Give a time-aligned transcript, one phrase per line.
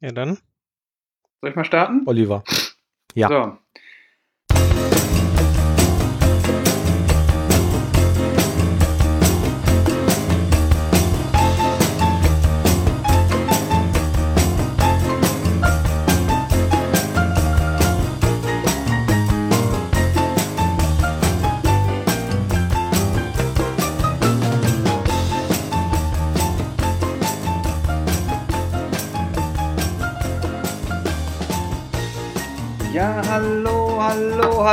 [0.00, 0.38] Ja, dann.
[1.40, 2.02] Soll ich mal starten?
[2.06, 2.42] Oliver.
[3.14, 3.28] Ja.
[3.28, 3.58] So.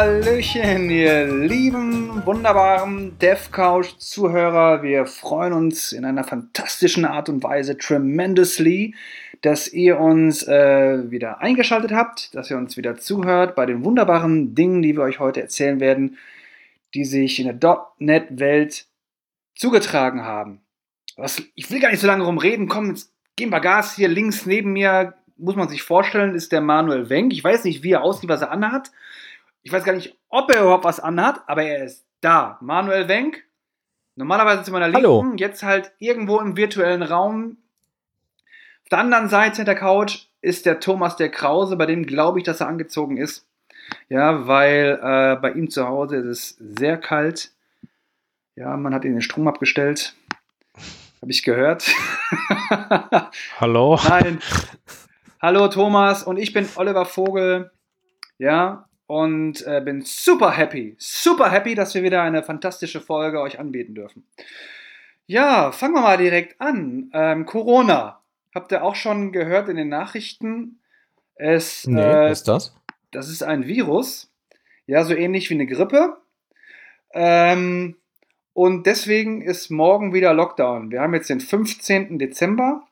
[0.08, 4.82] Hallöchen, ihr lieben, wunderbaren DevCouch-Zuhörer.
[4.82, 8.96] Wir freuen uns in einer fantastischen Art und Weise tremendously,
[9.42, 14.56] dass ihr uns äh, wieder eingeschaltet habt, dass ihr uns wieder zuhört bei den wunderbaren
[14.56, 16.18] Dingen, die wir euch heute erzählen werden,
[16.94, 18.86] die sich in der .NET-Welt
[19.56, 20.62] zugetragen haben.
[21.18, 23.98] Was, ich will gar nicht so lange rumreden, komm, jetzt geben wir Gas.
[23.98, 27.34] Hier links neben mir muss man sich vorstellen, ist der Manuel Wenk.
[27.34, 28.92] Ich weiß nicht, wie er aussieht, was er anhat.
[29.68, 32.58] Ich weiß gar nicht, ob er überhaupt was anhat, aber er ist da.
[32.62, 33.44] Manuel Wenk.
[34.16, 35.20] Normalerweise zu meiner Hallo.
[35.20, 37.58] Linken, jetzt halt irgendwo im virtuellen Raum.
[38.84, 42.46] Auf der anderen Seite der Couch ist der Thomas der Krause, bei dem glaube ich,
[42.46, 43.46] dass er angezogen ist.
[44.08, 47.52] Ja, weil äh, bei ihm zu Hause ist es sehr kalt.
[48.56, 50.16] Ja, man hat ihn den Strom abgestellt.
[51.22, 51.92] Habe ich gehört.
[53.60, 54.00] Hallo.
[54.08, 54.40] Nein.
[55.42, 57.70] Hallo Thomas und ich bin Oliver Vogel.
[58.38, 63.60] Ja, und äh, bin super happy, super happy, dass wir wieder eine fantastische Folge euch
[63.60, 64.26] anbieten dürfen.
[65.26, 67.10] Ja, fangen wir mal direkt an.
[67.14, 68.22] Ähm, Corona.
[68.54, 70.80] Habt ihr auch schon gehört in den Nachrichten?
[71.36, 72.74] Es, Nee, äh, ist das?
[73.12, 74.32] das ist ein Virus.
[74.86, 76.18] Ja, so ähnlich wie eine Grippe.
[77.14, 77.96] Ähm,
[78.54, 80.92] und deswegen ist morgen wieder Lockdown.
[80.92, 82.18] Wir haben jetzt den 15.
[82.20, 82.88] Dezember.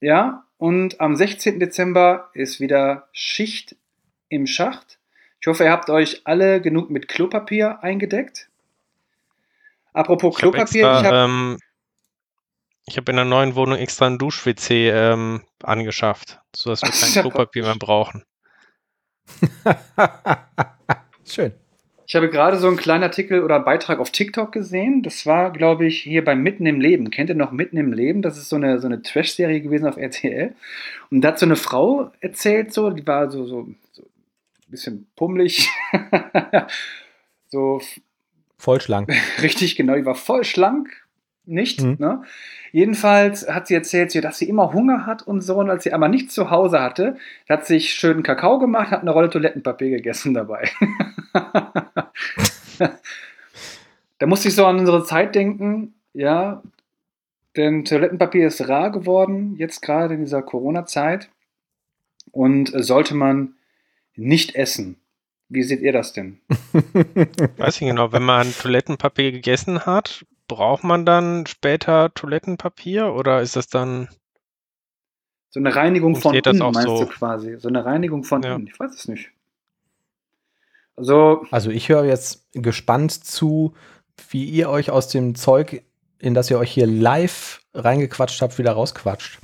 [0.00, 1.58] Ja, und am 16.
[1.60, 3.76] Dezember ist wieder Schicht
[4.28, 4.98] im Schacht.
[5.40, 8.48] Ich hoffe, ihr habt euch alle genug mit Klopapier eingedeckt.
[9.92, 11.58] Apropos Ich habe Klopapier, extra, ich habe ähm,
[12.86, 17.22] ich hab in der neuen Wohnung extra einen Dusch-WC ähm, angeschafft, sodass wir kein.
[17.22, 18.24] Klopapier mehr brauchen.
[21.24, 21.52] Schön.
[22.08, 25.02] Ich habe gerade so einen kleinen Artikel oder Beitrag auf TikTok gesehen.
[25.02, 27.10] Das war, glaube ich, hier bei Mitten im Leben.
[27.10, 28.22] Kennt ihr noch Mitten im Leben?
[28.22, 30.54] Das ist so eine, so eine Trash-Serie gewesen auf RTL.
[31.10, 34.15] Und da hat so eine Frau erzählt, so, die war so, so, so ein
[34.68, 35.68] bisschen pummelig.
[37.48, 37.80] so
[38.58, 39.10] Voll schlank.
[39.42, 40.88] richtig genau, die war voll schlank.
[41.48, 41.96] Nicht, Mhm.
[42.00, 42.22] ne?
[42.72, 45.56] Jedenfalls hat sie erzählt, dass sie immer Hunger hat und so.
[45.58, 47.16] Und als sie aber nichts zu Hause hatte,
[47.48, 50.68] hat sich schön Kakao gemacht, hat eine Rolle Toilettenpapier gegessen dabei.
[54.18, 56.62] da musste ich so an unsere Zeit denken, ja,
[57.56, 61.30] denn Toilettenpapier ist rar geworden, jetzt gerade in dieser Corona-Zeit.
[62.32, 63.54] Und äh, sollte man
[64.16, 64.96] nicht essen.
[65.48, 66.40] Wie seht ihr das denn?
[67.56, 73.54] Weiß ich genau, wenn man Toilettenpapier gegessen hat, braucht man dann später Toilettenpapier oder ist
[73.56, 74.08] das dann.
[75.50, 77.00] So eine Reinigung von innen, auch meinst so?
[77.04, 77.56] du quasi?
[77.58, 78.56] So eine Reinigung von Ja.
[78.56, 78.66] innen.
[78.66, 79.30] Ich weiß es nicht.
[80.96, 83.74] Also, Also ich höre jetzt gespannt zu,
[84.30, 85.82] wie ihr euch aus dem Zeug,
[86.18, 89.38] in das ihr euch hier live reingequatscht habt, wieder rausquatscht.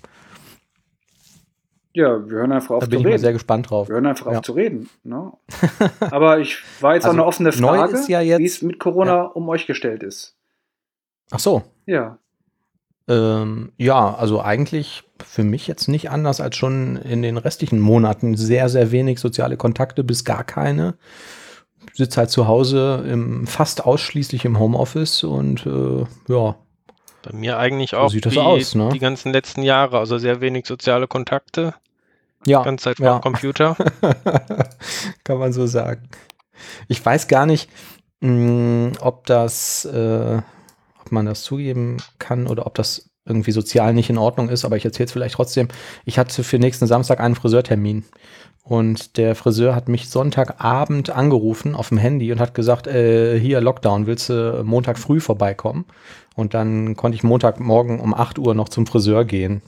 [1.95, 3.21] Ja, wir hören einfach auf Da zu bin ich mal reden.
[3.23, 3.89] sehr gespannt drauf.
[3.89, 4.39] Wir hören einfach Ja.
[4.39, 4.89] auf zu reden.
[5.05, 5.33] Ne?
[6.11, 9.23] Aber ich war jetzt auch Also, eine offene Frage, ja wie es mit Corona Ja.
[9.25, 10.37] um euch gestellt ist.
[11.31, 11.63] Ach so.
[11.87, 12.19] Ja.
[13.09, 18.37] Ähm, ja, also eigentlich für mich jetzt nicht anders als schon in den restlichen Monaten.
[18.37, 20.95] Sehr, sehr wenig soziale Kontakte, bis gar keine.
[21.95, 26.55] Sitze halt zu Hause im, fast ausschließlich im Homeoffice und äh, ja,
[27.23, 28.89] Bei mir eigentlich auch sieht das wie aus, ne?
[28.93, 31.75] die ganzen letzten Jahre, also sehr wenig soziale Kontakte,
[32.45, 32.63] ja.
[32.63, 33.15] ganze Zeit ja.
[33.15, 33.77] vom Computer.
[35.25, 36.09] Kann man so sagen.
[36.89, 37.71] Ich weiß gar nicht,
[38.21, 40.41] mh, ob das, äh,
[41.01, 44.77] ob man das zugeben kann oder ob das irgendwie sozial nicht in Ordnung ist, aber
[44.77, 45.69] ich erzähle es vielleicht trotzdem.
[46.05, 48.05] Ich hatte für nächsten Samstag einen Friseurtermin
[48.65, 53.61] und der Friseur hat mich Sonntagabend angerufen auf dem Handy und hat gesagt, äh, hier
[53.61, 55.85] Lockdown, willst du Montag früh vorbeikommen?
[56.35, 59.63] Und dann konnte ich Montagmorgen um 8 Uhr noch zum Friseur gehen.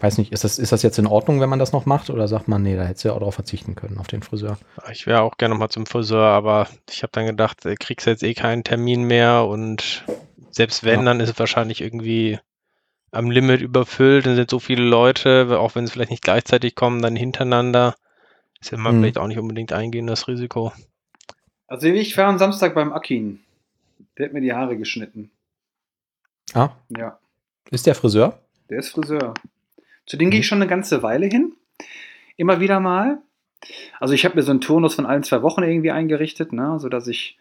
[0.00, 2.10] Weiß nicht, ist das, ist das jetzt in Ordnung, wenn man das noch macht?
[2.10, 4.58] Oder sagt man, nee, da hättest du ja auch drauf verzichten können, auf den Friseur?
[4.92, 8.22] Ich wäre auch gerne mal zum Friseur, aber ich habe dann gedacht, äh, kriegst jetzt
[8.22, 10.04] eh keinen Termin mehr und
[10.50, 11.06] selbst wenn, Ja.
[11.06, 12.38] dann ist es wahrscheinlich irgendwie
[13.10, 17.00] am Limit überfüllt, dann sind so viele Leute, auch wenn sie vielleicht nicht gleichzeitig kommen,
[17.00, 17.94] dann hintereinander.
[18.60, 19.00] Ist ja mal Mhm.
[19.00, 20.72] vielleicht auch nicht unbedingt eingehen, das Risiko.
[21.68, 23.40] Also ich war am Samstag beim Akin.
[24.18, 25.30] Der hat mir die Haare geschnitten.
[26.52, 27.18] Ah, Ja,
[27.70, 28.38] ist der Friseur?
[28.68, 29.32] der ist Friseur.
[30.06, 31.52] Zu denen gehe ich schon eine ganze Weile hin.
[32.36, 33.18] Immer wieder mal.
[33.98, 37.06] Also ich habe mir so einen Turnus von allen zwei Wochen irgendwie eingerichtet, ne, sodass
[37.08, 37.38] ich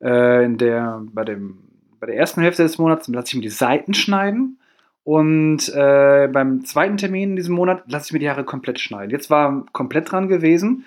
[0.00, 1.58] äh, in der, bei, dem,
[2.00, 4.58] bei der ersten Hälfte des Monats lasse ich mir die Seiten schneiden
[5.04, 9.10] und äh, beim zweiten Termin in diesem Monat lasse ich mir die Haare komplett schneiden.
[9.10, 10.84] Jetzt war komplett dran gewesen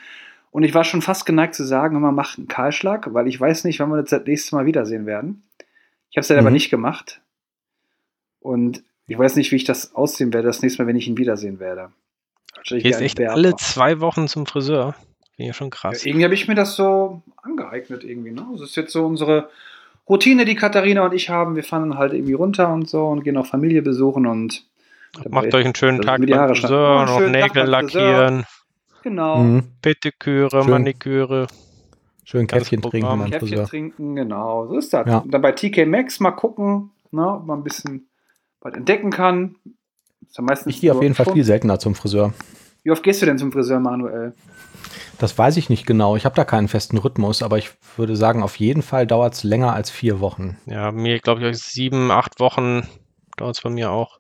[0.52, 3.64] und ich war schon fast geneigt zu sagen, man macht einen Kahlschlag, weil ich weiß
[3.64, 5.44] nicht, wann wir uns das nächste Mal wiedersehen werden.
[6.10, 6.42] Ich habe es ja mhm.
[6.42, 7.22] aber nicht gemacht.
[8.40, 11.18] Und ich weiß nicht, wie ich das aussehen werde, das nächste Mal, wenn ich ihn
[11.18, 11.90] wiedersehen werde.
[12.66, 14.96] Gehst echt alle zwei Wochen zum Friseur?
[15.36, 16.04] Bin ja schon krass.
[16.04, 18.32] Ja, irgendwie habe ich mir das so angeeignet irgendwie.
[18.32, 18.46] Ne?
[18.54, 19.50] Das ist jetzt so unsere
[20.08, 21.56] Routine, die Katharina und ich haben.
[21.56, 24.66] Wir fahren dann halt irgendwie runter und so und gehen auch Familie besuchen und
[25.30, 28.46] Macht euch einen schönen Tag beim Friseur, noch Nägel lackieren.
[29.04, 29.40] Genau.
[29.40, 29.64] Mhm.
[29.82, 31.48] Pediküre, Maniküre.
[32.24, 33.30] Schön Käffchen trinken.
[33.30, 34.68] Käffchen trinken, genau.
[34.68, 35.06] So ist das.
[35.06, 35.18] Ja.
[35.18, 38.08] Und dann bei TK Maxx mal gucken, ne, ob man ein bisschen
[38.62, 39.56] was entdecken kann.
[40.66, 42.34] ich gehe auf jeden Fall viel seltener zum Friseur.
[42.84, 44.34] Wie oft gehst du denn zum Friseur, Manuel?
[45.20, 46.16] Das weiß ich nicht genau.
[46.16, 49.44] Ich habe da keinen festen Rhythmus, aber ich würde sagen, auf jeden Fall dauert es
[49.44, 50.58] länger als vier Wochen.
[50.66, 52.88] Ja, mir glaube ich sieben, acht Wochen
[53.38, 54.20] dauert es bei mir auch.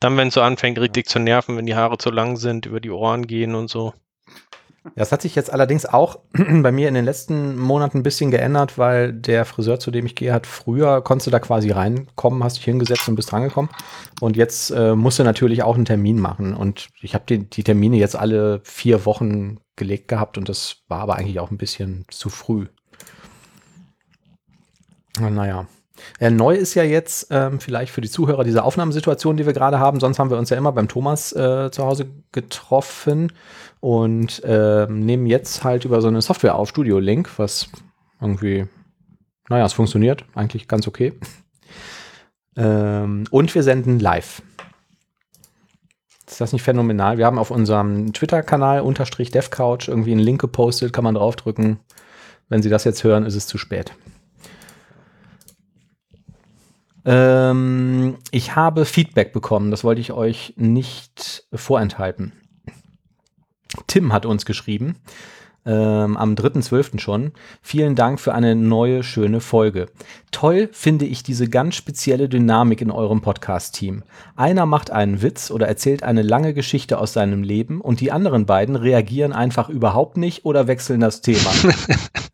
[0.00, 2.80] Dann, wenn es so anfängt, richtig zu nerven, wenn die Haare zu lang sind, über
[2.80, 3.94] die Ohren gehen und so.
[4.94, 8.78] Das hat sich jetzt allerdings auch bei mir in den letzten Monaten ein bisschen geändert,
[8.78, 12.56] weil der Friseur, zu dem ich gehe, hat früher, konntest du da quasi reinkommen, hast
[12.56, 13.70] dich hingesetzt und bist rangekommen.
[14.20, 16.54] Und jetzt äh, musst du natürlich auch einen Termin machen.
[16.54, 21.00] Und ich habe die, die Termine jetzt alle vier Wochen gelegt gehabt und das war
[21.00, 22.66] aber eigentlich auch ein bisschen zu früh.
[25.18, 25.66] Naja.
[26.20, 29.78] Ja, neu ist ja jetzt ähm, vielleicht für die Zuhörer diese Aufnahmesituation, die wir gerade
[29.78, 29.98] haben.
[29.98, 33.32] Sonst haben wir uns ja immer beim Thomas äh, zu Hause getroffen
[33.80, 37.68] und äh, nehmen jetzt halt über so eine Software auf, Studio Link, was
[38.20, 38.66] irgendwie,
[39.48, 41.12] naja, es funktioniert eigentlich ganz okay.
[42.58, 44.40] Ähm, und wir senden live.
[46.26, 47.18] Ist das nicht phänomenal?
[47.18, 51.78] Wir haben auf unserem Twitter-Kanal unterstrich DevCouch irgendwie einen Link gepostet, kann man draufdrücken.
[52.48, 53.92] Wenn Sie das jetzt hören, ist es zu spät.
[57.04, 62.32] Ähm, ich habe Feedback bekommen, das wollte ich euch nicht vorenthalten.
[63.86, 64.96] Tim hat uns geschrieben,
[65.66, 67.00] ähm, am 3.12.
[67.00, 67.32] schon.
[67.60, 69.86] Vielen Dank für eine neue, schöne Folge.
[70.30, 74.04] Toll finde ich diese ganz spezielle Dynamik in eurem Podcast-Team.
[74.36, 78.46] Einer macht einen Witz oder erzählt eine lange Geschichte aus seinem Leben und die anderen
[78.46, 81.50] beiden reagieren einfach überhaupt nicht oder wechseln das Thema.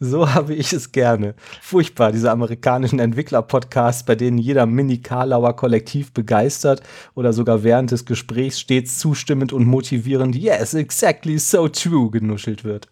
[0.00, 1.34] So habe ich es gerne.
[1.60, 6.82] Furchtbar, diese amerikanischen Entwickler-Podcasts, bei denen jeder Mini-Karlauer kollektiv begeistert
[7.14, 12.88] oder sogar während des Gesprächs stets zustimmend und motivierend Yes, exactly so true genuschelt wird.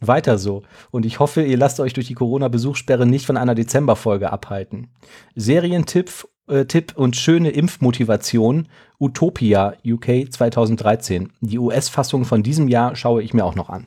[0.00, 0.62] Weiter so.
[0.90, 4.88] Und ich hoffe, ihr lasst euch durch die Corona-Besuchssperre nicht von einer Dezemberfolge abhalten.
[5.34, 8.68] Serientipp äh, Tipp und schöne Impfmotivation
[8.98, 11.30] Utopia UK 2013.
[11.40, 13.86] Die US-Fassung von diesem Jahr schaue ich mir auch noch an.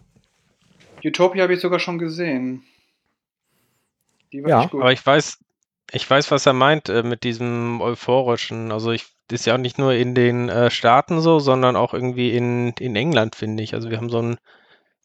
[1.04, 2.64] Utopia habe ich sogar schon gesehen.
[4.32, 4.82] Die war ja, gut.
[4.82, 5.40] aber ich weiß,
[5.92, 8.72] ich weiß, was er meint äh, mit diesem euphorischen.
[8.72, 12.36] Also ich ist ja auch nicht nur in den äh, Staaten so, sondern auch irgendwie
[12.36, 13.74] in, in England, finde ich.
[13.74, 14.38] Also wir haben so ein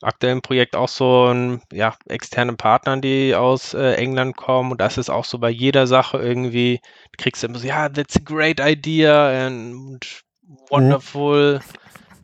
[0.02, 4.98] aktuellen Projekt auch so ein, ja, externe Partnern, die aus äh, England kommen und das
[4.98, 6.80] ist auch so bei jeder Sache irgendwie,
[7.12, 10.24] du kriegst immer so, ja, that's a great idea and
[10.68, 11.54] wonderful.
[11.54, 11.60] Mhm.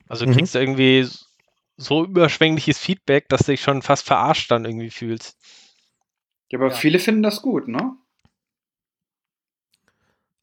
[0.08, 0.60] Also du kriegst mhm.
[0.60, 1.08] irgendwie
[1.82, 5.36] so überschwängliches Feedback, dass du dich schon fast verarscht dann irgendwie fühlst.
[6.50, 6.74] Ja, aber ja.
[6.74, 7.96] viele finden das gut, ne?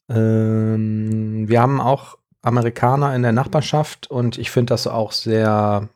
[0.08, 5.88] Ähm, wir haben auch Amerikaner in der Nachbarschaft und ich finde das auch sehr,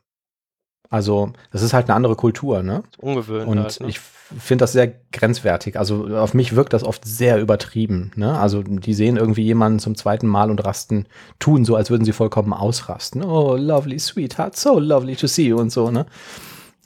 [0.89, 2.83] also das ist halt eine andere Kultur, ne?
[2.97, 3.47] Ungewöhnlich.
[3.47, 3.87] Und halt, ne?
[3.89, 3.99] ich
[4.37, 5.77] finde das sehr grenzwertig.
[5.77, 8.11] Also auf mich wirkt das oft sehr übertrieben.
[8.15, 8.37] Ne?
[8.37, 11.05] Also die sehen irgendwie jemanden zum zweiten Mal und rasten,
[11.39, 13.23] tun so, als würden sie vollkommen ausrasten.
[13.23, 15.91] Oh, lovely sweetheart, so lovely to see you und so.
[15.91, 16.05] Ne?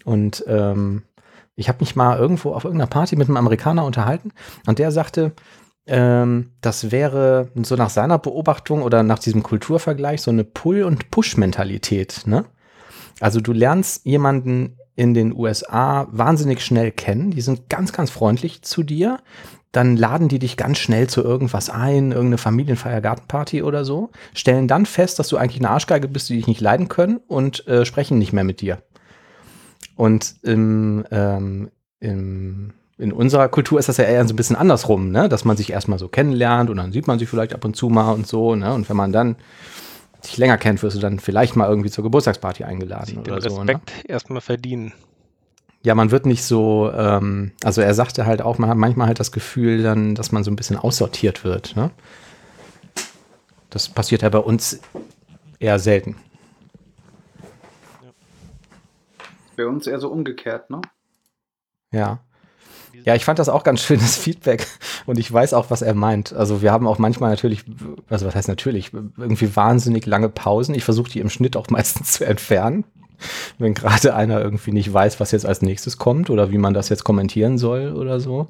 [0.04, 1.04] Und ähm,
[1.56, 4.32] ich habe mich mal irgendwo auf irgendeiner Party mit einem Amerikaner unterhalten
[4.66, 5.34] und der sagte,
[5.88, 11.10] ähm, das wäre so nach seiner Beobachtung oder nach diesem Kulturvergleich so eine Pull- und
[11.10, 12.24] Push-Mentalität.
[12.26, 12.46] Ne?
[13.20, 17.32] Also du lernst jemanden in den USA wahnsinnig schnell kennen.
[17.32, 19.22] Die sind ganz, ganz freundlich zu dir.
[19.72, 24.10] Dann laden die dich ganz schnell zu irgendwas ein, irgendeine Familienfeier, Gartenparty oder so.
[24.34, 27.66] Stellen dann fest, dass du eigentlich eine Arschgeige bist, die dich nicht leiden können und
[27.66, 28.80] äh, sprechen nicht mehr mit dir.
[29.96, 31.70] Und im, ähm,
[32.02, 35.30] im, in unserer Kultur ist das ja eher so ein bisschen andersrum, ne?
[35.30, 37.88] dass man sich erstmal so kennenlernt und dann sieht man sich vielleicht ab und zu
[37.88, 38.54] mal und so.
[38.54, 38.74] Ne?
[38.74, 39.38] Und wenn man dann
[40.26, 43.58] dich länger kennt, wirst du dann vielleicht mal irgendwie zur Geburtstagsparty eingeladen oder den so.
[43.62, 44.10] Respekt ne?
[44.10, 44.94] erstmal verdienen.
[45.82, 49.20] Ja, man wird nicht so, ähm, also er sagte halt auch, man hat manchmal halt
[49.20, 51.76] das Gefühl dann, dass man so ein bisschen aussortiert wird.
[51.78, 51.92] Ne?
[53.70, 54.82] Das passiert ja bei uns
[55.60, 56.18] eher selten.
[59.56, 60.82] Bei uns eher so umgekehrt, ne?
[61.92, 62.20] Ja.
[63.06, 64.68] Ja, ich fand das auch ganz schönes Feedback
[65.06, 66.34] und ich weiß auch, was er meint.
[66.34, 67.64] Also wir haben auch manchmal natürlich,
[68.10, 70.76] also was heißt natürlich, irgendwie wahnsinnig lange Pausen.
[70.76, 72.84] Ich versuche die im Schnitt auch meistens zu entfernen,
[73.58, 76.90] wenn gerade einer irgendwie nicht weiß, was jetzt als nächstes kommt oder wie man das
[76.90, 78.48] jetzt kommentieren soll oder so.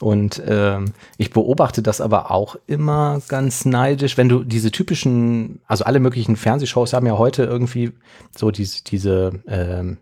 [0.00, 5.84] Und ähm, ich beobachte das aber auch immer ganz neidisch, wenn du diese typischen, also
[5.84, 7.92] alle möglichen Fernsehshows haben ja heute irgendwie
[8.36, 9.96] so diese, diese ähm,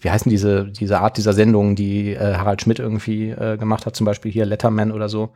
[0.00, 3.96] wie heißen diese, diese Art dieser Sendungen, die äh, Harald Schmidt irgendwie äh, gemacht hat,
[3.96, 5.30] zum Beispiel hier Letterman oder so.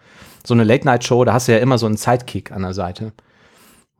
[0.44, 3.12] So eine Late-Night-Show, da hast du ja immer so einen Sidekick an der Seite.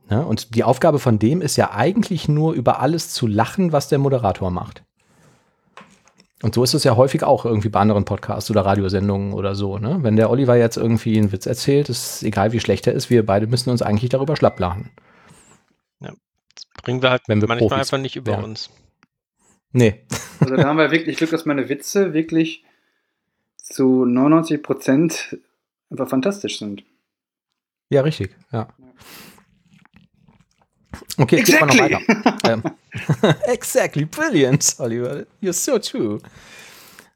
[0.09, 3.87] Ja, und die Aufgabe von dem ist ja eigentlich nur über alles zu lachen, was
[3.87, 4.83] der Moderator macht.
[6.41, 9.77] Und so ist es ja häufig auch irgendwie bei anderen Podcasts oder Radiosendungen oder so.
[9.77, 9.99] Ne?
[10.01, 13.25] Wenn der Oliver jetzt irgendwie einen Witz erzählt, ist egal wie schlecht er ist, wir
[13.25, 14.89] beide müssen uns eigentlich darüber schlapp lachen.
[15.99, 16.09] Ja,
[16.55, 18.43] das bringen wir halt Wenn wir manchmal Profis einfach nicht über wären.
[18.43, 18.71] uns.
[19.73, 20.01] Nee.
[20.39, 22.63] Also da haben wir wirklich Glück, dass meine Witze wirklich
[23.57, 25.37] zu 99 Prozent
[25.89, 26.83] einfach fantastisch sind.
[27.89, 28.67] Ja, richtig, ja.
[31.17, 31.79] Okay, jetzt exactly.
[31.79, 32.03] geht mal noch
[32.43, 32.63] weiter.
[33.23, 35.25] ähm, exactly, brilliant, Oliver.
[35.41, 36.19] You're so true.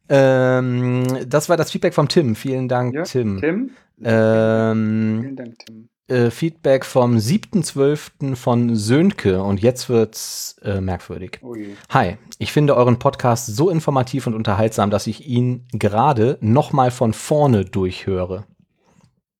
[0.07, 2.35] Ähm, das war das Feedback vom Tim.
[2.35, 3.39] Vielen Dank, ja, Tim.
[3.39, 3.71] Tim.
[4.03, 5.89] Ähm, Vielen Dank, Tim.
[6.07, 8.35] Äh, Feedback vom 7.12.
[8.35, 11.39] von Sönke und jetzt wird's äh, merkwürdig.
[11.41, 11.55] Oh
[11.89, 17.11] Hi, ich finde euren Podcast so informativ und unterhaltsam, dass ich ihn gerade nochmal von
[17.11, 18.45] vorne durchhöre.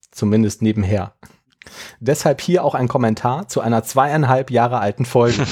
[0.09, 1.13] Zumindest nebenher.
[1.99, 5.45] Deshalb hier auch ein Kommentar zu einer zweieinhalb Jahre alten Folge.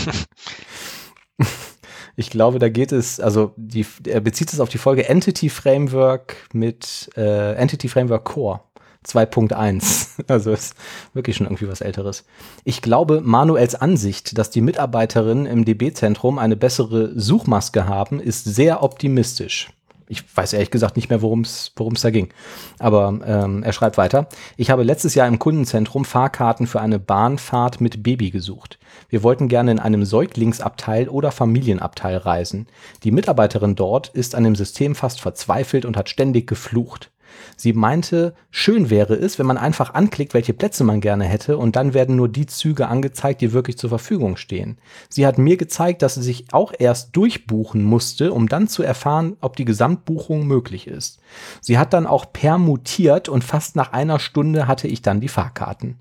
[2.15, 6.37] ich glaube, da geht es, also die, er bezieht es auf die Folge Entity Framework
[6.53, 8.61] mit äh, Entity Framework Core.
[9.05, 10.09] 2.1.
[10.27, 10.75] Also ist
[11.13, 12.25] wirklich schon irgendwie was Älteres.
[12.63, 18.83] Ich glaube, Manuels Ansicht, dass die Mitarbeiterinnen im DB-Zentrum eine bessere Suchmaske haben, ist sehr
[18.83, 19.69] optimistisch.
[20.13, 22.29] Ich weiß ehrlich gesagt nicht mehr, worum es da ging.
[22.77, 24.27] Aber ähm, er schreibt weiter.
[24.57, 28.77] Ich habe letztes Jahr im Kundenzentrum Fahrkarten für eine Bahnfahrt mit Baby gesucht.
[29.09, 32.67] Wir wollten gerne in einem Säuglingsabteil oder Familienabteil reisen.
[33.03, 37.09] Die Mitarbeiterin dort ist an dem System fast verzweifelt und hat ständig geflucht.
[37.55, 41.75] Sie meinte, schön wäre es, wenn man einfach anklickt, welche Plätze man gerne hätte und
[41.75, 44.77] dann werden nur die Züge angezeigt, die wirklich zur Verfügung stehen.
[45.09, 49.37] Sie hat mir gezeigt, dass sie sich auch erst durchbuchen musste, um dann zu erfahren,
[49.41, 51.19] ob die Gesamtbuchung möglich ist.
[51.61, 55.97] Sie hat dann auch permutiert und fast nach einer Stunde hatte ich dann die Fahrkarten.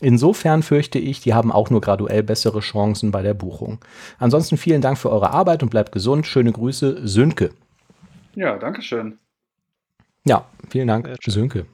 [0.00, 3.78] Insofern fürchte ich, die haben auch nur graduell bessere Chancen bei der Buchung.
[4.18, 6.26] Ansonsten vielen Dank für eure Arbeit und bleibt gesund.
[6.26, 7.50] Schöne Grüße, Sönke.
[8.34, 9.18] Ja, danke schön.
[10.24, 11.66] Ja, vielen Dank, Sönke.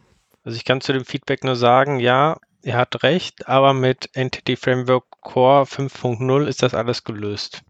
[0.44, 4.56] Also ich kann zu dem Feedback nur sagen, ja, er hat recht, aber mit Entity
[4.56, 7.62] Framework Core 5.0 ist das alles gelöst.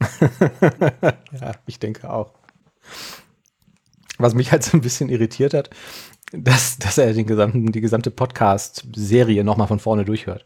[0.20, 2.34] ja, ich denke auch.
[4.18, 5.70] Was mich halt so ein bisschen irritiert hat,
[6.32, 10.44] dass, dass er den gesamten, die gesamte Podcast-Serie nochmal von vorne durchhört.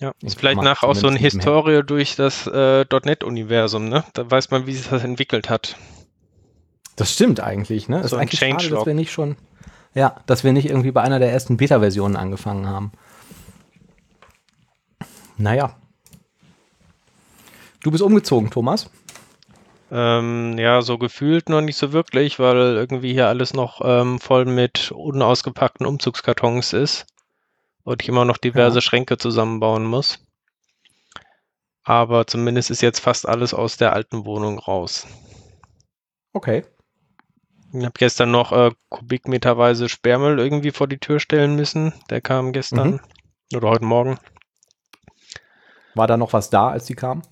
[0.00, 4.04] Ja, ist vielleicht nachher auch so eine Historie durch das äh, .NET-Universum, ne?
[4.14, 5.76] Da weiß man, wie sich das entwickelt hat.
[7.00, 8.00] Das stimmt eigentlich, ne?
[8.00, 9.36] So ist eigentlich schade, dass wir nicht schon,
[9.94, 12.92] ja, dass wir nicht irgendwie bei einer der ersten Beta-Versionen angefangen haben.
[15.38, 15.76] Naja.
[17.82, 18.90] Du bist umgezogen, Thomas?
[19.90, 24.44] Ähm, ja, so gefühlt noch nicht so wirklich, weil irgendwie hier alles noch ähm, voll
[24.44, 27.06] mit unausgepackten Umzugskartons ist
[27.82, 28.82] und ich immer noch diverse ja.
[28.82, 30.18] Schränke zusammenbauen muss.
[31.82, 35.06] Aber zumindest ist jetzt fast alles aus der alten Wohnung raus.
[36.34, 36.62] Okay.
[37.72, 41.92] Ich habe gestern noch äh, kubikmeterweise Sperrmüll irgendwie vor die Tür stellen müssen.
[42.10, 43.00] Der kam gestern mhm.
[43.56, 44.18] oder heute Morgen.
[45.94, 47.22] War da noch was da, als die kamen?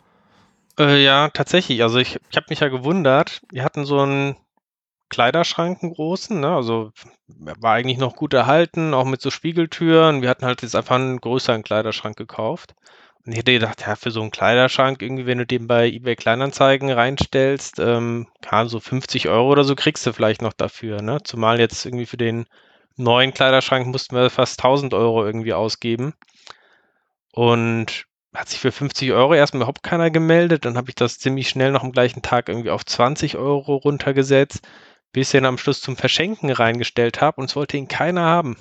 [0.79, 1.83] Äh, ja, tatsächlich.
[1.83, 3.43] Also ich, ich habe mich ja gewundert.
[3.51, 4.37] Wir hatten so einen
[5.09, 6.39] Kleiderschrank, einen großen.
[6.39, 6.55] Ne?
[6.55, 6.93] Also
[7.27, 10.23] war eigentlich noch gut erhalten, auch mit so Spiegeltüren.
[10.23, 12.75] Wir hatten halt jetzt einfach einen größeren Kleiderschrank gekauft.
[13.31, 16.91] Ich hätte gedacht, ja, für so einen Kleiderschrank, irgendwie, wenn du den bei eBay Kleinanzeigen
[16.91, 18.27] reinstellst, ähm,
[18.67, 21.23] so 50 Euro oder so kriegst du vielleicht noch dafür, ne?
[21.23, 22.47] Zumal jetzt irgendwie für den
[22.97, 26.15] neuen Kleiderschrank mussten wir fast 1000 Euro irgendwie ausgeben.
[27.33, 30.65] Und hat sich für 50 Euro erstmal überhaupt keiner gemeldet.
[30.65, 34.67] Dann habe ich das ziemlich schnell noch am gleichen Tag irgendwie auf 20 Euro runtergesetzt,
[35.13, 38.57] bis ich ihn am Schluss zum Verschenken reingestellt habe und es wollte ihn keiner haben.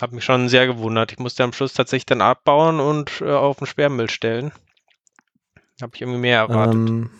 [0.00, 1.12] Hat mich schon sehr gewundert.
[1.12, 4.52] Ich musste am Schluss tatsächlich dann abbauen und äh, auf den Sperrmüll stellen.
[5.80, 6.74] Habe ich irgendwie mehr erwartet.
[6.74, 7.10] Ähm,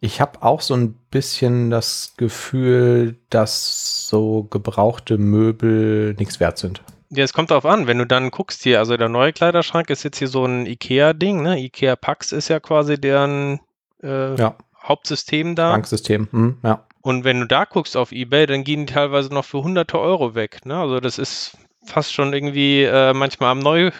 [0.00, 6.82] ich habe auch so ein bisschen das Gefühl, dass so gebrauchte Möbel nichts wert sind.
[7.10, 10.02] Ja, es kommt darauf an, wenn du dann guckst hier, also der neue Kleiderschrank ist
[10.02, 11.58] jetzt hier so ein IKEA-Ding, ne?
[11.58, 13.60] IKEA Pax ist ja quasi deren
[14.02, 14.56] äh, ja.
[14.82, 15.72] Hauptsystem da.
[15.72, 16.84] Banksystem, hm, ja.
[17.00, 20.34] Und wenn du da guckst auf Ebay, dann gehen die teilweise noch für hunderte Euro
[20.34, 20.78] weg, ne?
[20.78, 21.56] Also das ist
[21.88, 23.90] fast schon irgendwie äh, manchmal am Neu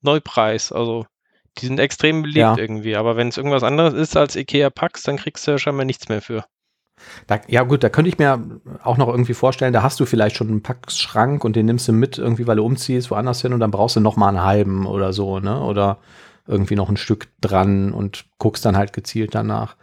[0.00, 1.06] Neupreis, also
[1.58, 2.56] die sind extrem beliebt ja.
[2.56, 5.84] irgendwie, aber wenn es irgendwas anderes ist als IKEA Pax, dann kriegst du ja scheinbar
[5.84, 6.44] nichts mehr für.
[7.26, 10.36] Da, ja gut, da könnte ich mir auch noch irgendwie vorstellen, da hast du vielleicht
[10.36, 13.60] schon einen Packschrank und den nimmst du mit irgendwie, weil du umziehst woanders hin und
[13.60, 15.60] dann brauchst du noch mal einen halben oder so, ne?
[15.60, 15.98] Oder
[16.46, 19.76] irgendwie noch ein Stück dran und guckst dann halt gezielt danach.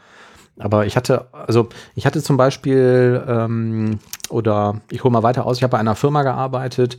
[0.58, 5.58] Aber ich hatte, also ich hatte zum Beispiel, ähm, oder ich hole mal weiter aus,
[5.58, 6.98] ich habe bei einer Firma gearbeitet,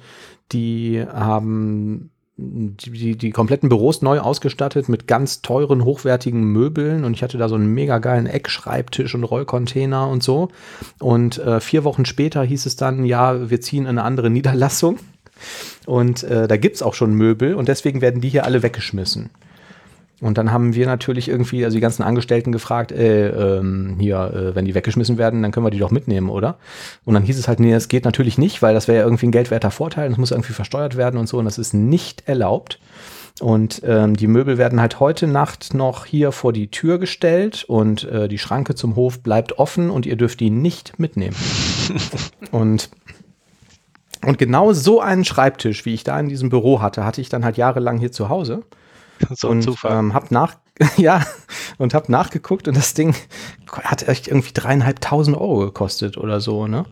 [0.52, 7.22] die haben die, die kompletten Büros neu ausgestattet mit ganz teuren, hochwertigen Möbeln und ich
[7.22, 10.48] hatte da so einen mega geilen Eckschreibtisch und Rollcontainer und so.
[11.00, 14.98] Und äh, vier Wochen später hieß es dann, ja, wir ziehen in eine andere Niederlassung
[15.86, 19.30] und äh, da gibt es auch schon Möbel und deswegen werden die hier alle weggeschmissen.
[20.20, 24.54] Und dann haben wir natürlich irgendwie, also die ganzen Angestellten gefragt, äh, ähm, hier, äh,
[24.54, 26.56] wenn die weggeschmissen werden, dann können wir die doch mitnehmen, oder?
[27.04, 29.26] Und dann hieß es halt, nee, das geht natürlich nicht, weil das wäre ja irgendwie
[29.26, 32.80] ein geldwerter Vorteil, das muss irgendwie versteuert werden und so, und das ist nicht erlaubt.
[33.40, 38.04] Und ähm, die Möbel werden halt heute Nacht noch hier vor die Tür gestellt und
[38.04, 41.36] äh, die Schranke zum Hof bleibt offen und ihr dürft die nicht mitnehmen.
[42.50, 42.90] und
[44.24, 47.44] und genau so einen Schreibtisch, wie ich da in diesem Büro hatte, hatte ich dann
[47.44, 48.62] halt jahrelang hier zu Hause.
[49.34, 50.56] So und ähm, hab nach
[50.96, 51.24] ja
[51.78, 53.14] und hab nachgeguckt und das Ding
[53.72, 56.84] hat echt irgendwie dreieinhalbtausend Euro gekostet oder so ne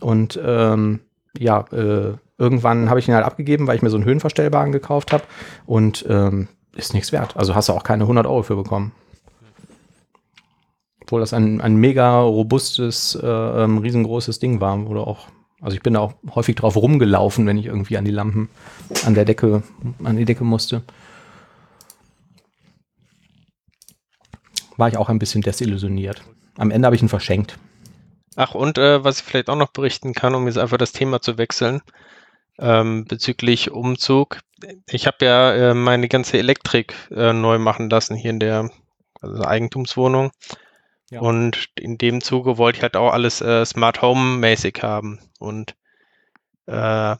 [0.00, 1.00] und ähm,
[1.36, 5.12] ja äh, irgendwann habe ich ihn halt abgegeben, weil ich mir so einen Höhenverstellbaren gekauft
[5.12, 5.24] habe
[5.64, 7.36] und ähm, ist nichts wert.
[7.36, 8.92] Also hast du auch keine 100 Euro für bekommen.
[11.00, 15.28] Obwohl das ein, ein mega robustes, äh, ähm, riesengroßes Ding war, oder auch
[15.62, 18.50] also ich bin da auch häufig drauf rumgelaufen, wenn ich irgendwie an die Lampen,
[19.06, 19.62] an der Decke,
[20.04, 20.82] an die Decke musste.
[24.76, 26.22] War ich auch ein bisschen desillusioniert.
[26.56, 27.58] Am Ende habe ich ihn verschenkt.
[28.36, 31.20] Ach, und äh, was ich vielleicht auch noch berichten kann, um jetzt einfach das Thema
[31.20, 31.80] zu wechseln,
[32.58, 34.40] ähm, bezüglich Umzug.
[34.88, 38.70] Ich habe ja äh, meine ganze Elektrik äh, neu machen lassen hier in der
[39.20, 40.30] also Eigentumswohnung.
[41.10, 41.20] Ja.
[41.20, 45.20] Und in dem Zuge wollte ich halt auch alles äh, Smart Home mäßig haben.
[45.38, 45.74] Und
[46.66, 47.16] äh,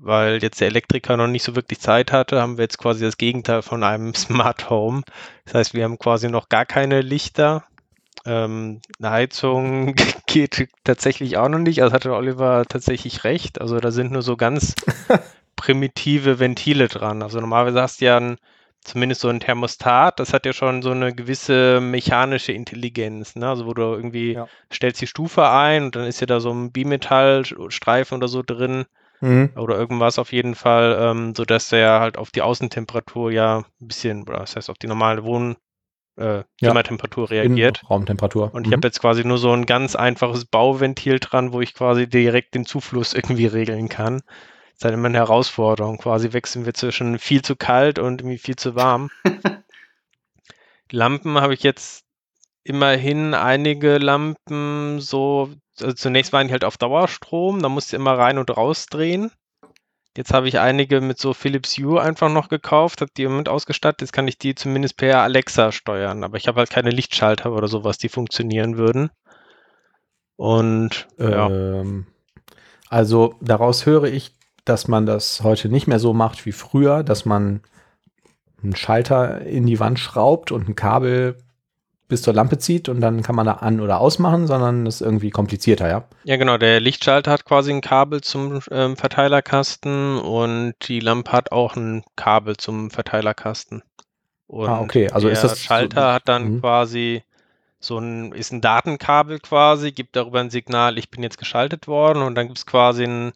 [0.00, 3.16] weil jetzt der Elektriker noch nicht so wirklich Zeit hatte, haben wir jetzt quasi das
[3.16, 5.02] Gegenteil von einem Smart Home.
[5.44, 7.64] Das heißt, wir haben quasi noch gar keine Lichter.
[8.24, 9.94] Ähm, eine Heizung
[10.26, 11.82] geht tatsächlich auch noch nicht.
[11.82, 13.60] Also hatte Oliver tatsächlich recht.
[13.60, 14.74] Also da sind nur so ganz
[15.56, 17.22] primitive Ventile dran.
[17.22, 18.36] Also normalerweise hast du ja ein,
[18.82, 23.34] zumindest so ein Thermostat, das hat ja schon so eine gewisse mechanische Intelligenz.
[23.34, 23.48] Ne?
[23.48, 24.48] Also wo du irgendwie ja.
[24.72, 28.84] stellst die Stufe ein und dann ist ja da so ein Bimetallstreifen oder so drin
[29.20, 29.50] Mhm.
[29.56, 34.22] Oder irgendwas auf jeden Fall, ähm, sodass der halt auf die Außentemperatur ja ein bisschen,
[34.22, 35.56] oder das heißt auf die normale Wohn-
[36.16, 37.82] äh, Zimmertemperatur ja, reagiert.
[37.90, 38.54] Raumtemperatur.
[38.54, 38.88] Und ich habe mhm.
[38.88, 43.12] jetzt quasi nur so ein ganz einfaches Bauventil dran, wo ich quasi direkt den Zufluss
[43.14, 44.22] irgendwie regeln kann.
[44.24, 45.98] Das ist halt immer eine Herausforderung.
[45.98, 49.10] Quasi wechseln wir zwischen viel zu kalt und irgendwie viel zu warm.
[50.90, 52.04] Lampen habe ich jetzt
[52.64, 55.50] immerhin einige Lampen so
[55.80, 59.30] also zunächst waren die halt auf Dauerstrom, da musste immer rein und raus drehen.
[60.16, 63.50] Jetzt habe ich einige mit so Philips Hue einfach noch gekauft, habe die im Moment
[63.50, 64.00] ausgestattet.
[64.00, 67.68] Jetzt kann ich die zumindest per Alexa steuern, aber ich habe halt keine Lichtschalter oder
[67.68, 69.10] sowas, die funktionieren würden.
[70.36, 71.48] Und ja.
[71.48, 72.06] Ähm,
[72.88, 74.34] also daraus höre ich,
[74.64, 77.62] dass man das heute nicht mehr so macht wie früher, dass man
[78.62, 81.38] einen Schalter in die Wand schraubt und ein Kabel
[82.08, 85.00] bis zur Lampe zieht und dann kann man da an- oder ausmachen, sondern das ist
[85.00, 86.04] irgendwie komplizierter, ja?
[86.24, 86.56] Ja, genau.
[86.56, 92.04] Der Lichtschalter hat quasi ein Kabel zum ähm, Verteilerkasten und die Lampe hat auch ein
[92.14, 93.82] Kabel zum Verteilerkasten.
[94.46, 95.10] Und ah, okay.
[95.10, 96.60] Also der ist das Schalter so, hat dann mh.
[96.60, 97.22] quasi
[97.80, 102.22] so ein, ist ein Datenkabel quasi, gibt darüber ein Signal, ich bin jetzt geschaltet worden
[102.22, 103.32] und dann gibt es quasi ein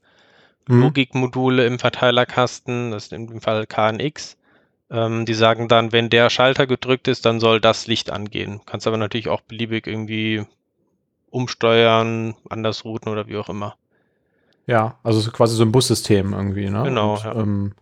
[0.68, 0.80] mhm.
[0.82, 4.36] Logikmodule im Verteilerkasten, das ist in dem Fall KNX
[4.90, 8.60] ähm, die sagen dann, wenn der Schalter gedrückt ist, dann soll das Licht angehen.
[8.66, 10.44] Kannst aber natürlich auch beliebig irgendwie
[11.30, 13.76] umsteuern, anders routen oder wie auch immer.
[14.66, 16.82] Ja, also quasi so ein Bussystem irgendwie, ne?
[16.84, 17.14] Genau.
[17.14, 17.34] Und, ja.
[17.34, 17.74] ähm,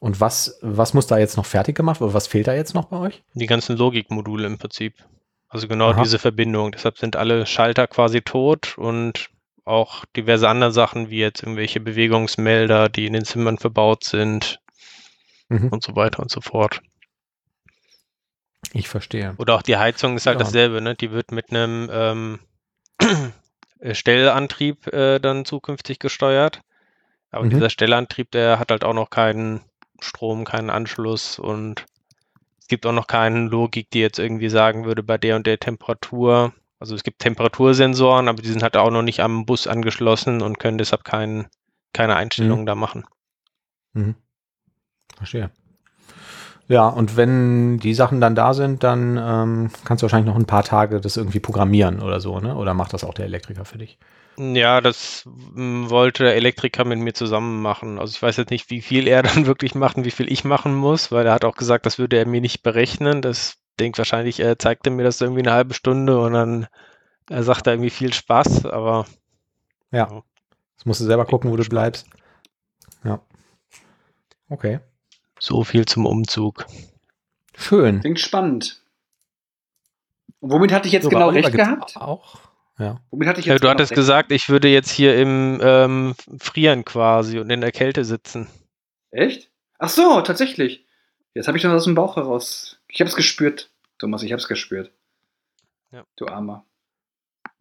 [0.00, 2.86] und was, was muss da jetzt noch fertig gemacht oder was fehlt da jetzt noch
[2.86, 3.22] bei euch?
[3.34, 4.94] Die ganzen Logikmodule im Prinzip.
[5.48, 6.02] Also genau Aha.
[6.02, 6.72] diese Verbindung.
[6.72, 9.30] Deshalb sind alle Schalter quasi tot und
[9.64, 14.60] auch diverse andere Sachen, wie jetzt irgendwelche Bewegungsmelder, die in den Zimmern verbaut sind,
[15.48, 15.68] mhm.
[15.68, 16.80] und so weiter und so fort.
[18.72, 19.34] Ich verstehe.
[19.38, 20.44] Oder auch die Heizung ist halt ja.
[20.44, 20.94] dasselbe, ne?
[20.94, 22.38] Die wird mit einem ähm,
[23.92, 26.60] Stellantrieb äh, dann zukünftig gesteuert.
[27.30, 27.50] Aber mhm.
[27.50, 29.60] dieser Stellantrieb, der hat halt auch noch keinen
[30.00, 31.86] Strom, keinen Anschluss und
[32.60, 35.58] es gibt auch noch keine Logik, die jetzt irgendwie sagen würde, bei der und der
[35.58, 40.42] Temperatur, also es gibt Temperatursensoren, aber die sind halt auch noch nicht am Bus angeschlossen
[40.42, 41.48] und können deshalb kein,
[41.92, 42.66] keine Einstellungen mhm.
[42.66, 43.04] da machen.
[43.94, 44.14] Mhm.
[45.18, 45.50] Verstehe.
[46.68, 50.46] Ja, und wenn die Sachen dann da sind, dann ähm, kannst du wahrscheinlich noch ein
[50.46, 52.54] paar Tage das irgendwie programmieren oder so, ne?
[52.56, 53.98] Oder macht das auch der Elektriker für dich?
[54.36, 57.98] Ja, das hm, wollte der Elektriker mit mir zusammen machen.
[57.98, 60.44] Also ich weiß jetzt nicht, wie viel er dann wirklich macht und wie viel ich
[60.44, 63.22] machen muss, weil er hat auch gesagt, das würde er mir nicht berechnen.
[63.22, 66.66] Das denkt wahrscheinlich, er zeigte mir das irgendwie eine halbe Stunde und dann
[67.30, 69.06] er sagt er irgendwie viel Spaß, aber
[69.90, 70.08] ja.
[70.10, 70.22] ja.
[70.76, 72.06] Das musst du selber gucken, wo du bleibst.
[73.04, 73.20] Ja.
[74.48, 74.80] Okay.
[75.40, 76.66] So viel zum Umzug.
[77.56, 78.00] Schön.
[78.00, 78.82] Klingt spannend.
[80.40, 81.96] Und womit hatte ich jetzt so, genau recht gehabt?
[81.96, 82.40] Auch.
[82.78, 83.00] Ja.
[83.10, 83.96] Womit hatte ich jetzt ja, du genau hattest recht?
[83.96, 88.48] gesagt, ich würde jetzt hier im ähm, Frieren quasi und in der Kälte sitzen.
[89.10, 89.50] Echt?
[89.78, 90.86] Ach so, tatsächlich.
[91.34, 92.80] Jetzt habe ich das aus dem Bauch heraus.
[92.88, 94.92] Ich habe es gespürt, Thomas, ich habe es gespürt.
[95.90, 96.04] Ja.
[96.16, 96.64] Du Armer.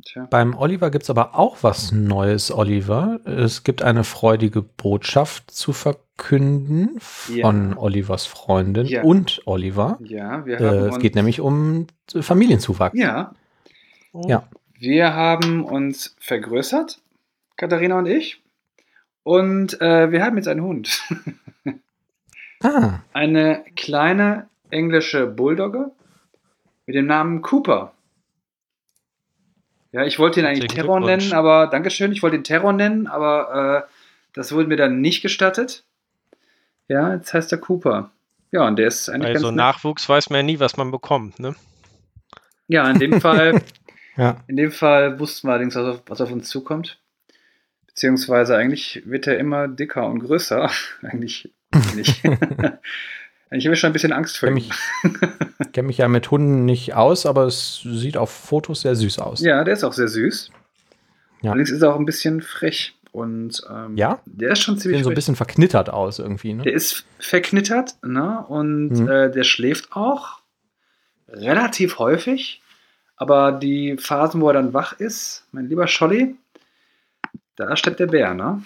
[0.06, 0.28] Tja.
[0.30, 3.20] Beim Oliver gibt es aber auch was Neues, Oliver.
[3.26, 7.78] Es gibt eine freudige Botschaft zu verkünden von ja.
[7.78, 9.02] Olivers Freundin ja.
[9.02, 9.98] und Oliver.
[10.02, 12.98] Ja, wir äh, haben äh, Es geht nämlich um Familienzuwachs.
[12.98, 13.34] Ja.
[14.14, 14.48] ja.
[14.78, 17.02] Wir haben uns vergrößert,
[17.56, 18.44] Katharina und ich.
[19.24, 21.02] Und äh, wir haben jetzt einen Hund.
[22.64, 23.00] ah.
[23.14, 25.92] Eine kleine englische Bulldogge
[26.86, 27.94] mit dem Namen Cooper.
[29.92, 33.86] Ja, ich wollte ihn eigentlich Terror nennen, aber Dankeschön, ich wollte ihn Terror nennen, aber
[33.88, 33.92] äh,
[34.34, 35.84] das wurde mir dann nicht gestattet.
[36.88, 38.12] Ja, jetzt heißt er Cooper.
[38.52, 41.40] Ja, und der ist eigentlich also ganz Nachwuchs weiß man ja nie, was man bekommt,
[41.40, 41.56] ne?
[42.68, 43.62] Ja, in dem Fall,
[44.18, 44.44] ja.
[44.48, 47.00] in dem Fall wussten wir allerdings, was auf, was auf uns zukommt.
[47.88, 50.70] Beziehungsweise eigentlich wird er immer dicker und größer.
[51.02, 51.52] eigentlich
[51.96, 52.22] nicht.
[53.52, 54.58] Ich habe schon ein bisschen Angst vor ihm.
[54.58, 54.70] Ich
[55.72, 59.42] kenne mich ja mit Hunden nicht aus, aber es sieht auf Fotos sehr süß aus.
[59.42, 60.52] Ja, der ist auch sehr süß.
[61.42, 61.52] Ja.
[61.52, 62.96] Allerdings ist er auch ein bisschen frech.
[63.12, 64.20] Und ähm, ja?
[64.26, 65.00] der ist schon ziemlich.
[65.00, 66.54] Sieht so ein bisschen verknittert aus irgendwie.
[66.54, 66.64] Ne?
[66.64, 68.46] Der ist verknittert, ne?
[68.48, 69.10] Und mhm.
[69.10, 70.42] äh, der schläft auch
[71.28, 72.62] relativ häufig.
[73.16, 76.36] Aber die Phasen, wo er dann wach ist, mein lieber Scholli,
[77.56, 78.62] da steckt der Bär, ne?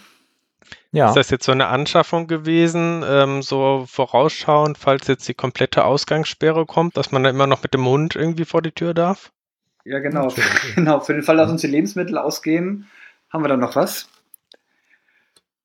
[0.93, 1.07] Ja.
[1.07, 6.65] Ist das jetzt so eine Anschaffung gewesen, ähm, so vorausschauend, falls jetzt die komplette Ausgangssperre
[6.65, 9.31] kommt, dass man dann immer noch mit dem Hund irgendwie vor die Tür darf?
[9.85, 10.33] Ja, genau.
[10.75, 10.99] genau.
[10.99, 12.87] Für den Fall, dass uns die Lebensmittel ausgehen,
[13.29, 14.09] haben wir dann noch was?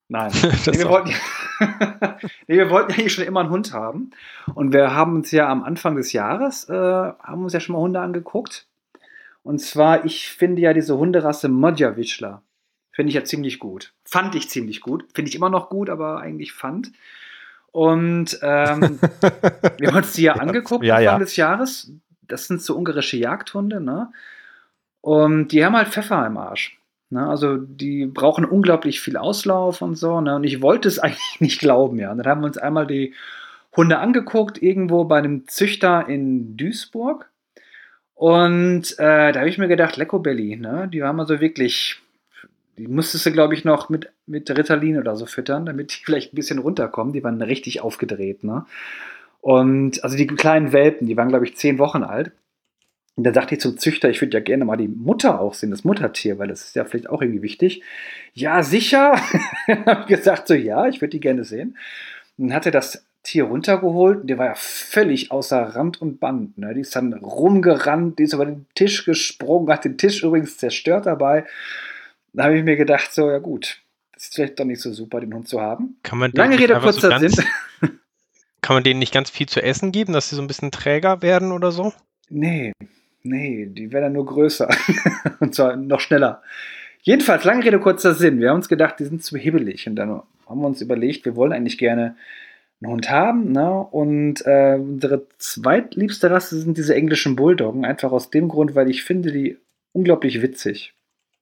[0.09, 0.31] Nein.
[0.67, 1.13] nee, wir wollten,
[2.47, 4.13] nee, wir wollten eigentlich schon immer einen Hund haben.
[4.55, 7.81] Und wir haben uns ja am Anfang des Jahres, äh, haben uns ja schon mal
[7.81, 8.69] Hunde angeguckt.
[9.43, 12.43] Und zwar, ich finde ja diese Hunderasse Modja-Wischler.
[12.97, 13.93] Finde ich ja ziemlich gut.
[14.05, 15.05] Fand ich ziemlich gut.
[15.15, 16.93] Finde ich immer noch gut, aber eigentlich fand.
[17.71, 18.99] Und ähm,
[19.79, 21.19] wir haben uns die ja angeguckt ja, Anfang ja.
[21.19, 21.93] des Jahres.
[22.23, 24.11] Das sind so ungarische Jagdhunde, ne?
[25.03, 26.81] Und die haben halt Pfeffer im Arsch.
[27.11, 27.29] Ne?
[27.29, 30.23] Also die brauchen unglaublich viel Auslauf und so.
[30.23, 30.37] Ne?
[30.37, 32.13] Und ich wollte es eigentlich nicht glauben, ja.
[32.13, 33.13] Und dann haben wir uns einmal die
[33.77, 37.31] Hunde angeguckt, irgendwo bei einem Züchter in Duisburg.
[38.15, 40.89] Und äh, da habe ich mir gedacht, Lecco Belly, ne?
[40.91, 42.01] Die waren also wirklich
[42.79, 46.33] die musstest du, glaube ich, noch mit, mit Ritalin oder so füttern, damit die vielleicht
[46.33, 47.13] ein bisschen runterkommen.
[47.13, 48.67] Die waren richtig aufgedreht, ne?
[49.41, 52.33] Und also die kleinen Welpen, die waren, glaube ich, zehn Wochen alt.
[53.15, 55.71] Und da dachte ich zum Züchter, ich würde ja gerne mal die Mutter auch sehen,
[55.71, 57.83] das Muttertier, weil das ist ja vielleicht auch irgendwie wichtig.
[58.35, 59.15] Ja, sicher.
[59.87, 61.79] habe gesagt, so ja, ich würde die gerne sehen.
[62.37, 66.21] Und dann hat er das Tier runtergeholt und der war ja völlig außer Rand und
[66.21, 66.59] Band.
[66.59, 66.75] Ne?
[66.75, 71.07] Die ist dann rumgerannt, die ist über den Tisch gesprungen, hat den Tisch übrigens zerstört
[71.07, 71.45] dabei.
[72.37, 73.81] Da habe ich mir gedacht, so, ja gut,
[74.13, 75.97] das ist vielleicht doch nicht so super, den Hund zu haben.
[76.03, 77.45] Kann man Lange Rede, kurzer so Sinn.
[78.61, 81.23] Kann man denen nicht ganz viel zu essen geben, dass sie so ein bisschen träger
[81.23, 81.95] werden oder so?
[82.29, 82.73] Nee,
[83.23, 84.69] nee, die werden dann nur größer.
[85.41, 86.43] und zwar noch schneller.
[87.01, 88.41] Jedenfalls, lange Rede, kurzer Sinn.
[88.41, 89.89] Wir haben uns gedacht, die sind zu hibbelig.
[89.89, 92.17] Und dann haben wir uns überlegt, wir wollen eigentlich gerne
[92.83, 93.53] einen Hund haben.
[93.53, 93.71] Ne?
[93.71, 97.87] Und äh, unsere zweitliebste Rasse sind diese englischen Bulldoggen.
[97.87, 99.57] Einfach aus dem Grund, weil ich finde die
[99.93, 100.96] unglaublich witzig.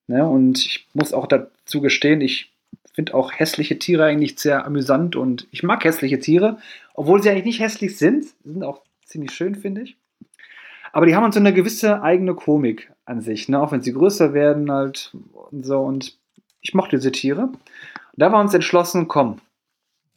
[0.06, 0.26] Ne?
[0.26, 2.52] Und ich muss auch dazu gestehen, ich
[2.92, 6.58] finde auch hässliche Tiere eigentlich sehr amüsant und ich mag hässliche Tiere,
[6.94, 8.24] obwohl sie eigentlich nicht hässlich sind.
[8.24, 9.96] Sie sind auch ziemlich schön, finde ich.
[10.92, 13.60] Aber die haben so eine gewisse eigene Komik an sich, ne?
[13.60, 15.12] auch wenn sie größer werden halt
[15.50, 15.80] und so.
[15.80, 16.16] Und
[16.60, 17.42] ich mochte diese Tiere.
[17.42, 17.58] Und
[18.16, 19.40] da war uns entschlossen, komm,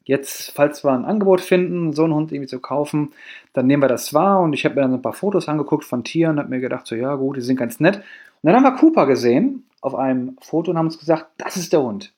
[0.05, 3.11] jetzt, falls wir ein Angebot finden, so einen Hund irgendwie zu kaufen,
[3.53, 4.39] dann nehmen wir das wahr.
[4.41, 6.85] Und ich habe mir dann ein paar Fotos angeguckt von Tieren und habe mir gedacht,
[6.85, 7.97] so ja gut, die sind ganz nett.
[7.97, 8.03] Und
[8.43, 11.81] dann haben wir Cooper gesehen auf einem Foto und haben uns gesagt, das ist der
[11.81, 12.13] Hund.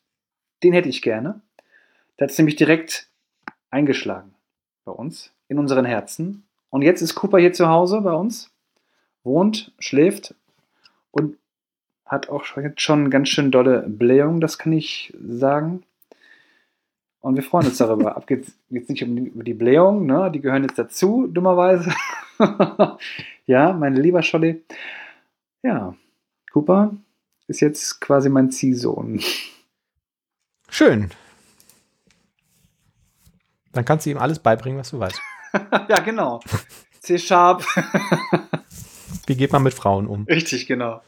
[0.63, 1.41] Den hätte ich gerne.
[2.17, 3.09] Der hat es nämlich direkt
[3.69, 4.33] eingeschlagen
[4.85, 6.43] bei uns, in unseren Herzen.
[6.69, 8.51] Und jetzt ist Cooper hier zu Hause bei uns,
[9.23, 10.35] wohnt, schläft
[11.11, 11.37] und
[12.05, 15.83] hat auch schon ganz schön dolle Blähung, das kann ich sagen.
[17.21, 18.15] Und wir freuen uns darüber.
[18.15, 20.31] Ab geht's jetzt nicht um die, um die Blähung, ne?
[20.31, 21.93] die gehören jetzt dazu, dummerweise.
[23.45, 24.63] ja, mein lieber Scholli.
[25.61, 25.95] Ja,
[26.51, 26.93] Cooper
[27.49, 29.21] ist jetzt quasi mein Ziehsohn.
[30.69, 31.09] Schön.
[33.73, 35.19] Dann kannst du ihm alles beibringen, was du weißt.
[35.89, 36.39] ja, genau.
[36.99, 37.65] C-Sharp.
[39.25, 40.23] Wie geht man mit Frauen um?
[40.25, 41.01] Richtig, genau.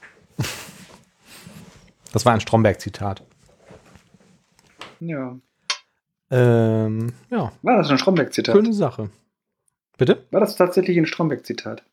[2.12, 3.23] Das war ein Stromberg-Zitat.
[4.99, 5.38] Ja.
[6.32, 7.51] Ähm, ja.
[7.62, 8.56] War das ein Stromberg-Zitat?
[8.56, 9.10] Schöne Sache.
[9.97, 10.25] Bitte?
[10.32, 11.84] War das tatsächlich ein Stromberg-Zitat?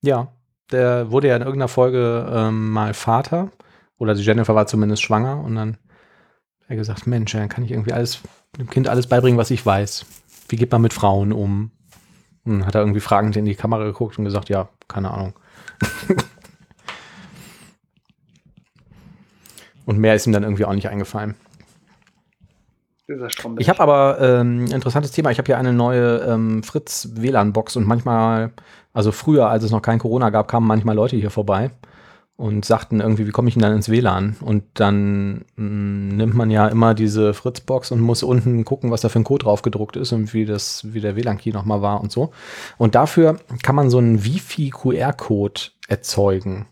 [0.00, 0.32] Ja.
[0.70, 3.50] Der wurde ja in irgendeiner Folge ähm, mal Vater.
[3.98, 5.42] Oder die Jennifer war zumindest schwanger.
[5.42, 5.78] Und dann
[6.60, 8.20] hat er gesagt: Mensch, dann kann ich irgendwie alles,
[8.58, 10.06] dem Kind alles beibringen, was ich weiß.
[10.48, 11.70] Wie geht man mit Frauen um?
[12.44, 15.34] Und hat er irgendwie fragend in die Kamera geguckt und gesagt: Ja, keine Ahnung.
[19.86, 21.34] und mehr ist ihm dann irgendwie auch nicht eingefallen.
[23.56, 25.30] Ich habe aber ein ähm, interessantes Thema.
[25.30, 28.52] Ich habe hier eine neue ähm, Fritz WLAN-Box und manchmal,
[28.98, 31.70] also früher, als es noch kein Corona gab, kamen manchmal Leute hier vorbei
[32.34, 34.34] und sagten irgendwie, wie komme ich denn dann ins WLAN?
[34.40, 39.02] Und dann mh, mm, nimmt man ja immer diese Fritz-Box und muss unten gucken, was
[39.02, 42.00] da für ein Code drauf gedruckt ist und wie das, wie der WLAN-Key nochmal war
[42.00, 42.32] und so.
[42.76, 46.66] Und dafür kann man so einen Wifi-QR-Code erzeugen.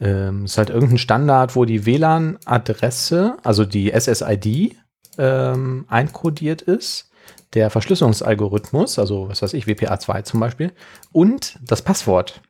[0.00, 4.74] Ähm, ist halt irgendein Standard, wo die WLAN-Adresse, also die SSID,
[5.18, 7.11] ähm, einkodiert ist,
[7.54, 10.72] der Verschlüsselungsalgorithmus, also was weiß ich, WPA2 zum Beispiel,
[11.12, 12.40] und das Passwort.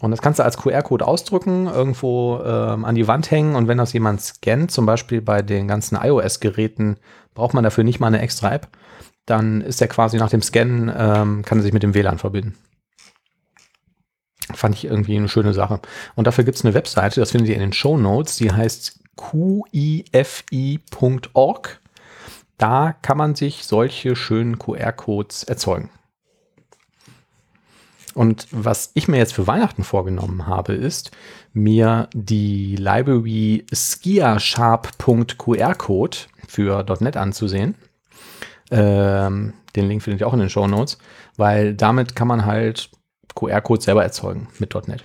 [0.00, 3.78] Und das kannst du als QR-Code ausdrücken, irgendwo ähm, an die Wand hängen und wenn
[3.78, 6.96] das jemand scannt, zum Beispiel bei den ganzen iOS-Geräten,
[7.34, 8.68] braucht man dafür nicht mal eine extra App,
[9.26, 12.56] dann ist er quasi nach dem Scannen, ähm, kann er sich mit dem WLAN verbinden.
[14.52, 15.78] Fand ich irgendwie eine schöne Sache.
[16.16, 18.98] Und dafür gibt es eine Webseite, das findet ihr in den Show Notes, die heißt
[19.16, 20.42] qifi.org.
[22.62, 25.90] Da kann man sich solche schönen QR-Codes erzeugen.
[28.14, 31.10] Und was ich mir jetzt für Weihnachten vorgenommen habe, ist,
[31.52, 37.74] mir die Library skiasharp.qr-Code für .NET anzusehen.
[38.70, 40.98] Ähm, den Link findet ihr auch in den Show Notes,
[41.36, 42.90] weil damit kann man halt
[43.34, 45.04] QR-Codes selber erzeugen mit .NET.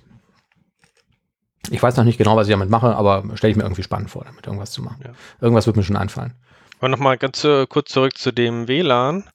[1.71, 4.11] Ich weiß noch nicht genau, was ich damit mache, aber stelle ich mir irgendwie spannend
[4.11, 5.01] vor, damit irgendwas zu machen.
[5.03, 5.13] Ja.
[5.41, 6.35] Irgendwas wird mir schon einfallen.
[6.79, 9.29] Aber nochmal ganz uh, kurz zurück zu dem WLAN.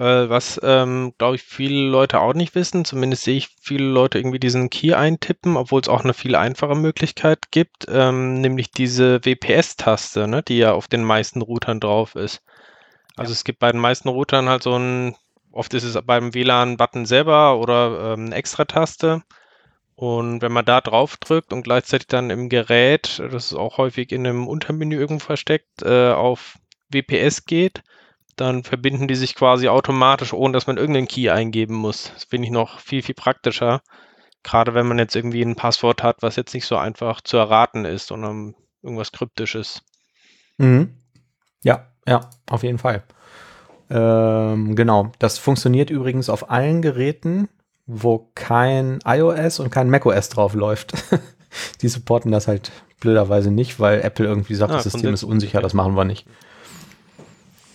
[0.00, 4.18] Weil was, ähm, glaube ich, viele Leute auch nicht wissen, zumindest sehe ich viele Leute
[4.18, 9.22] irgendwie diesen Key eintippen, obwohl es auch eine viel einfache Möglichkeit gibt, ähm, nämlich diese
[9.24, 12.40] WPS-Taste, ne, die ja auf den meisten Routern drauf ist.
[13.16, 13.34] Also ja.
[13.34, 15.16] es gibt bei den meisten Routern halt so ein,
[15.52, 19.22] oft ist es beim WLAN-Button selber oder ähm, eine Extra-Taste.
[20.00, 24.12] Und wenn man da drauf drückt und gleichzeitig dann im Gerät, das ist auch häufig
[24.12, 26.58] in einem Untermenü irgendwo versteckt, äh, auf
[26.88, 27.82] WPS geht,
[28.34, 32.12] dann verbinden die sich quasi automatisch, ohne dass man irgendeinen Key eingeben muss.
[32.14, 33.82] Das finde ich noch viel, viel praktischer.
[34.42, 37.84] Gerade wenn man jetzt irgendwie ein Passwort hat, was jetzt nicht so einfach zu erraten
[37.84, 39.82] ist, sondern irgendwas Kryptisches.
[40.56, 40.94] Mhm.
[41.62, 43.02] Ja, ja, auf jeden Fall.
[43.90, 45.12] Ähm, genau.
[45.18, 47.50] Das funktioniert übrigens auf allen Geräten,
[47.92, 50.92] wo kein iOS und kein macOS drauf läuft.
[51.82, 55.60] die supporten das halt blöderweise nicht, weil Apple irgendwie sagt, ah, das System ist unsicher,
[55.60, 56.26] das machen wir nicht.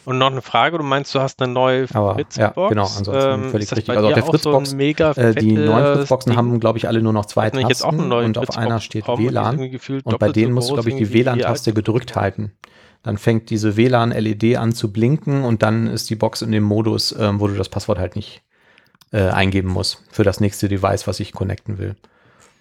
[0.06, 2.36] Und noch eine Frage, du meinst, du hast eine neue Fritzbox?
[2.38, 3.90] Ja, genau, ansonsten ähm, völlig richtig.
[3.90, 7.26] Also auf der Fritzbox, so äh, die neuen Fritzboxen haben, glaube ich, alle nur noch
[7.26, 9.60] zwei Tasten jetzt auch einen neuen und auf einer steht WLAN
[10.04, 12.52] und bei denen musst du, glaube ich, die WLAN-Taste gedrückt halten.
[13.02, 17.16] Dann fängt diese WLAN-LED an zu blinken und dann ist die Box in dem Modus,
[17.18, 18.44] ähm, wo du das Passwort halt nicht
[19.16, 21.96] äh, eingeben muss für das nächste Device, was ich connecten will.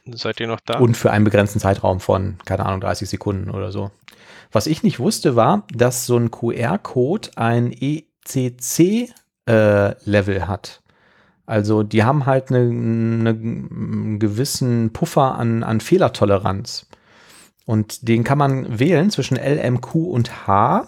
[0.07, 0.79] Seid ihr noch da?
[0.79, 3.91] Und für einen begrenzten Zeitraum von, keine Ahnung, 30 Sekunden oder so.
[4.53, 8.77] Was ich nicht wusste, war, dass so ein QR-Code ein ECC-Level
[10.37, 10.83] äh, hat.
[11.47, 16.87] Also die haben halt einen eine gewissen Puffer an, an Fehlertoleranz.
[17.67, 20.87] Und den kann man wählen zwischen LMQ und H.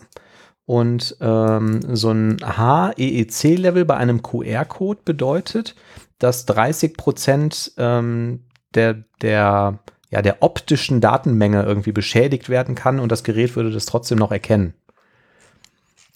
[0.67, 5.77] Und ähm, so ein HEEC-Level bei einem QR-Code bedeutet,
[6.19, 8.41] dass 30 Prozent ähm,
[8.75, 9.79] der, der,
[10.11, 14.33] ja, der optischen Datenmenge irgendwie beschädigt werden kann und das Gerät würde das trotzdem noch
[14.33, 14.75] erkennen.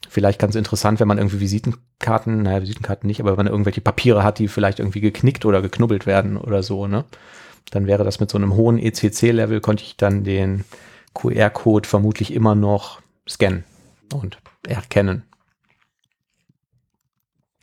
[0.08, 4.24] Vielleicht ganz interessant, wenn man irgendwie Visitenkarten, naja, Visitenkarten nicht, aber wenn man irgendwelche Papiere
[4.24, 7.04] hat, die vielleicht irgendwie geknickt oder geknubbelt werden oder so, ne?
[7.70, 10.64] Dann wäre das mit so einem hohen ECC-Level, konnte ich dann den
[11.14, 13.62] QR-Code vermutlich immer noch scannen
[14.12, 15.24] und erkennen.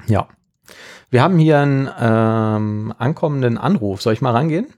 [0.08, 0.28] Ja.
[1.10, 4.02] Wir haben hier einen ähm, ankommenden Anruf.
[4.02, 4.74] Soll ich mal rangehen?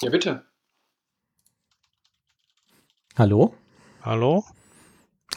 [0.00, 0.44] Ja, bitte.
[3.16, 3.54] Hallo?
[4.02, 4.44] Hallo?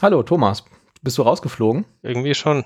[0.02, 0.64] Hallo, Thomas.
[1.02, 1.86] Bist du rausgeflogen?
[2.02, 2.64] Irgendwie schon.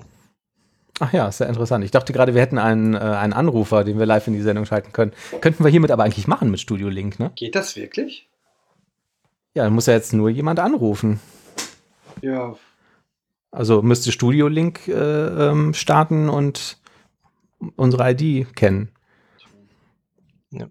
[0.99, 1.83] Ach ja, sehr interessant.
[1.83, 4.65] Ich dachte gerade, wir hätten einen, äh, einen Anrufer, den wir live in die Sendung
[4.65, 5.13] schalten können.
[5.41, 7.31] Könnten wir hiermit aber eigentlich machen mit Studio Link, ne?
[7.35, 8.29] Geht das wirklich?
[9.53, 11.19] Ja, dann muss ja jetzt nur jemand anrufen.
[12.21, 12.55] Ja.
[13.55, 16.77] Also müsste Studio Link äh, ähm, starten und
[17.77, 18.89] unsere ID kennen.
[20.51, 20.67] Ja.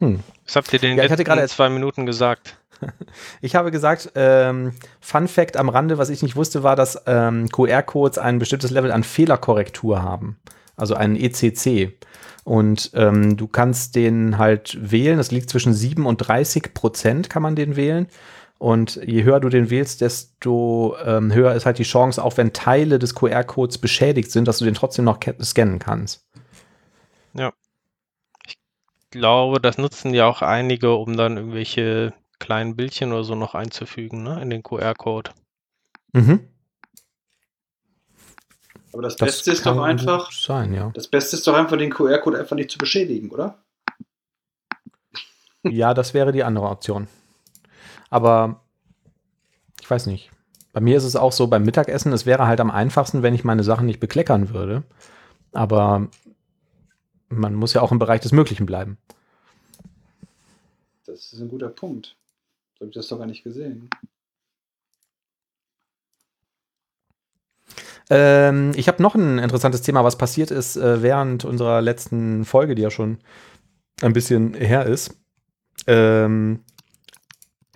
[0.00, 0.20] Hm.
[0.44, 2.56] Was habt ihr denn ja, ich hatte gerade zwei Minuten gesagt?
[3.42, 7.50] Ich habe gesagt, ähm, Fun Fact am Rande, was ich nicht wusste, war, dass ähm,
[7.50, 10.38] QR-Codes ein bestimmtes Level an Fehlerkorrektur haben.
[10.76, 11.92] Also einen ECC.
[12.44, 15.18] Und ähm, du kannst den halt wählen.
[15.18, 18.06] Das liegt zwischen 7 und 30 Prozent kann man den wählen.
[18.60, 22.52] Und je höher du den wählst, desto ähm, höher ist halt die Chance, auch wenn
[22.52, 26.28] Teile des QR-Codes beschädigt sind, dass du den trotzdem noch scannen kannst.
[27.32, 27.54] Ja.
[28.46, 28.58] Ich
[29.10, 34.22] glaube, das nutzen ja auch einige, um dann irgendwelche kleinen Bildchen oder so noch einzufügen,
[34.22, 35.30] ne, in den QR-Code.
[36.12, 36.46] Mhm.
[38.92, 40.32] Aber das, das Beste ist doch einfach.
[40.32, 40.90] Sein, ja.
[40.92, 43.64] Das Beste ist doch einfach, den QR-Code einfach nicht zu beschädigen, oder?
[45.62, 47.08] Ja, das wäre die andere Option.
[48.10, 48.60] Aber
[49.80, 50.30] ich weiß nicht.
[50.72, 53.44] Bei mir ist es auch so beim Mittagessen, es wäre halt am einfachsten, wenn ich
[53.44, 54.84] meine Sachen nicht bekleckern würde.
[55.52, 56.08] Aber
[57.28, 58.98] man muss ja auch im Bereich des Möglichen bleiben.
[61.06, 62.16] Das ist ein guter Punkt.
[62.78, 63.88] So habe ich das doch gar nicht gesehen.
[68.10, 72.74] Ähm, ich habe noch ein interessantes Thema, was passiert ist äh, während unserer letzten Folge,
[72.74, 73.18] die ja schon
[74.02, 75.16] ein bisschen her ist.
[75.86, 76.64] Ähm,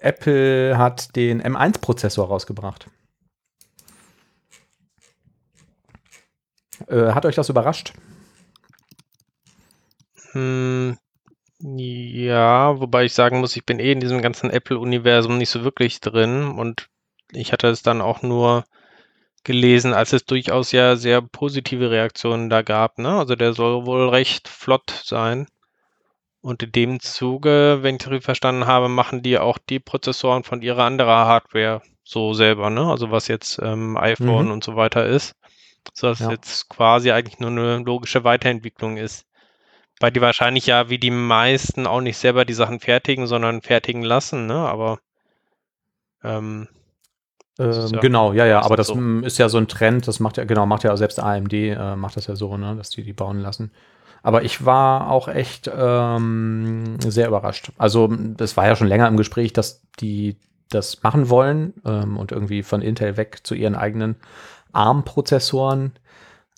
[0.04, 2.88] Apple hat den M1-Prozessor rausgebracht.
[6.88, 7.94] Äh, hat euch das überrascht?
[10.32, 10.98] Hm,
[11.60, 16.00] ja, wobei ich sagen muss, ich bin eh in diesem ganzen Apple-Universum nicht so wirklich
[16.00, 16.88] drin und
[17.32, 18.64] ich hatte es dann auch nur
[19.44, 22.98] gelesen, als es durchaus ja sehr positive Reaktionen da gab.
[22.98, 23.10] Ne?
[23.10, 25.46] Also der soll wohl recht flott sein.
[26.44, 30.44] Und in dem Zuge, wenn ich es richtig verstanden habe, machen die auch die Prozessoren
[30.44, 32.86] von ihrer anderer Hardware so selber, ne?
[32.90, 34.52] Also was jetzt ähm, iPhone mhm.
[34.52, 35.34] und so weiter ist.
[35.94, 36.30] So dass ja.
[36.30, 39.26] jetzt quasi eigentlich nur eine logische Weiterentwicklung ist
[40.00, 44.02] weil die wahrscheinlich ja wie die meisten auch nicht selber die Sachen fertigen, sondern fertigen
[44.02, 44.54] lassen, ne?
[44.54, 44.98] Aber
[46.22, 46.68] ähm,
[47.58, 49.20] ähm, ja, genau, ja, ja, aber das so.
[49.20, 52.16] ist ja so ein Trend, das macht ja, genau, macht ja selbst AMD, äh, macht
[52.16, 53.70] das ja so, ne, dass die die bauen lassen.
[54.24, 57.72] Aber ich war auch echt ähm, sehr überrascht.
[57.76, 60.38] Also, es war ja schon länger im Gespräch, dass die
[60.70, 64.16] das machen wollen ähm, und irgendwie von Intel weg zu ihren eigenen
[64.72, 65.92] ARM-Prozessoren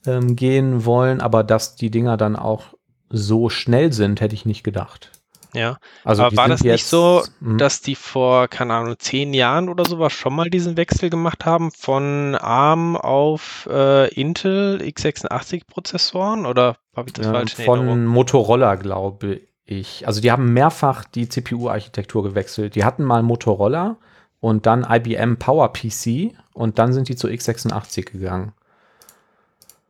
[0.07, 2.75] ähm, gehen wollen, aber dass die Dinger dann auch
[3.11, 5.11] so schnell sind, hätte ich nicht gedacht.
[5.55, 7.59] Ja, also aber war das jetzt, nicht so, hm?
[7.59, 11.71] dass die vor, keine Ahnung, zehn Jahren oder sowas schon mal diesen Wechsel gemacht haben
[11.71, 19.41] von ARM auf äh, Intel x86-Prozessoren oder habe ich das ja, falsch Von Motorola, glaube
[19.65, 20.07] ich.
[20.07, 22.75] Also die haben mehrfach die CPU-Architektur gewechselt.
[22.75, 23.97] Die hatten mal Motorola
[24.41, 28.53] und dann IBM PowerPC und dann sind die zu x86 gegangen.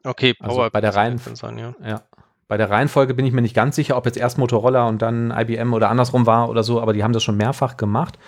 [0.04, 1.20] Okay, also bei der Reihen,
[1.56, 1.74] ja.
[1.84, 2.02] ja.
[2.48, 5.32] Bei der Reihenfolge bin ich mir nicht ganz sicher, ob jetzt erst Motorola und dann
[5.36, 8.18] IBM oder andersrum war oder so, aber die haben das schon mehrfach gemacht.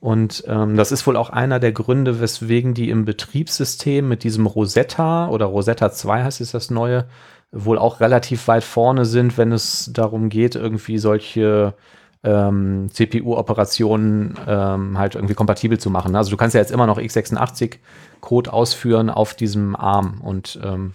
[0.00, 4.46] Und ähm, das ist wohl auch einer der Gründe, weswegen die im Betriebssystem mit diesem
[4.46, 7.04] Rosetta oder Rosetta 2 heißt es das neue,
[7.52, 11.74] wohl auch relativ weit vorne sind, wenn es darum geht, irgendwie solche
[12.22, 16.16] ähm, CPU-Operationen ähm, halt irgendwie kompatibel zu machen.
[16.16, 20.92] Also du kannst ja jetzt immer noch x86-Code ausführen auf diesem ARM und ähm,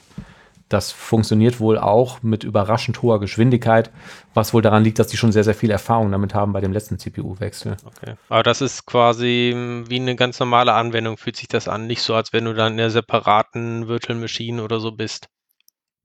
[0.69, 3.91] das funktioniert wohl auch mit überraschend hoher Geschwindigkeit,
[4.34, 6.73] was wohl daran liegt, dass die schon sehr, sehr viel Erfahrung damit haben bei dem
[6.73, 7.77] letzten CPU-Wechsel.
[7.85, 8.15] Okay.
[8.29, 11.85] Aber das ist quasi hm, wie eine ganz normale Anwendung, fühlt sich das an.
[11.85, 15.27] Nicht so, als wenn du dann in einer separaten Virtual Machine oder so bist.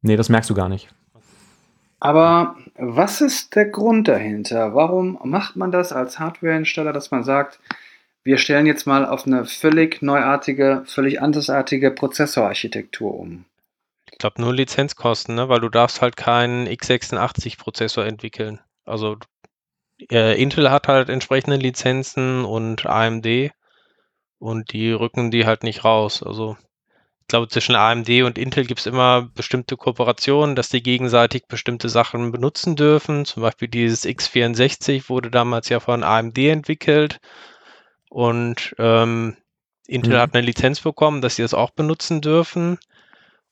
[0.03, 0.89] Nee, das merkst du gar nicht.
[1.99, 4.75] Aber was ist der Grund dahinter?
[4.75, 7.61] Warum macht man das als Hardware-Installer, dass man sagt,
[8.25, 13.45] wir stellen jetzt mal auf eine völlig neuartige, völlig andersartige Prozessorarchitektur um?
[14.19, 15.49] Glaube nur Lizenzkosten, ne?
[15.49, 18.61] weil du darfst halt keinen x86-Prozessor entwickeln.
[18.85, 19.17] Also
[20.11, 23.53] äh, Intel hat halt entsprechende Lizenzen und AMD
[24.39, 26.23] und die rücken die halt nicht raus.
[26.23, 26.57] Also
[27.21, 31.89] ich glaube, zwischen AMD und Intel gibt es immer bestimmte Kooperationen, dass die gegenseitig bestimmte
[31.89, 33.25] Sachen benutzen dürfen.
[33.25, 37.21] Zum Beispiel dieses x64 wurde damals ja von AMD entwickelt
[38.09, 39.37] und ähm,
[39.87, 40.19] Intel mhm.
[40.19, 42.79] hat eine Lizenz bekommen, dass sie das auch benutzen dürfen.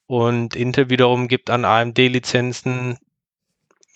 [0.08, 2.98] Und Intel wiederum gibt an AMD Lizenzen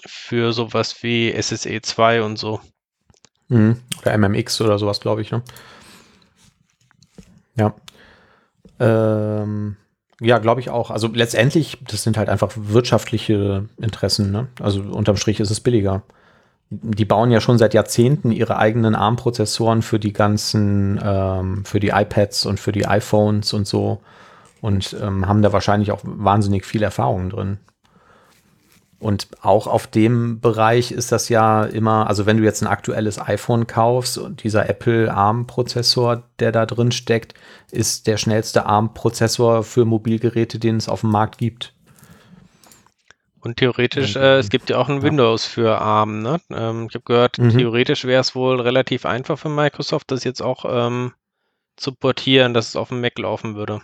[0.04, 2.60] für sowas wie SSE 2 und so.
[3.48, 3.78] Mhm.
[4.00, 5.42] Oder MMX oder sowas, glaube ich, ne?
[7.56, 7.74] Ja.
[8.78, 9.76] Ähm,
[10.20, 10.90] ja, glaube ich auch.
[10.90, 14.30] Also letztendlich, das sind halt einfach wirtschaftliche Interessen.
[14.30, 14.48] Ne?
[14.60, 16.02] Also unterm Strich ist es billiger.
[16.68, 21.88] Die bauen ja schon seit Jahrzehnten ihre eigenen ARM-Prozessoren für die ganzen, ähm, für die
[21.88, 24.00] iPads und für die iPhones und so
[24.62, 27.58] und ähm, haben da wahrscheinlich auch wahnsinnig viel Erfahrung drin.
[29.00, 33.20] Und auch auf dem Bereich ist das ja immer, also wenn du jetzt ein aktuelles
[33.20, 37.34] iPhone kaufst und dieser Apple ARM-Prozessor, der da drin steckt,
[37.72, 41.74] ist der schnellste ARM-Prozessor für Mobilgeräte, den es auf dem Markt gibt.
[43.40, 45.02] Und theoretisch, äh, es gibt ja auch ein.
[45.02, 46.22] Windows für ARM.
[46.22, 46.40] Ne?
[46.50, 47.50] Ähm, ich habe gehört, mhm.
[47.50, 51.12] theoretisch wäre es wohl relativ einfach für Microsoft, das jetzt auch ähm,
[51.76, 53.82] zu portieren, dass es auf dem Mac laufen würde.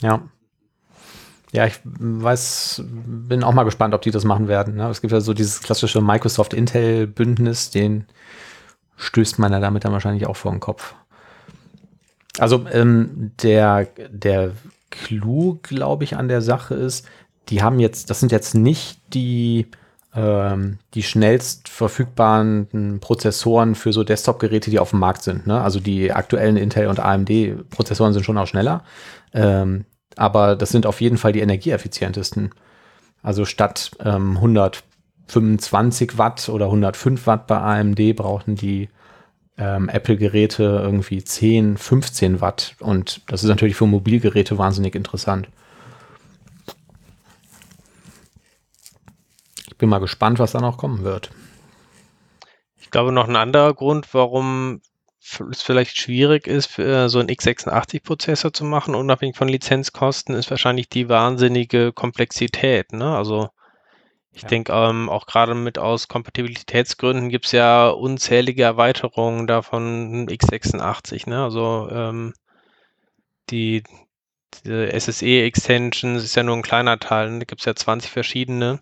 [0.00, 0.22] Ja.
[1.52, 4.76] Ja, ich weiß, bin auch mal gespannt, ob die das machen werden.
[4.76, 4.88] Ne?
[4.88, 8.06] Es gibt ja so dieses klassische Microsoft-Intel-Bündnis, den
[8.96, 10.94] stößt man ja damit dann wahrscheinlich auch vor den Kopf.
[12.38, 14.52] Also ähm, der, der
[14.90, 17.06] Clou, glaube ich, an der Sache ist,
[17.48, 19.66] die haben jetzt, das sind jetzt nicht die,
[20.14, 25.46] ähm, die schnellst verfügbaren Prozessoren für so Desktop-Geräte, die auf dem Markt sind.
[25.46, 25.60] Ne?
[25.60, 28.84] Also die aktuellen Intel- und AMD-Prozessoren sind schon auch schneller.
[29.32, 29.84] Ähm,
[30.16, 32.50] aber das sind auf jeden Fall die energieeffizientesten.
[33.22, 38.88] Also statt ähm, 125 Watt oder 105 Watt bei AMD brauchen die
[39.58, 42.76] ähm, Apple-Geräte irgendwie 10, 15 Watt.
[42.80, 45.48] Und das ist natürlich für Mobilgeräte wahnsinnig interessant.
[49.68, 51.30] Ich bin mal gespannt, was da noch kommen wird.
[52.80, 54.80] Ich glaube, noch ein anderer Grund, warum
[55.22, 60.88] es vielleicht schwierig ist, für so einen x86-Prozessor zu machen, unabhängig von Lizenzkosten, ist wahrscheinlich
[60.88, 62.92] die wahnsinnige Komplexität.
[62.92, 63.16] Ne?
[63.16, 63.50] Also
[64.32, 64.48] ich ja.
[64.48, 71.28] denke, ähm, auch gerade mit aus Kompatibilitätsgründen gibt es ja unzählige Erweiterungen davon x86.
[71.28, 71.42] Ne?
[71.42, 72.32] Also ähm,
[73.50, 73.82] die,
[74.64, 77.30] die SSE-Extensions ist ja nur ein kleiner Teil.
[77.30, 77.38] Ne?
[77.40, 78.80] Da gibt es ja 20 verschiedene.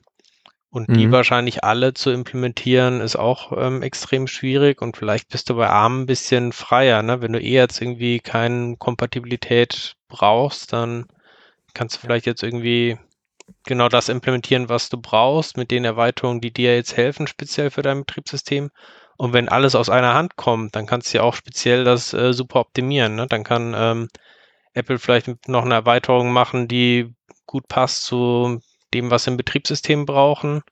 [0.79, 1.13] Und die mhm.
[1.13, 6.03] wahrscheinlich alle zu implementieren, ist auch ähm, extrem schwierig und vielleicht bist du bei ARM
[6.03, 7.21] ein bisschen freier, ne?
[7.21, 11.07] Wenn du eh jetzt irgendwie keine Kompatibilität brauchst, dann
[11.75, 12.97] kannst du vielleicht jetzt irgendwie
[13.65, 17.83] genau das implementieren, was du brauchst, mit den Erweiterungen, die dir jetzt helfen, speziell für
[17.83, 18.71] dein Betriebssystem.
[19.17, 22.33] Und wenn alles aus einer Hand kommt, dann kannst du ja auch speziell das äh,
[22.33, 23.17] super optimieren.
[23.17, 23.27] Ne?
[23.27, 24.09] Dann kann ähm,
[24.75, 27.13] Apple vielleicht noch eine Erweiterung machen, die
[27.47, 28.61] gut passt zu
[28.95, 30.63] dem, was sie im Betriebssystem brauchen.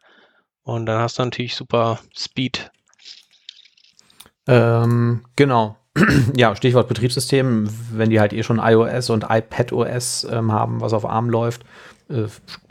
[0.62, 2.70] Und dann hast du natürlich super Speed.
[4.46, 5.76] Ähm, genau.
[6.36, 11.04] ja, Stichwort Betriebssystem, wenn die halt eh schon iOS und iPadOS ähm, haben, was auf
[11.04, 11.64] ARM läuft,
[12.08, 12.24] äh,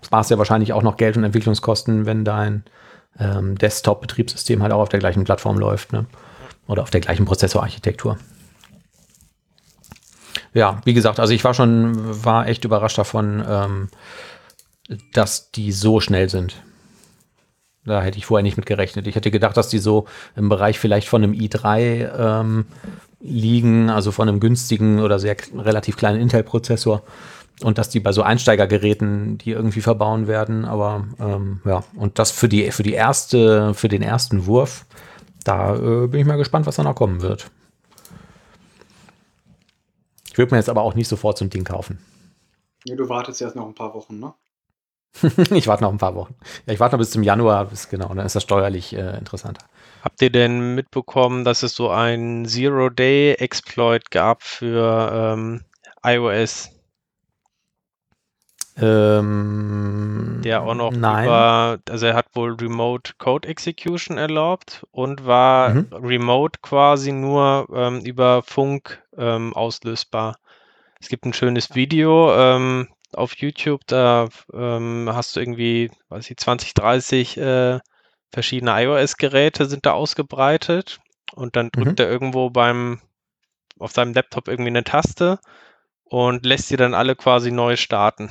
[0.03, 2.63] sparst ja wahrscheinlich auch noch Geld und Entwicklungskosten, wenn dein
[3.19, 6.05] ähm, Desktop-Betriebssystem halt auch auf der gleichen Plattform läuft, ne?
[6.67, 8.17] Oder auf der gleichen Prozessorarchitektur.
[10.53, 13.89] Ja, wie gesagt, also ich war schon, war echt überrascht davon, ähm,
[15.13, 16.61] dass die so schnell sind.
[17.85, 19.05] Da hätte ich vorher nicht mit gerechnet.
[19.07, 20.05] Ich hätte gedacht, dass die so
[20.35, 22.65] im Bereich vielleicht von einem i3 ähm,
[23.19, 27.03] liegen, also von einem günstigen oder sehr relativ kleinen Intel-Prozessor.
[27.61, 30.65] Und dass die bei so Einsteigergeräten die irgendwie verbauen werden.
[30.65, 34.85] Aber ähm, ja, und das für die, für die erste, für den ersten Wurf,
[35.43, 37.49] da äh, bin ich mal gespannt, was da noch kommen wird.
[40.31, 41.99] Ich würde mir jetzt aber auch nicht sofort so ein Ding kaufen.
[42.85, 44.33] Nee, du wartest erst noch ein paar Wochen, ne?
[45.51, 46.35] ich warte noch ein paar Wochen.
[46.65, 49.65] Ja, ich warte noch bis zum Januar, bis genau, dann ist das steuerlich äh, interessanter.
[50.03, 55.61] Habt ihr denn mitbekommen, dass es so ein Zero-Day-Exploit gab für ähm,
[56.03, 56.69] iOS?
[58.77, 61.25] Ähm, der auch noch nein.
[61.25, 65.87] über, also er hat wohl Remote Code Execution erlaubt und war mhm.
[65.93, 70.35] remote quasi nur ähm, über Funk ähm, auslösbar.
[70.99, 76.37] Es gibt ein schönes Video, ähm, auf YouTube, da ähm, hast du irgendwie, weiß ich,
[76.37, 77.79] 20, 30 äh,
[78.31, 80.99] verschiedene iOS-Geräte sind da ausgebreitet
[81.33, 82.05] und dann drückt mhm.
[82.05, 82.99] er irgendwo beim
[83.79, 85.39] auf seinem Laptop irgendwie eine Taste
[86.05, 88.29] und lässt sie dann alle quasi neu starten,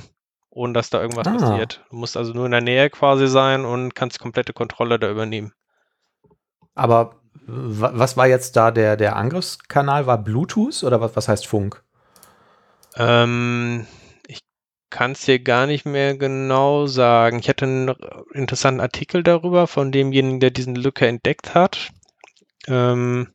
[0.51, 1.33] ohne dass da irgendwas ah.
[1.33, 1.85] passiert.
[1.91, 5.53] Du musst also nur in der Nähe quasi sein und kannst komplette Kontrolle da übernehmen.
[6.75, 7.17] Aber
[7.47, 10.07] was war jetzt da der, der Angriffskanal?
[10.07, 11.83] War Bluetooth oder was, was heißt Funk?
[12.97, 13.87] Ähm,
[14.95, 17.41] kann es dir gar nicht mehr genau sagen.
[17.41, 17.95] Ich hatte einen
[18.33, 21.91] interessanten Artikel darüber von demjenigen, der diesen Lücke entdeckt hat.
[22.69, 23.35] Ähm,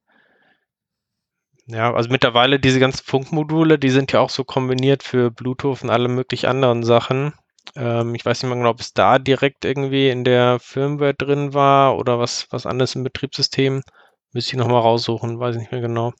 [1.67, 5.91] Ja, also mittlerweile diese ganzen Funkmodule, die sind ja auch so kombiniert für Bluetooth und
[5.91, 7.33] alle möglichen anderen Sachen.
[7.75, 11.53] Ähm, ich weiß nicht mehr genau, ob es da direkt irgendwie in der Firmware drin
[11.53, 13.83] war oder was, was anderes im Betriebssystem.
[14.31, 16.13] Müsste ich nochmal raussuchen, weiß ich nicht mehr genau.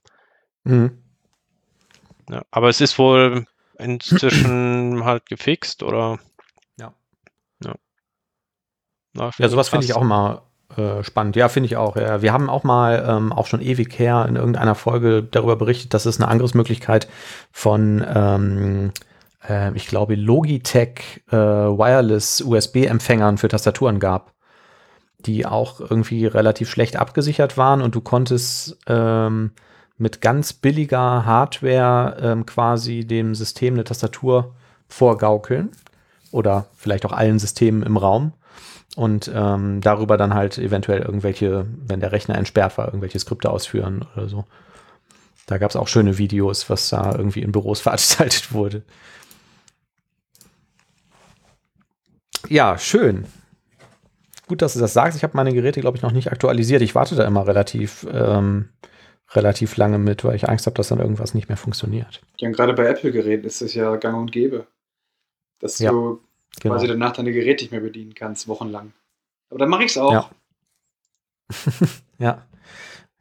[0.65, 1.01] Mhm.
[2.29, 3.47] Ja, aber es ist wohl
[3.79, 6.19] inzwischen halt gefixt, oder?
[6.79, 6.93] Ja.
[7.63, 7.75] Ja,
[9.13, 10.41] Na, ja sowas finde ich auch mal
[10.77, 11.35] äh, spannend.
[11.35, 11.95] Ja, finde ich auch.
[11.95, 12.21] Ja.
[12.21, 16.05] Wir haben auch mal, ähm, auch schon ewig her, in irgendeiner Folge darüber berichtet, dass
[16.05, 17.07] es eine Angriffsmöglichkeit
[17.51, 18.91] von, ähm,
[19.47, 24.33] äh, ich glaube, Logitech äh, Wireless USB-Empfängern für Tastaturen gab,
[25.17, 29.51] die auch irgendwie relativ schlecht abgesichert waren und du konntest ähm,
[29.99, 34.55] mit ganz billiger Hardware ähm, quasi dem System eine Tastatur
[34.87, 35.69] vorgaukeln
[36.31, 38.33] oder vielleicht auch allen Systemen im Raum
[38.95, 44.05] und ähm, darüber dann halt eventuell irgendwelche, wenn der Rechner entsperrt war, irgendwelche Skripte ausführen
[44.15, 44.45] oder so.
[45.45, 48.83] Da gab es auch schöne Videos, was da irgendwie in Büros veranstaltet wurde.
[52.47, 53.25] Ja, schön.
[54.47, 55.17] Gut, dass du das sagst.
[55.17, 56.81] Ich habe meine Geräte, glaube ich, noch nicht aktualisiert.
[56.81, 58.69] Ich warte da immer relativ ähm,
[59.31, 62.21] relativ lange mit, weil ich Angst habe, dass dann irgendwas nicht mehr funktioniert.
[62.37, 64.67] Ja, und gerade bei Apple-Geräten ist es ja gang und gäbe,
[65.59, 66.21] dass ja, du
[66.59, 66.75] genau.
[66.75, 68.93] quasi danach deine Geräte nicht mehr bedienen kannst, wochenlang.
[69.49, 70.11] Aber dann mache ich es auch.
[70.11, 70.29] Ja.
[72.19, 72.45] ja.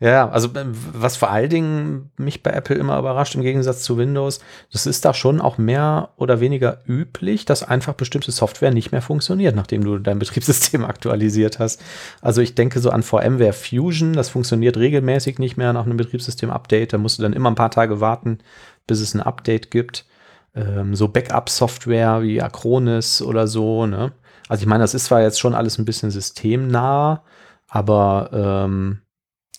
[0.01, 3.99] Ja, also ähm, was vor allen Dingen mich bei Apple immer überrascht im Gegensatz zu
[3.99, 4.39] Windows,
[4.73, 9.03] das ist da schon auch mehr oder weniger üblich, dass einfach bestimmte Software nicht mehr
[9.03, 11.83] funktioniert, nachdem du dein Betriebssystem aktualisiert hast.
[12.21, 16.93] Also ich denke so an VMware Fusion, das funktioniert regelmäßig nicht mehr nach einem Betriebssystem-Update.
[16.93, 18.39] Da musst du dann immer ein paar Tage warten,
[18.87, 20.07] bis es ein Update gibt.
[20.55, 23.85] Ähm, so Backup-Software wie Acronis oder so.
[23.87, 24.13] Ne?
[24.49, 27.25] Also ich meine, das ist zwar jetzt schon alles ein bisschen systemnah,
[27.69, 29.01] aber ähm,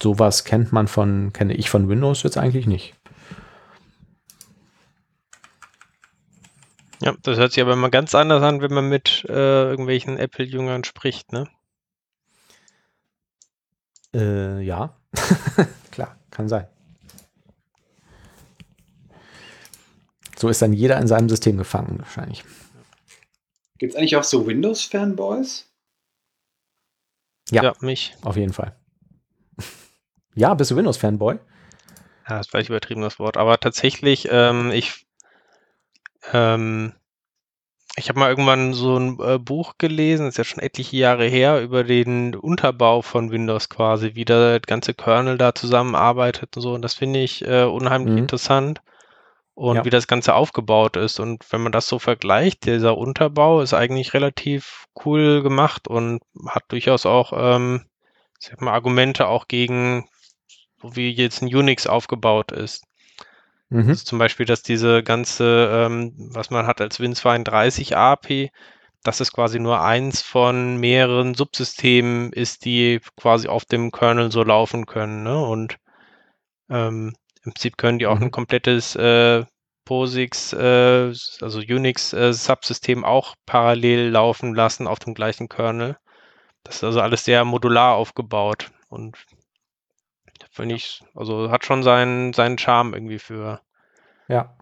[0.02, 2.96] sowas kennt man von, kenne ich von Windows jetzt eigentlich nicht.
[7.02, 10.84] Ja, das hört sich aber immer ganz anders an, wenn man mit äh, irgendwelchen Apple-Jüngern
[10.84, 11.48] spricht, ne?
[14.14, 14.98] Äh, ja,
[15.92, 16.68] klar, kann sein.
[20.38, 22.44] So ist dann jeder in seinem System gefangen, wahrscheinlich.
[23.78, 25.70] Gibt es eigentlich auch so Windows-Fanboys?
[27.52, 28.16] Ja, ja, mich.
[28.22, 28.79] Auf jeden Fall.
[30.40, 31.38] Ja, bist du Windows-Fanboy?
[32.30, 33.36] Ja, das war ich übertrieben, das Wort.
[33.36, 35.06] Aber tatsächlich, ähm, ich,
[36.32, 36.94] ähm,
[37.98, 41.26] ich habe mal irgendwann so ein äh, Buch gelesen, das ist ja schon etliche Jahre
[41.26, 46.74] her, über den Unterbau von Windows quasi, wie der ganze Kernel da zusammenarbeitet und so.
[46.74, 48.20] Und das finde ich äh, unheimlich mhm.
[48.20, 48.82] interessant.
[49.56, 49.84] Und ja.
[49.84, 51.20] wie das Ganze aufgebaut ist.
[51.20, 56.64] Und wenn man das so vergleicht, dieser Unterbau ist eigentlich relativ cool gemacht und hat
[56.70, 57.84] durchaus auch, ähm,
[58.40, 60.08] sag mal, Argumente auch gegen
[60.82, 62.84] so wie jetzt ein Unix aufgebaut ist.
[63.70, 63.90] Mhm.
[63.90, 68.52] Also zum Beispiel, dass diese ganze, ähm, was man hat als Win32 API,
[69.04, 74.44] dass es quasi nur eins von mehreren Subsystemen ist, die quasi auf dem Kernel so
[74.44, 75.24] laufen können.
[75.24, 75.40] Ne?
[75.44, 75.78] Und
[76.70, 78.26] ähm, im Prinzip können die auch mhm.
[78.26, 79.46] ein komplettes äh,
[79.86, 85.98] POSIX, äh, also Unix-Subsystem äh, auch parallel laufen lassen auf dem gleichen Kernel.
[86.64, 89.18] Das ist also alles sehr modular aufgebaut und
[90.60, 93.62] Finde ich, also hat schon seinen, seinen Charme irgendwie für.
[94.28, 94.58] Ja.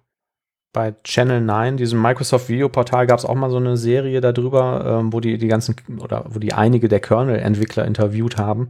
[0.71, 5.11] Bei Channel 9, diesem Microsoft Videoportal, gab es auch mal so eine Serie darüber, ähm,
[5.11, 8.69] wo die die ganzen oder wo die einige der Kernel-Entwickler interviewt haben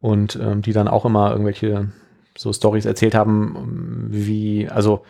[0.00, 1.92] und ähm, die dann auch immer irgendwelche
[2.38, 5.04] so Stories erzählt haben, wie, also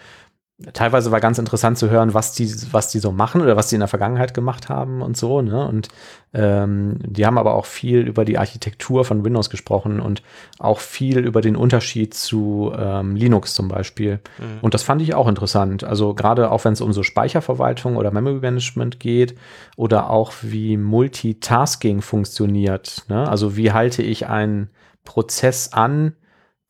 [0.73, 3.75] teilweise war ganz interessant zu hören, was die, was die so machen oder was die
[3.75, 5.43] in der Vergangenheit gemacht haben und so.
[5.43, 5.69] Ne?
[5.69, 5.89] Und
[6.33, 10.23] ähm, die haben aber auch viel über die Architektur von Windows gesprochen und
[10.59, 14.21] auch viel über den Unterschied zu ähm, Linux zum Beispiel.
[14.39, 14.59] Mhm.
[14.63, 15.85] Und das fand ich auch interessant.
[15.85, 19.35] Also gerade auch wenn es um so Speicherverwaltung oder Memory Management geht
[19.77, 23.05] oder auch wie Multitasking funktioniert.
[23.09, 23.29] Ne?
[23.29, 24.71] Also wie halte ich einen
[25.05, 26.15] Prozess an,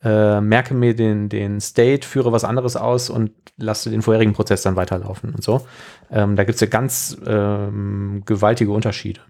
[0.02, 4.62] äh, merke mir den, den State, führe was anderes aus und lasse den vorherigen Prozess
[4.62, 5.66] dann weiterlaufen und so.
[6.10, 9.20] Ähm, da gibt es ja ganz ähm, gewaltige Unterschiede.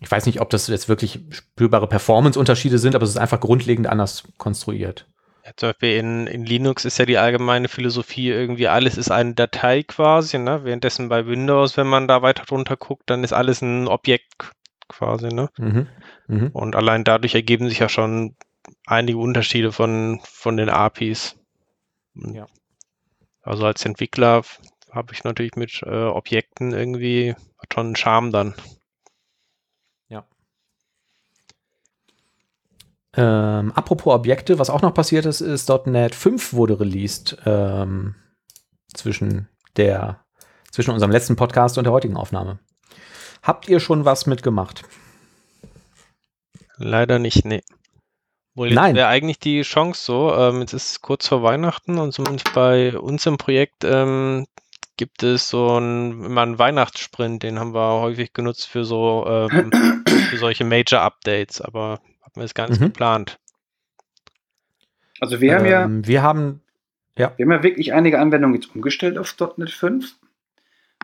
[0.00, 3.88] Ich weiß nicht, ob das jetzt wirklich spürbare Performance-Unterschiede sind, aber es ist einfach grundlegend
[3.88, 5.06] anders konstruiert.
[5.44, 9.34] Ja, zum Beispiel in, in Linux ist ja die allgemeine Philosophie irgendwie, alles ist eine
[9.34, 10.62] Datei quasi, ne?
[10.62, 14.52] Währenddessen bei Windows, wenn man da weiter drunter guckt, dann ist alles ein Objekt
[14.88, 15.48] quasi, ne?
[15.58, 15.86] Mhm.
[16.26, 16.48] Mhm.
[16.52, 18.36] Und allein dadurch ergeben sich ja schon
[18.86, 21.36] einige Unterschiede von, von den APIs.
[22.14, 22.46] Ja.
[23.42, 24.42] Also als Entwickler
[24.90, 27.34] habe ich natürlich mit äh, Objekten irgendwie
[27.72, 28.54] schon einen Charme dann.
[30.08, 30.26] Ja.
[33.14, 38.14] Ähm, apropos Objekte, was auch noch passiert ist, ist .NET 5 wurde released ähm,
[38.94, 40.24] zwischen der
[40.70, 42.58] zwischen unserem letzten Podcast und der heutigen Aufnahme.
[43.42, 44.84] Habt ihr schon was mitgemacht?
[46.76, 47.62] Leider nicht, nee.
[48.58, 52.12] Wohl jetzt wäre eigentlich die Chance so, ähm, jetzt ist es kurz vor Weihnachten und
[52.12, 54.46] zumindest bei uns im Projekt ähm,
[54.96, 59.70] gibt es so ein, immer einen Weihnachtssprint, den haben wir häufig genutzt für so ähm,
[60.30, 62.86] für solche Major Updates, aber haben wir jetzt gar nicht mhm.
[62.86, 63.38] geplant.
[65.20, 66.60] Also wir haben ja ähm, wir haben
[67.16, 67.32] ja.
[67.36, 70.08] Wir haben ja wirklich einige Anwendungen jetzt umgestellt auf .NET 5, mhm.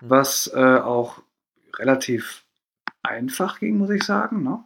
[0.02, 1.22] was äh, auch
[1.78, 2.44] relativ
[3.02, 4.42] einfach ging, muss ich sagen.
[4.42, 4.64] Ne?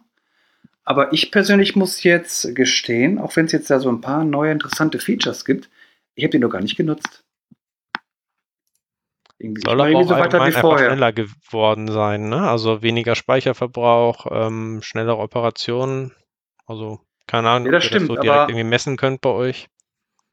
[0.89, 4.51] Aber ich persönlich muss jetzt gestehen, auch wenn es jetzt da so ein paar neue
[4.51, 5.69] interessante Features gibt,
[6.15, 7.23] ich habe die noch gar nicht genutzt.
[9.37, 10.89] Irgendwie Soll aber auch so weiter wie vorher.
[10.89, 12.49] schneller geworden sein, ne?
[12.49, 16.11] Also weniger Speicherverbrauch, ähm, schnellere Operationen.
[16.65, 19.29] Also keine Ahnung, ja, das ob stimmt, ihr das so direkt irgendwie messen könnt bei
[19.29, 19.69] euch.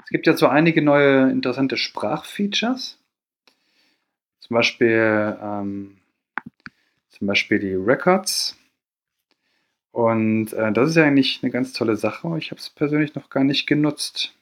[0.05, 2.99] Es gibt ja so einige neue interessante Sprachfeatures.
[4.41, 5.99] Zum Beispiel, ähm,
[7.11, 8.57] zum Beispiel die Records.
[9.97, 12.29] Und äh, das ist ja eigentlich eine ganz tolle Sache.
[12.37, 14.35] Ich habe es persönlich noch gar nicht genutzt.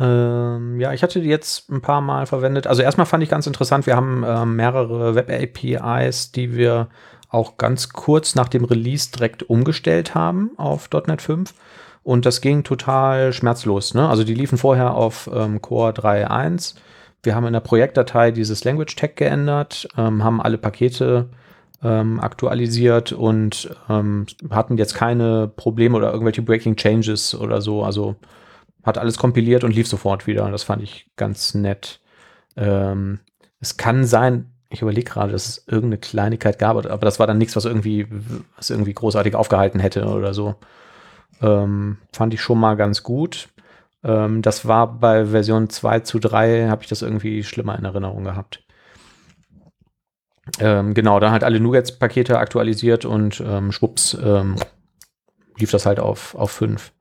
[0.00, 2.66] Ähm, ja, ich hatte die jetzt ein paar Mal verwendet.
[2.66, 6.88] Also erstmal fand ich ganz interessant, wir haben äh, mehrere Web-APIs, die wir
[7.28, 11.54] auch ganz kurz nach dem Release direkt umgestellt haben auf .NET 5.
[12.02, 13.94] Und das ging total schmerzlos.
[13.94, 14.08] Ne?
[14.08, 16.74] Also die liefen vorher auf ähm, Core 3.1.
[17.22, 21.28] Wir haben in der Projektdatei dieses Language Tag geändert, ähm, haben alle Pakete
[21.84, 27.84] ähm, aktualisiert und ähm, hatten jetzt keine Probleme oder irgendwelche Breaking Changes oder so.
[27.84, 28.16] Also
[28.82, 30.50] hat alles kompiliert und lief sofort wieder.
[30.50, 32.00] Das fand ich ganz nett.
[32.56, 33.20] Ähm,
[33.60, 37.38] es kann sein, ich überlege gerade, dass es irgendeine Kleinigkeit gab, aber das war dann
[37.38, 38.06] nichts, was irgendwie,
[38.56, 40.56] was irgendwie großartig aufgehalten hätte oder so.
[41.42, 43.48] Ähm, fand ich schon mal ganz gut.
[44.02, 48.24] Ähm, das war bei Version 2 zu 3, habe ich das irgendwie schlimmer in Erinnerung
[48.24, 48.63] gehabt.
[50.60, 54.56] Ähm, genau, dann halt alle Nuggets-Pakete aktualisiert und ähm, schwupps ähm,
[55.56, 56.92] lief das halt auf, auf 5.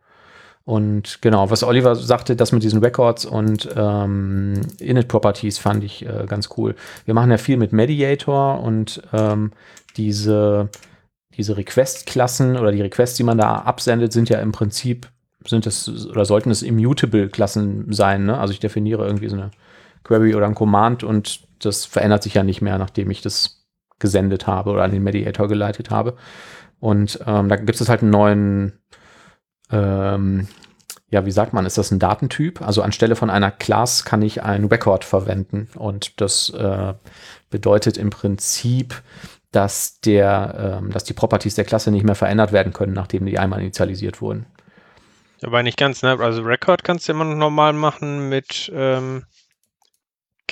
[0.66, 6.26] Und genau, was Oliver sagte, das mit diesen Records und ähm, Init-Properties fand ich äh,
[6.26, 6.76] ganz cool.
[7.04, 9.52] Wir machen ja viel mit Mediator und ähm,
[9.98, 10.70] diese
[11.38, 15.08] diese Request-Klassen oder die Requests, die man da absendet, sind ja im Prinzip,
[15.46, 18.26] sind es oder sollten es Immutable-Klassen sein.
[18.26, 18.38] Ne?
[18.38, 19.52] Also ich definiere irgendwie so eine
[20.04, 23.66] Query oder ein Command und das verändert sich ja nicht mehr, nachdem ich das
[24.00, 26.16] gesendet habe oder an den Mediator geleitet habe.
[26.80, 28.74] Und ähm, da gibt es halt einen neuen,
[29.72, 30.48] ähm,
[31.10, 32.62] ja, wie sagt man, ist das ein Datentyp?
[32.62, 35.70] Also anstelle von einer Class kann ich ein Record verwenden.
[35.76, 36.94] Und das äh,
[37.50, 39.02] bedeutet im Prinzip,
[39.52, 43.40] dass, der, ähm, dass die Properties der Klasse nicht mehr verändert werden können, nachdem die
[43.40, 44.46] einmal initialisiert wurden.
[45.44, 46.18] Aber nicht ganz, ne?
[46.20, 49.24] Also Record kannst du immer noch normal machen mit ähm,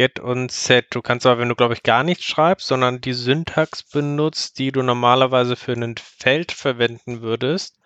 [0.02, 0.88] Get und Set.
[0.89, 4.72] Du kannst aber, wenn du, glaube ich, gar nichts schreibst, sondern die Syntax benutzt, die
[4.72, 7.78] du normalerweise für ein Feld verwenden würdest,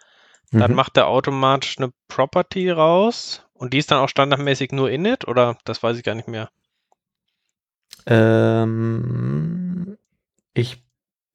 [0.51, 0.59] mhm.
[0.59, 5.28] dann macht er automatisch eine Property raus und die ist dann auch standardmäßig nur init
[5.28, 6.49] oder das weiß ich gar nicht mehr.
[8.05, 9.97] Ähm,
[10.53, 10.85] ich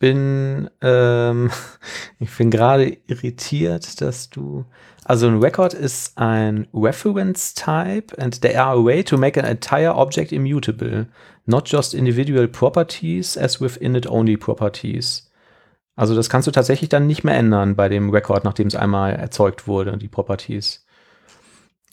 [0.01, 1.53] bin, ähm,
[2.19, 4.65] ich bin gerade irritiert, dass du,
[5.05, 9.47] also ein Record ist ein Reference Type and there are a way to make an
[9.47, 11.07] entire object immutable,
[11.47, 15.31] not just individual properties as with init-only properties.
[15.95, 19.13] Also das kannst du tatsächlich dann nicht mehr ändern bei dem Record, nachdem es einmal
[19.13, 20.87] erzeugt wurde, die Properties.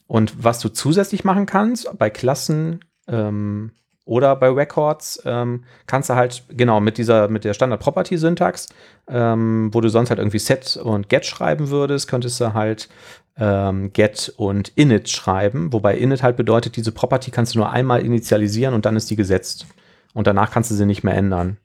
[0.07, 3.73] Und was du zusätzlich machen kannst bei Klassen, ähm,
[4.07, 8.69] oder bei Records ähm, kannst du halt, genau, mit dieser, mit der Standard-Property-Syntax,
[9.09, 12.87] ähm, wo du sonst halt irgendwie Set und Get schreiben würdest, könntest du halt
[13.35, 18.01] ähm, Get und Init schreiben, wobei Init halt bedeutet, diese Property kannst du nur einmal
[18.01, 19.67] initialisieren und dann ist die gesetzt.
[20.13, 21.57] Und danach kannst du sie nicht mehr ändern.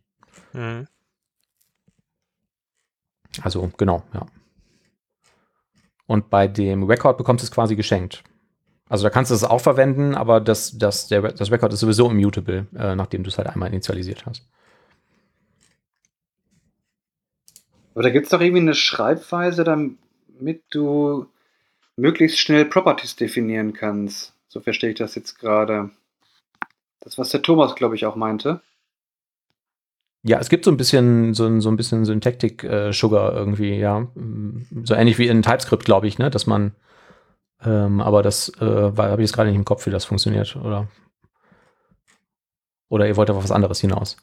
[0.53, 0.89] Mhm.
[3.41, 4.27] Also, genau, ja.
[6.07, 8.25] Und bei dem Record bekommst du es quasi geschenkt.
[8.93, 12.11] Also da kannst du es auch verwenden, aber das, das, der, das Record ist sowieso
[12.11, 14.47] immutable, äh, nachdem du es halt einmal initialisiert hast.
[17.95, 21.25] Aber da gibt es doch irgendwie eine Schreibweise, damit du
[21.97, 24.35] möglichst schnell Properties definieren kannst.
[24.49, 25.89] So verstehe ich das jetzt gerade.
[27.01, 28.61] Das, was der Thomas, glaube ich, auch meinte.
[30.23, 33.75] Ja, es gibt so ein bisschen so ein, so ein bisschen Syntactic äh, Sugar irgendwie,
[33.75, 34.07] ja.
[34.85, 36.75] So ähnlich wie in TypeScript, glaube ich, ne, dass man
[37.65, 40.89] ähm, aber das äh, habe ich jetzt gerade nicht im Kopf, wie das funktioniert, oder?
[42.89, 44.17] Oder ihr wollt auf was anderes hinaus?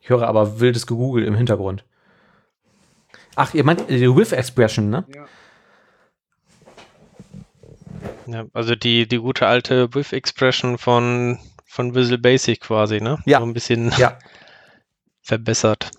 [0.00, 1.84] Ich höre aber wildes Gegoogle im Hintergrund.
[3.34, 5.04] Ach, ihr meint die With Expression, ne?
[5.14, 5.26] Ja.
[8.26, 13.18] Ja, also die, die gute alte With Expression von, von Visual Basic quasi, ne?
[13.24, 13.38] Ja.
[13.38, 14.18] So ein bisschen ja.
[15.22, 15.90] verbessert.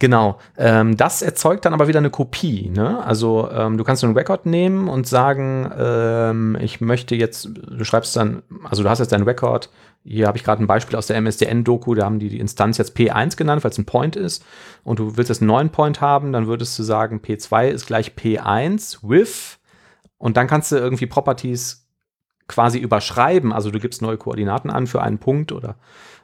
[0.00, 0.38] Genau.
[0.56, 2.70] Ähm, das erzeugt dann aber wieder eine Kopie.
[2.70, 3.04] Ne?
[3.04, 8.14] Also ähm, du kannst einen Record nehmen und sagen, ähm, ich möchte jetzt, du schreibst
[8.14, 9.70] dann, also du hast jetzt deinen Record,
[10.04, 12.96] hier habe ich gerade ein Beispiel aus der MSDN-Doku, da haben die die Instanz jetzt
[12.96, 14.44] P1 genannt, weil es ein Point ist
[14.84, 18.12] und du willst jetzt einen neuen Point haben, dann würdest du sagen, P2 ist gleich
[18.12, 19.58] P1 with
[20.16, 21.88] und dann kannst du irgendwie Properties
[22.46, 25.76] quasi überschreiben, also du gibst neue Koordinaten an für einen Punkt oder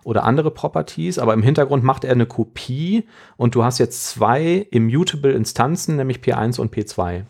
[0.05, 4.67] oder andere Properties, aber im Hintergrund macht er eine Kopie und du hast jetzt zwei
[4.71, 7.25] immutable Instanzen, nämlich P1 und P2.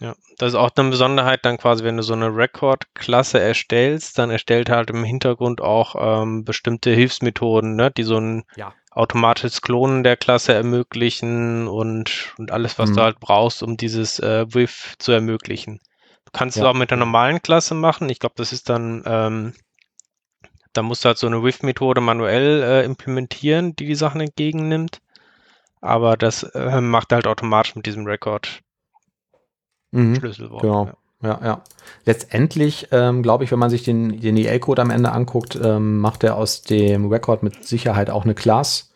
[0.00, 4.30] Ja, das ist auch eine Besonderheit dann quasi, wenn du so eine Record-Klasse erstellst, dann
[4.30, 8.72] erstellt halt im Hintergrund auch ähm, bestimmte Hilfsmethoden, ne, die so ein ja.
[8.92, 12.96] automatisches Klonen der Klasse ermöglichen und, und alles, was mhm.
[12.96, 15.80] du halt brauchst, um dieses äh, WIF zu ermöglichen.
[16.26, 16.62] Du kannst ja.
[16.62, 18.08] es auch mit der normalen Klasse machen.
[18.08, 19.52] Ich glaube, das ist dann ähm,
[20.72, 25.00] da musst du halt so eine WIF-Methode manuell äh, implementieren, die die Sachen entgegennimmt.
[25.80, 28.60] Aber das äh, macht halt automatisch mit diesem Record
[29.92, 30.62] mhm, Schlüsselwort.
[30.62, 30.86] Genau.
[30.86, 30.94] Ja.
[31.20, 31.62] Ja, ja.
[32.04, 36.22] Letztendlich, ähm, glaube ich, wenn man sich den, den EL-Code am Ende anguckt, ähm, macht
[36.22, 38.92] er aus dem Record mit Sicherheit auch eine Class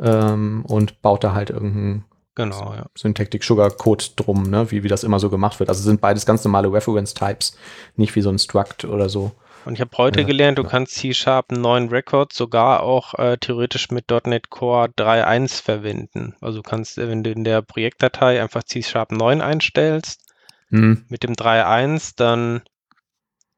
[0.00, 2.04] ähm, und baut da halt irgendeinen
[2.34, 2.86] genau, ja.
[2.96, 4.70] Syntactic Sugar Code drum, ne?
[4.72, 5.68] wie, wie das immer so gemacht wird.
[5.68, 7.56] Also sind beides ganz normale Reference Types,
[7.94, 9.30] nicht wie so ein Struct oder so.
[9.64, 10.68] Und ich habe heute ja, gelernt, du ja.
[10.68, 16.34] kannst C-Sharp einen neuen Record sogar auch äh, theoretisch mit .NET Core 3.1 verwenden.
[16.40, 20.22] Also du kannst, äh, wenn du in der Projektdatei einfach C-Sharp 9 einstellst,
[20.70, 21.04] mhm.
[21.08, 22.62] mit dem 3.1, dann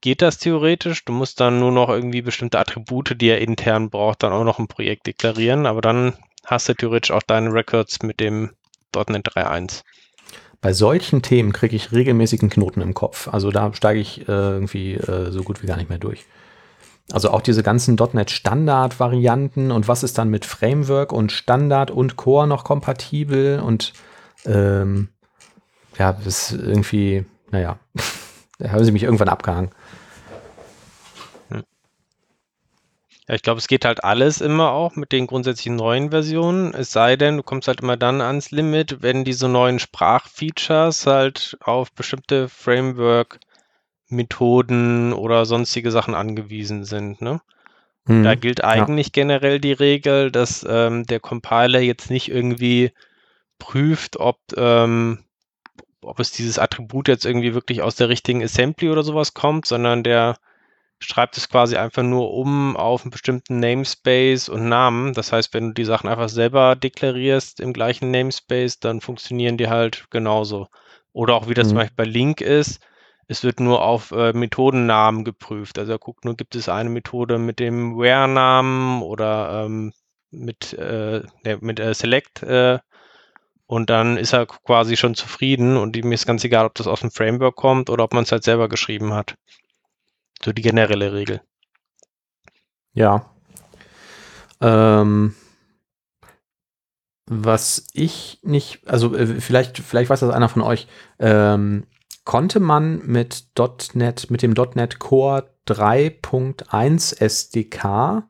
[0.00, 1.04] geht das theoretisch.
[1.04, 4.58] Du musst dann nur noch irgendwie bestimmte Attribute, die er intern braucht, dann auch noch
[4.58, 5.66] im Projekt deklarieren.
[5.66, 8.50] Aber dann hast du theoretisch auch deine Records mit dem
[8.94, 9.82] .NET 3.1
[10.62, 13.28] bei solchen Themen kriege ich regelmäßigen Knoten im Kopf.
[13.28, 16.24] Also da steige ich äh, irgendwie äh, so gut wie gar nicht mehr durch.
[17.10, 22.16] Also auch diese ganzen .NET Standard-Varianten und was ist dann mit Framework und Standard und
[22.16, 23.92] Core noch kompatibel und
[24.46, 25.08] ähm,
[25.98, 27.78] ja, das ist irgendwie, naja,
[28.58, 29.70] da haben sie mich irgendwann abgehangen.
[33.32, 36.74] Ja, ich glaube, es geht halt alles immer auch mit den grundsätzlichen neuen Versionen.
[36.74, 41.56] Es sei denn, du kommst halt immer dann ans Limit, wenn diese neuen Sprachfeatures halt
[41.62, 47.22] auf bestimmte Framework-Methoden oder sonstige Sachen angewiesen sind.
[47.22, 47.40] Ne?
[48.04, 49.12] Hm, da gilt eigentlich ja.
[49.14, 52.92] generell die Regel, dass ähm, der Compiler jetzt nicht irgendwie
[53.58, 55.20] prüft, ob, ähm,
[56.02, 60.02] ob es dieses Attribut jetzt irgendwie wirklich aus der richtigen Assembly oder sowas kommt, sondern
[60.02, 60.36] der
[61.02, 65.12] schreibt es quasi einfach nur um auf einen bestimmten Namespace und Namen.
[65.14, 69.68] Das heißt, wenn du die Sachen einfach selber deklarierst im gleichen Namespace, dann funktionieren die
[69.68, 70.68] halt genauso.
[71.12, 71.70] Oder auch wie das mhm.
[71.70, 72.80] zum Beispiel bei Link ist,
[73.28, 75.78] es wird nur auf äh, Methodennamen geprüft.
[75.78, 79.92] Also er guckt nur, gibt es eine Methode mit dem Where-Namen oder ähm,
[80.30, 81.22] mit, äh,
[81.60, 82.78] mit äh, Select äh,
[83.72, 87.00] und dann ist er quasi schon zufrieden und ihm ist ganz egal, ob das aus
[87.00, 89.36] dem Framework kommt oder ob man es halt selber geschrieben hat.
[90.44, 91.40] So die generelle Regel.
[92.94, 93.30] Ja.
[94.60, 95.34] Ähm,
[97.26, 100.86] was ich nicht, also äh, vielleicht, vielleicht weiß das einer von euch,
[101.18, 101.86] ähm,
[102.24, 103.46] konnte man mit
[103.94, 108.28] .NET, mit dem .NET Core 3.1 SDK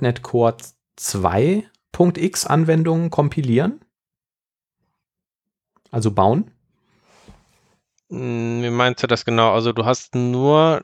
[0.00, 0.56] .NET Core
[0.98, 3.80] 2.x Anwendungen kompilieren?
[5.90, 6.50] Also bauen?
[8.10, 9.52] Hm, wie meinst du das genau?
[9.52, 10.82] Also du hast nur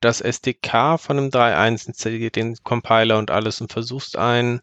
[0.00, 4.60] das SDK von einem 3.1 installiert den Compiler und alles und versuchst ein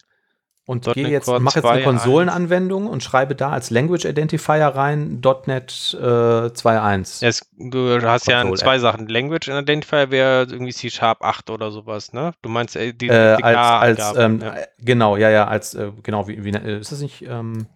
[0.68, 5.96] und gehe jetzt, mach jetzt eine Konsolenanwendung und schreibe da als Language Identifier rein .NET
[6.00, 7.44] äh, 2.1.
[7.70, 9.08] du hast ja zwei Sachen.
[9.08, 12.34] Language Identifier wäre irgendwie C Sharp 8 oder sowas, ne?
[12.42, 14.56] Du meinst äh, die äh, als, als ähm, ja.
[14.80, 17.68] Genau, ja, ja, als äh, genau, wie, wie ist das nicht, ähm,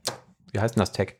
[0.52, 1.16] wie heißt denn das Tag?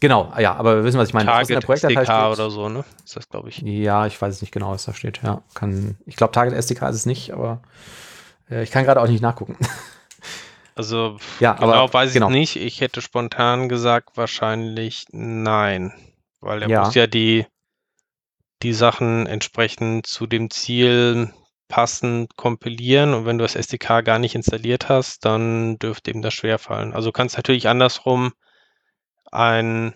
[0.00, 1.26] Genau, ja, aber wir wissen, was ich meine.
[1.26, 2.84] Target SDK steht, oder so, ne?
[3.04, 3.62] Ist das, glaube ich.
[3.62, 5.20] Ja, ich weiß es nicht genau, was da steht.
[5.22, 7.62] Ja, kann, ich glaube, Target SDK ist es nicht, aber
[8.50, 9.56] äh, ich kann gerade auch nicht nachgucken.
[10.78, 12.28] Also, ja, genau aber, weiß ich genau.
[12.28, 12.56] nicht.
[12.56, 15.94] Ich hätte spontan gesagt, wahrscheinlich nein.
[16.40, 16.84] Weil er ja.
[16.84, 17.46] muss ja die,
[18.62, 21.32] die Sachen entsprechend zu dem Ziel
[21.68, 26.34] passend kompilieren und wenn du das SDK gar nicht installiert hast, dann dürfte ihm das
[26.34, 26.92] schwerfallen.
[26.92, 28.34] Also kannst natürlich andersrum
[29.36, 29.94] ein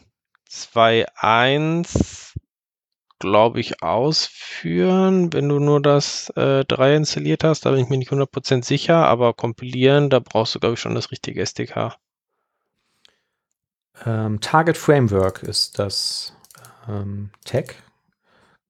[0.48, 2.34] 2.1,
[3.18, 7.64] glaube ich, ausführen, wenn du nur das äh, 3 installiert hast.
[7.64, 10.94] Da bin ich mir nicht 100% sicher, aber kompilieren, da brauchst du, glaube ich, schon
[10.94, 11.96] das richtige SDK.
[14.04, 16.34] Ähm, Target Framework ist das
[16.88, 17.76] ähm, Tag.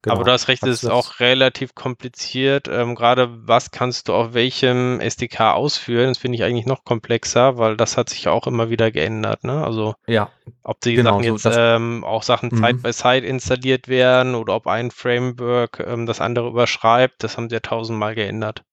[0.02, 0.14] Genau.
[0.14, 2.68] Aber du hast recht, es ist auch relativ kompliziert.
[2.68, 7.58] Ähm, Gerade was kannst du auf welchem SDK ausführen, das finde ich eigentlich noch komplexer,
[7.58, 9.44] weil das hat sich auch immer wieder geändert.
[9.44, 9.62] Ne?
[9.62, 10.30] Also ja,
[10.62, 12.56] ob die genau, Sachen jetzt so, ähm, auch Sachen mhm.
[12.56, 17.50] Side by Side installiert werden oder ob ein Framework ähm, das andere überschreibt, das haben
[17.50, 18.64] sie ja tausendmal geändert.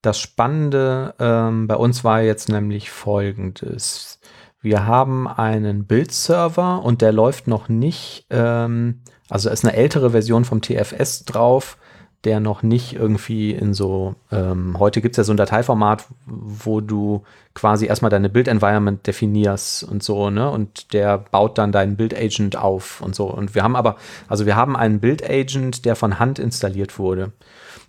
[0.00, 4.18] Das Spannende ähm, bei uns war jetzt nämlich folgendes.
[4.62, 10.44] Wir haben einen Bildserver und der läuft noch nicht ähm, also ist eine ältere Version
[10.44, 11.76] vom TFS drauf,
[12.24, 16.80] der noch nicht irgendwie in so, ähm, heute gibt es ja so ein Dateiformat, wo
[16.80, 17.22] du
[17.54, 20.50] quasi erstmal deine Build-Environment definierst und so, ne?
[20.50, 23.26] Und der baut dann deinen Build-Agent auf und so.
[23.26, 23.96] Und wir haben aber,
[24.28, 27.32] also wir haben einen Build-Agent, der von Hand installiert wurde.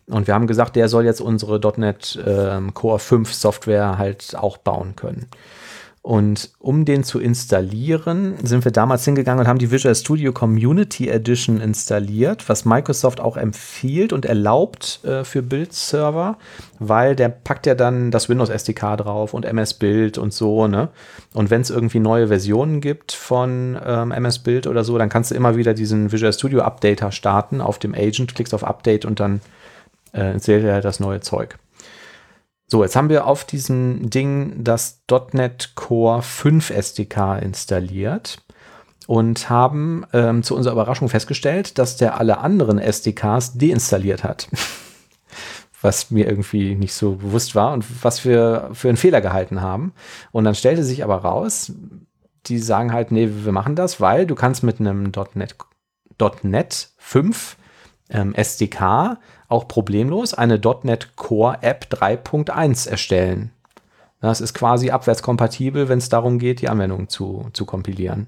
[0.07, 4.57] Und wir haben gesagt, der soll jetzt unsere .NET ähm, Core 5 Software halt auch
[4.57, 5.27] bauen können.
[6.07, 11.09] Und um den zu installieren, sind wir damals hingegangen und haben die Visual Studio Community
[11.09, 16.37] Edition installiert, was Microsoft auch empfiehlt und erlaubt äh, für Build-Server,
[16.79, 20.87] weil der packt ja dann das Windows SDK drauf und MS Build und so, ne?
[21.33, 25.31] Und wenn es irgendwie neue Versionen gibt von ähm, MS Build oder so, dann kannst
[25.31, 29.19] du immer wieder diesen Visual Studio Updater starten auf dem Agent, klickst auf Update und
[29.19, 29.41] dann
[30.13, 31.57] äh, installiert er das neue Zeug.
[32.69, 35.01] So, jetzt haben wir auf diesem Ding das
[35.31, 38.43] .NET Core 5 SDK installiert
[39.07, 44.49] und haben ähm, zu unserer Überraschung festgestellt, dass der alle anderen SDKs deinstalliert hat.
[45.81, 49.93] was mir irgendwie nicht so bewusst war und was wir für einen Fehler gehalten haben.
[50.33, 51.71] Und dann stellte sich aber raus,
[52.47, 55.55] die sagen halt, nee, wir machen das, weil du kannst mit einem .NET,
[56.41, 57.57] .NET 5
[58.09, 63.51] ähm, SDK auch problemlos eine .NET Core App 3.1 erstellen.
[64.19, 68.27] Das ist quasi abwärtskompatibel, wenn es darum geht, die Anwendung zu, zu kompilieren.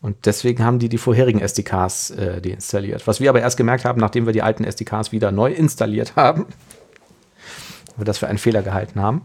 [0.00, 3.06] Und deswegen haben die die vorherigen SDKs äh, deinstalliert.
[3.06, 6.46] Was wir aber erst gemerkt haben, nachdem wir die alten SDKs wieder neu installiert haben,
[7.96, 9.22] wir das für einen Fehler gehalten haben.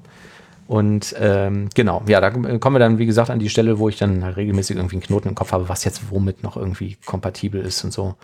[0.67, 3.97] Und ähm, genau, ja, da kommen wir dann, wie gesagt, an die Stelle, wo ich
[3.97, 7.83] dann regelmäßig irgendwie einen Knoten im Kopf habe, was jetzt womit noch irgendwie kompatibel ist
[7.85, 8.15] und so.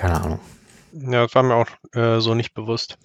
[0.00, 0.40] Keine Ahnung.
[0.92, 2.96] Ja, das war mir auch äh, so nicht bewusst.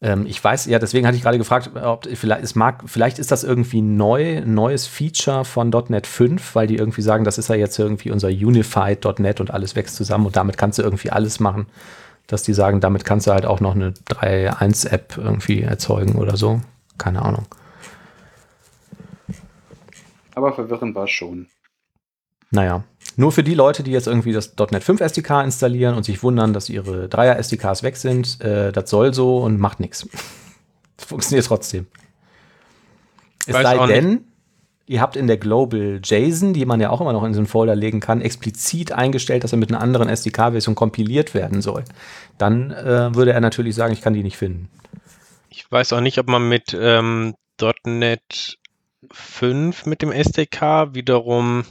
[0.00, 3.30] Ähm, ich weiß, ja, deswegen hatte ich gerade gefragt, ob vielleicht, es mag, vielleicht ist
[3.30, 7.48] das irgendwie neu, ein neues Feature von .NET 5, weil die irgendwie sagen, das ist
[7.48, 11.38] ja jetzt irgendwie unser Unified.NET und alles wächst zusammen und damit kannst du irgendwie alles
[11.38, 11.68] machen.
[12.26, 16.60] Dass die sagen, damit kannst du halt auch noch eine 3.1-App irgendwie erzeugen oder so.
[16.98, 17.46] Keine Ahnung.
[20.34, 21.46] Aber verwirrend war es schon.
[22.50, 22.82] Naja,
[23.18, 26.52] nur für die Leute, die jetzt irgendwie das .NET 5 SDK installieren und sich wundern,
[26.52, 30.08] dass ihre 3er SDKs weg sind, äh, das soll so und macht nichts.
[30.98, 31.88] Funktioniert trotzdem.
[33.44, 34.22] Es Weiß sei denn, nicht.
[34.86, 37.48] ihr habt in der Global JSON, die man ja auch immer noch in so einen
[37.48, 41.82] Folder legen kann, explizit eingestellt, dass er mit einer anderen SDK-Version kompiliert werden soll.
[42.38, 44.68] Dann äh, würde er natürlich sagen, ich kann die nicht finden.
[45.50, 47.34] Ich weiß auch nicht, ob man mit ähm,
[47.84, 48.58] .NET
[49.10, 51.64] 5 mit dem SDK wiederum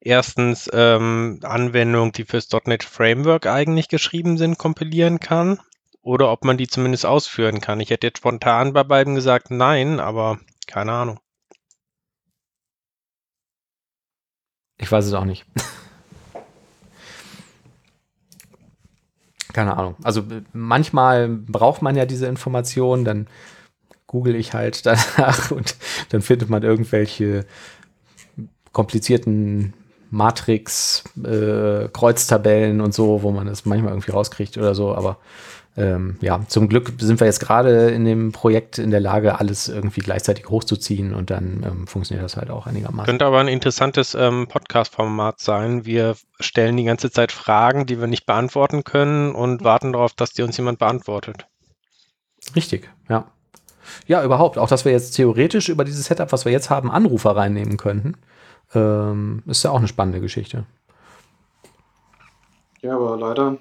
[0.00, 5.60] erstens ähm, Anwendungen, die fürs .NET Framework eigentlich geschrieben sind, kompilieren kann
[6.02, 7.80] oder ob man die zumindest ausführen kann.
[7.80, 11.20] Ich hätte jetzt spontan bei beiden gesagt nein, aber keine Ahnung.
[14.78, 15.44] Ich weiß es auch nicht.
[19.52, 19.96] keine Ahnung.
[20.04, 20.22] Also
[20.52, 23.26] manchmal braucht man ja diese Informationen, dann
[24.06, 25.76] google ich halt danach und
[26.10, 27.44] dann findet man irgendwelche
[28.72, 29.74] komplizierten
[30.10, 34.94] Matrix, äh, Kreuztabellen und so, wo man das manchmal irgendwie rauskriegt oder so.
[34.94, 35.18] Aber
[35.78, 39.68] ähm, ja, zum Glück sind wir jetzt gerade in dem Projekt in der Lage, alles
[39.68, 43.06] irgendwie gleichzeitig hochzuziehen und dann ähm, funktioniert das halt auch einigermaßen.
[43.06, 45.84] Könnte aber ein interessantes ähm, Podcast-Format sein.
[45.84, 50.32] Wir stellen die ganze Zeit Fragen, die wir nicht beantworten können und warten darauf, dass
[50.32, 51.46] die uns jemand beantwortet.
[52.56, 53.30] Richtig, ja.
[54.06, 54.58] Ja, überhaupt.
[54.58, 58.16] Auch, dass wir jetzt theoretisch über dieses Setup, was wir jetzt haben, Anrufer reinnehmen könnten.
[58.74, 60.66] Ähm, ist ja auch eine spannende Geschichte.
[62.80, 63.58] Ja, aber leider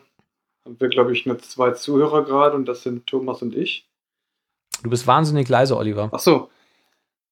[0.66, 3.88] haben wir, glaube ich, nur zwei Zuhörer gerade und das sind Thomas und ich.
[4.84, 6.10] Du bist wahnsinnig leise, Oliver.
[6.12, 6.50] Ach so.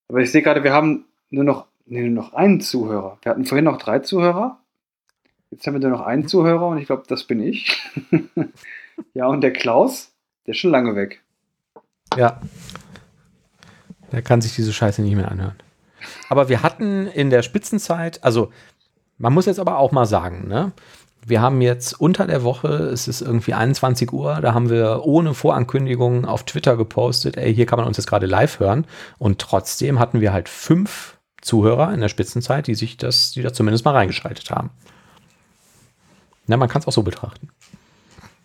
[0.08, 3.18] Aber ich sehe gerade, wir haben nur noch, nee, nur noch einen Zuhörer.
[3.22, 4.60] Wir hatten vorhin noch drei Zuhörer.
[5.52, 7.82] Jetzt haben wir nur noch einen Zuhörer und ich glaube, das bin ich.
[9.14, 10.12] ja, und der Klaus,
[10.46, 11.24] der ist schon lange weg.
[12.18, 12.42] Ja.
[14.12, 15.56] Der kann sich diese Scheiße nicht mehr anhören.
[16.30, 18.52] Aber wir hatten in der Spitzenzeit, also
[19.18, 20.72] man muss jetzt aber auch mal sagen, ne?
[21.28, 25.34] Wir haben jetzt unter der Woche, es ist irgendwie 21 Uhr, da haben wir ohne
[25.34, 28.86] Vorankündigung auf Twitter gepostet, ey, hier kann man uns jetzt gerade live hören.
[29.18, 33.52] Und trotzdem hatten wir halt fünf Zuhörer in der Spitzenzeit, die sich das, die da
[33.54, 34.70] zumindest mal reingeschaltet haben.
[36.46, 37.50] Na, man kann es auch so betrachten.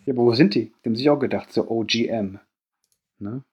[0.05, 0.73] Ja, aber wo sind die?
[0.83, 2.39] Die haben sich auch gedacht, so OGM.
[3.19, 3.43] Ne?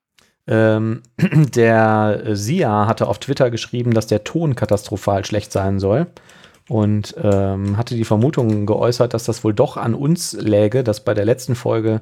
[0.49, 6.07] Ähm, der Sia hatte auf Twitter geschrieben, dass der Ton katastrophal schlecht sein soll
[6.69, 11.15] und ähm, hatte die Vermutung geäußert, dass das wohl doch an uns läge, dass bei
[11.15, 12.01] der letzten Folge,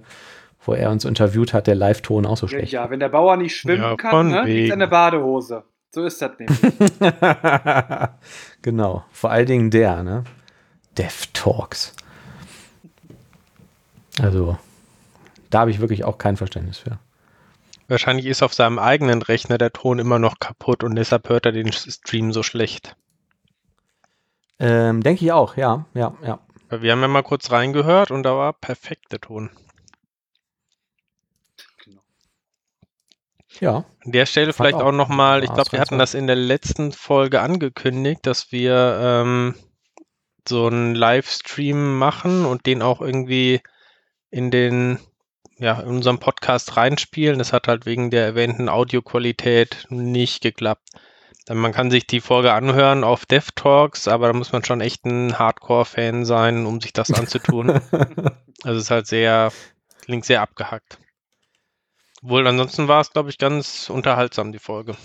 [0.65, 3.37] wo er uns interviewt hat, der Live-Ton auch so schlecht Ja, ja wenn der Bauer
[3.37, 5.65] nicht schwimmen ja, kann, ne, liegt eine Badehose.
[5.91, 6.61] So ist das nämlich.
[8.63, 10.25] genau, vor allen Dingen der, ne?
[10.99, 11.95] Dev Talks.
[14.21, 14.59] Also,
[15.51, 16.99] da habe ich wirklich auch kein Verständnis für.
[17.89, 21.53] Wahrscheinlich ist auf seinem eigenen Rechner der Ton immer noch kaputt und deshalb hört er
[21.53, 22.97] den Stream so schlecht.
[24.59, 26.41] Ähm, Denke ich auch, ja, ja, ja.
[26.71, 29.51] Wir haben ja mal kurz reingehört und da war perfekter Ton.
[31.85, 32.03] Genau.
[33.61, 33.85] Ja.
[34.05, 36.91] An der Stelle vielleicht auch, auch nochmal, ich glaube, wir hatten das in der letzten
[36.91, 39.55] Folge angekündigt, dass wir ähm,
[40.49, 43.61] so einen Livestream machen und den auch irgendwie
[44.31, 44.99] in den
[45.59, 47.39] ja, in unserem Podcast reinspielen.
[47.39, 50.91] Das hat halt wegen der erwähnten Audioqualität nicht geklappt.
[51.49, 55.39] Man kann sich die Folge anhören auf DevTalks, aber da muss man schon echt ein
[55.39, 57.71] Hardcore-Fan sein, um sich das anzutun.
[58.65, 59.53] also es ist halt sehr,
[60.03, 60.99] klingt sehr abgehackt.
[62.21, 64.97] Wohl ansonsten war es, glaube ich, ganz unterhaltsam, die Folge.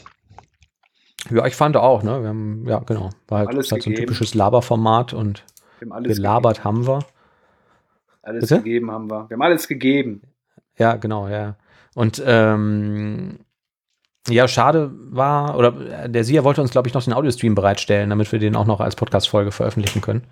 [1.30, 2.22] Ja, ich fand auch, ne?
[2.24, 3.12] Wir haben, ja, genau.
[3.28, 5.43] War halt, halt so ein typisches Laberformat und
[5.80, 6.64] gelabert gegeben.
[6.64, 7.06] haben wir.
[8.24, 8.64] Alles Bitte?
[8.64, 9.30] gegeben haben wir.
[9.30, 10.24] Wir haben alles gegeben.
[10.78, 11.57] Ja, genau, ja.
[11.93, 13.39] Und ähm,
[14.28, 18.32] ja, schade war, oder der Sia wollte uns, glaube ich, noch den Audiostream bereitstellen, damit
[18.32, 20.28] wir den auch noch als Podcast-Folge veröffentlichen können.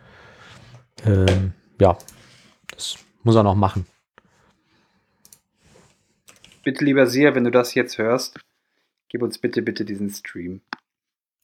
[1.05, 1.97] Ähm, ja,
[2.71, 3.85] das muss er noch machen.
[6.63, 8.39] Bitte, lieber Sia, wenn du das jetzt hörst,
[9.07, 10.61] gib uns bitte, bitte diesen Stream.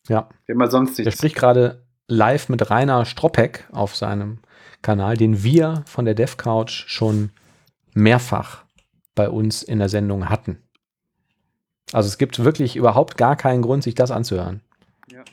[0.08, 0.30] Ja.
[0.46, 1.14] Wir haben sonst nichts.
[1.14, 4.40] Er spricht gerade live mit Rainer Stroppeck auf seinem
[4.84, 7.32] Kanal, den wir von der DevCouch schon
[7.94, 8.65] mehrfach
[9.16, 10.62] bei uns in der Sendung hatten.
[11.92, 14.62] Also es gibt wirklich überhaupt gar keinen Grund, sich das anzuhören.
[15.12, 15.24] Ja.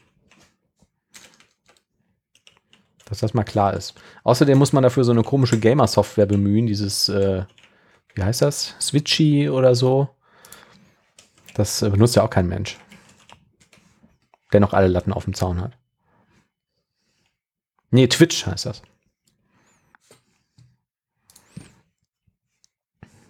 [3.06, 3.94] Dass das mal klar ist.
[4.22, 7.44] Außerdem muss man dafür so eine komische Gamer-Software bemühen, dieses, äh,
[8.14, 8.76] wie heißt das?
[8.80, 10.08] Switchy oder so.
[11.54, 12.78] Das äh, benutzt ja auch kein Mensch.
[14.52, 15.76] Der noch alle Latten auf dem Zaun hat.
[17.90, 18.82] Nee, Twitch heißt das.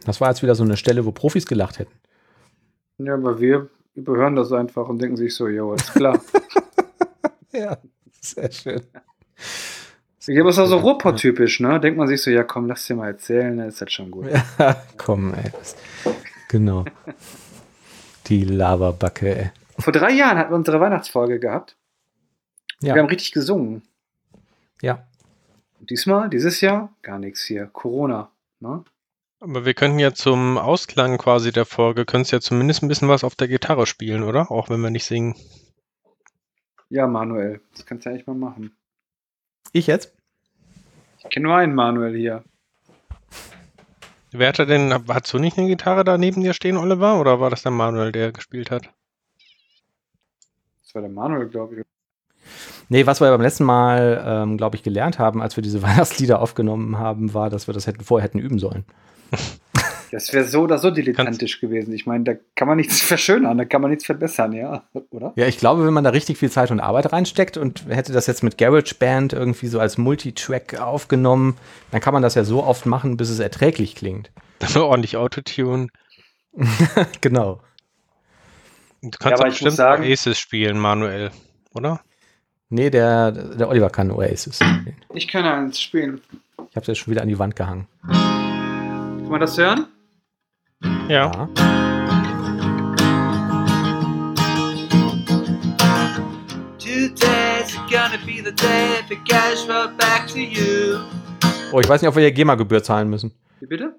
[0.05, 1.93] Das war jetzt wieder so eine Stelle, wo Profis gelacht hätten.
[2.99, 6.21] Ja, aber wir überhören das einfach und denken sich so, jo, ist klar.
[7.53, 7.77] ja,
[8.21, 8.83] sehr schön.
[10.21, 11.81] Ich glaube, es ist auch so Ruhrpott-typisch, ne?
[11.81, 14.27] Denkt man sich so, ja komm, lass dir mal erzählen, dann ist das schon gut.
[14.59, 15.51] Ja, komm, ey.
[16.49, 16.85] genau.
[18.29, 19.51] Die Lavabacke, ey.
[19.79, 21.77] Vor drei Jahren hatten wir unsere Weihnachtsfolge gehabt.
[22.81, 22.95] Ja.
[22.95, 23.83] Wir haben richtig gesungen.
[24.81, 25.07] Ja.
[25.81, 27.67] Und diesmal, dieses Jahr, gar nichts hier.
[27.67, 28.31] Corona.
[28.61, 28.85] Ne?
[29.45, 33.25] Aber wir könnten ja zum Ausklang quasi der Folge, könntest ja zumindest ein bisschen was
[33.25, 34.53] auf der Gitarre spielen, oder?
[34.53, 35.35] Auch wenn wir nicht singen.
[36.91, 38.77] Ja, Manuel, das kannst du eigentlich mal machen.
[39.73, 40.15] Ich jetzt?
[41.19, 42.45] Ich kenne nur einen Manuel hier.
[44.31, 47.19] Wer hatte denn, hast du nicht eine Gitarre da neben dir stehen, Oliver?
[47.19, 48.91] Oder war das der Manuel, der gespielt hat?
[50.85, 51.87] Das war der Manuel, glaube ich.
[52.89, 56.41] Nee, was wir beim letzten Mal, ähm, glaube ich, gelernt haben, als wir diese Weihnachtslieder
[56.41, 58.85] aufgenommen haben, war, dass wir das hätten, vorher hätten üben sollen.
[60.13, 61.95] Das wäre so oder so dilettantisch gewesen.
[61.95, 65.33] Ich meine, da kann man nichts verschönern, da kann man nichts verbessern, ja, oder?
[65.37, 68.27] Ja, ich glaube, wenn man da richtig viel Zeit und Arbeit reinsteckt und hätte das
[68.27, 71.57] jetzt mit GarageBand irgendwie so als Multitrack aufgenommen,
[71.91, 74.31] dann kann man das ja so oft machen, bis es erträglich klingt.
[74.59, 75.89] Dann ordentlich Autotune.
[77.23, 77.63] genau.
[79.01, 81.31] Du kannst ja, auch bestimmt sagen, Oasis spielen, manuell,
[81.75, 82.03] oder?
[82.69, 84.97] Nee, der, der Oliver kann Oasis spielen.
[85.15, 86.21] Ich kann eins spielen.
[86.69, 87.89] Ich habe es jetzt schon wieder an die Wand gehangen.
[89.33, 89.87] Kann man das hören?
[91.09, 91.33] Ja.
[91.33, 91.49] ja.
[101.73, 103.33] Oh, ich weiß nicht, ob wir hier GEMA-Gebühr zahlen müssen.
[103.61, 103.97] Wie bitte?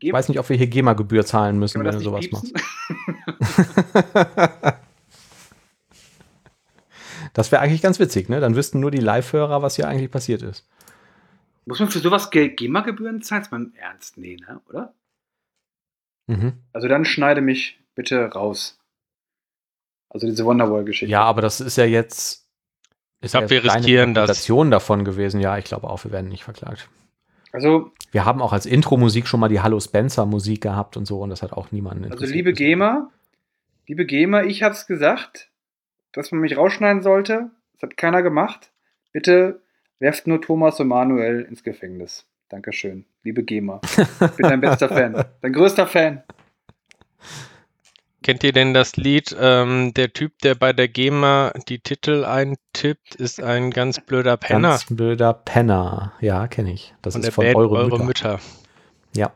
[0.00, 2.52] Ich weiß nicht, ob wir hier GEMA-Gebühr zahlen müssen, wenn du sowas piepsen?
[2.52, 3.64] machst.
[7.32, 8.40] das wäre eigentlich ganz witzig, ne?
[8.40, 10.66] Dann wüssten nur die Live-Hörer, was hier eigentlich passiert ist.
[11.70, 13.42] Muss man für sowas GEMA-Gebühren zahlen?
[13.42, 14.18] Ist man ernst?
[14.18, 14.60] Nee, ne?
[14.68, 14.92] Oder?
[16.26, 16.54] Mhm.
[16.72, 18.76] Also dann schneide mich bitte raus.
[20.08, 21.12] Also diese Wonderwall-Geschichte.
[21.12, 22.48] Ja, aber das ist ja jetzt.
[23.20, 24.46] Ist ich glaube, ja wir riskieren das.
[24.46, 25.40] davon gewesen.
[25.40, 26.88] Ja, ich glaube auch, wir werden nicht verklagt.
[27.52, 27.92] Also.
[28.10, 31.40] Wir haben auch als Intro-Musik schon mal die Hallo Spencer-Musik gehabt und so und das
[31.40, 33.12] hat auch niemanden Also liebe GEMA,
[33.86, 35.50] liebe GEMA, ich hab's gesagt.
[36.10, 37.52] dass man mich rausschneiden sollte.
[37.74, 38.72] Das hat keiner gemacht.
[39.12, 39.62] Bitte
[40.00, 42.26] werft nur Thomas und Manuel ins Gefängnis.
[42.48, 43.04] Dankeschön.
[43.22, 43.80] Liebe GEMA.
[43.84, 45.24] Ich bin dein bester Fan.
[45.40, 46.24] Dein größter Fan.
[48.22, 49.34] Kennt ihr denn das Lied?
[49.38, 54.70] Ähm, der Typ, der bei der GEMA die Titel eintippt, ist ein ganz blöder Penner.
[54.70, 56.12] Ganz blöder Penner.
[56.20, 56.92] Ja, kenne ich.
[57.02, 58.32] Das Und ist von eure, eure Mütter.
[58.32, 58.40] Mütter.
[59.14, 59.32] Ja.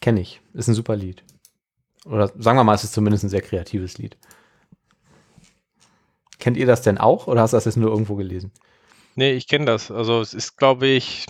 [0.00, 0.40] Kenne ich.
[0.54, 1.24] Ist ein super Lied.
[2.04, 4.16] Oder sagen wir mal, es ist zumindest ein sehr kreatives Lied.
[6.38, 8.52] Kennt ihr das denn auch oder hast du das jetzt nur irgendwo gelesen?
[9.14, 9.90] Nee, ich kenne das.
[9.90, 11.26] Also es ist, glaube ich,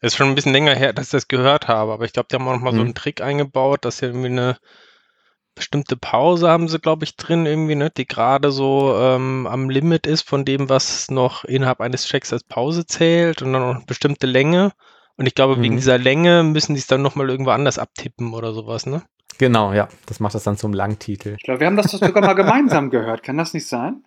[0.00, 2.28] es ist schon ein bisschen länger her, dass ich das gehört habe, aber ich glaube,
[2.30, 2.76] die haben auch noch mal mhm.
[2.76, 4.58] so einen Trick eingebaut, dass sie irgendwie eine
[5.54, 10.06] bestimmte Pause haben sie, glaube ich, drin irgendwie, ne, die gerade so ähm, am Limit
[10.06, 13.84] ist von dem, was noch innerhalb eines Checks als Pause zählt und dann noch eine
[13.86, 14.72] bestimmte Länge.
[15.16, 15.62] Und ich glaube, mhm.
[15.62, 19.02] wegen dieser Länge müssen die es dann nochmal irgendwo anders abtippen oder sowas, ne?
[19.38, 19.88] Genau, ja.
[20.06, 21.36] Das macht das dann zum Langtitel.
[21.38, 23.22] Ich glaube, wir haben das sogar mal gemeinsam gehört.
[23.22, 24.04] Kann das nicht sein?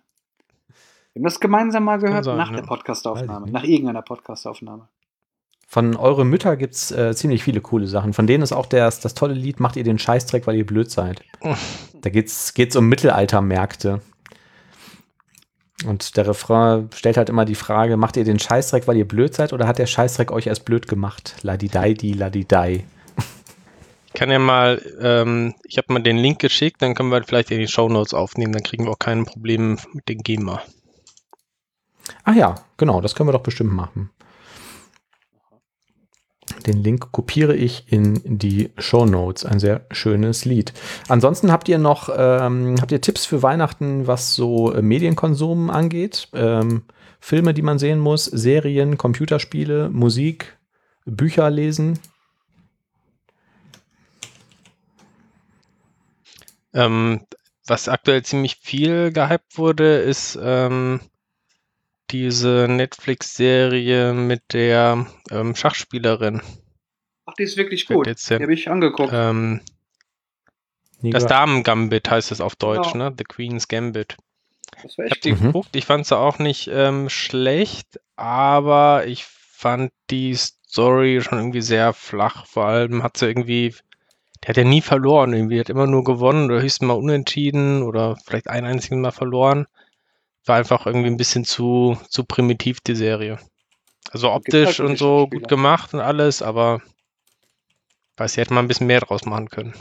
[1.18, 2.58] Wir haben das gemeinsam mal gehört sein, nach ne?
[2.58, 4.86] der Podcastaufnahme, nach irgendeiner Podcastaufnahme.
[5.66, 8.12] Von Eure Mütter gibt es äh, ziemlich viele coole Sachen.
[8.12, 10.92] Von denen ist auch das, das tolle Lied Macht ihr den Scheißdreck, weil ihr blöd
[10.92, 11.24] seid.
[12.00, 14.00] da geht es um Mittelaltermärkte.
[15.86, 19.34] Und der Refrain stellt halt immer die Frage, macht ihr den Scheißdreck, weil ihr blöd
[19.34, 21.34] seid, oder hat der Scheißdreck euch erst blöd gemacht?
[21.42, 22.84] Ladidai, di, ladidai.
[24.06, 27.50] Ich kann ja mal, ähm, ich habe mal den Link geschickt, dann können wir vielleicht
[27.50, 30.62] in die Show Notes aufnehmen, dann kriegen wir auch kein Problem mit den GEMA.
[32.24, 34.10] Ach ja, genau, das können wir doch bestimmt machen.
[36.66, 39.44] Den Link kopiere ich in die Show Notes.
[39.44, 40.72] Ein sehr schönes Lied.
[41.08, 46.28] Ansonsten habt ihr noch ähm, habt ihr Tipps für Weihnachten, was so äh, Medienkonsum angeht?
[46.32, 46.82] Ähm,
[47.20, 50.56] Filme, die man sehen muss, Serien, Computerspiele, Musik,
[51.04, 51.98] Bücher lesen?
[56.72, 57.20] Ähm,
[57.66, 61.00] was aktuell ziemlich viel gehypt wurde, ist ähm,
[62.10, 66.42] diese Netflix-Serie mit der ähm, Schachspielerin.
[67.26, 68.06] Ach, die ist wirklich gut.
[68.06, 69.12] Jetzt, die habe ich angeguckt.
[69.12, 69.60] Ähm,
[71.02, 73.10] das Damen-Gambit heißt es auf Deutsch, genau.
[73.10, 73.14] ne?
[73.16, 74.16] The Queen's Gambit.
[74.84, 75.40] Ich habe die mhm.
[75.40, 81.62] geguckt, ich fand sie auch nicht ähm, schlecht, aber ich fand die Story schon irgendwie
[81.62, 82.46] sehr flach.
[82.46, 83.74] Vor allem hat sie irgendwie,
[84.42, 88.16] der hat ja nie verloren irgendwie, hat immer nur gewonnen oder höchstens mal unentschieden oder
[88.24, 89.66] vielleicht ein einziges Mal verloren
[90.48, 93.38] war einfach irgendwie ein bisschen zu, zu primitiv, die Serie.
[94.10, 95.40] Also optisch halt und so Spieler.
[95.40, 96.80] gut gemacht und alles, aber
[98.16, 99.74] weiß, sie hätte mal ein bisschen mehr draus machen können.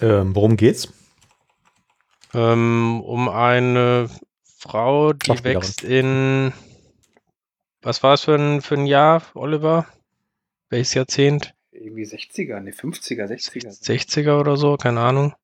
[0.00, 0.92] Ähm, worum geht's?
[2.34, 4.10] Ähm, um eine
[4.58, 6.52] Frau, die wächst in
[7.84, 9.86] was war es für ein, für ein Jahr, Oliver?
[10.70, 11.54] Welches Jahrzehnt?
[11.70, 13.68] Irgendwie 60er, ne, 50er, 60er.
[13.68, 15.34] 60er oder so, keine Ahnung.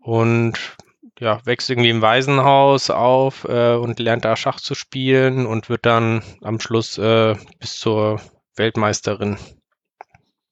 [0.00, 0.76] Und
[1.20, 5.86] ja, wächst irgendwie im Waisenhaus auf äh, und lernt da Schach zu spielen und wird
[5.86, 8.20] dann am Schluss äh, bis zur
[8.56, 9.36] Weltmeisterin.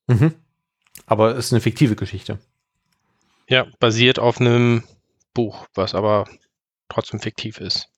[0.06, 0.34] Mhm.
[1.06, 2.38] Aber es ist eine fiktive Geschichte.
[3.48, 4.82] Ja, basiert auf einem
[5.34, 6.24] Buch, was aber
[6.88, 7.88] trotzdem fiktiv ist.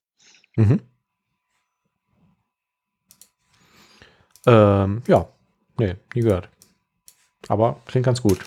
[0.56, 0.80] Mhm.
[4.46, 5.28] Ähm, ja,
[5.78, 6.48] nee, nie gehört.
[7.48, 8.40] Aber klingt ganz gut.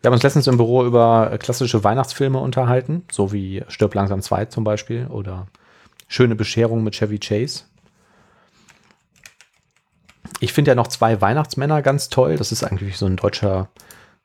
[0.00, 4.46] Wir haben uns letztens im Büro über klassische Weihnachtsfilme unterhalten, so wie Stirb langsam 2
[4.46, 5.48] zum Beispiel oder
[6.10, 7.64] Schöne Bescherung mit Chevy Chase.
[10.40, 12.36] Ich finde ja noch zwei Weihnachtsmänner ganz toll.
[12.36, 13.68] Das ist eigentlich so ein deutscher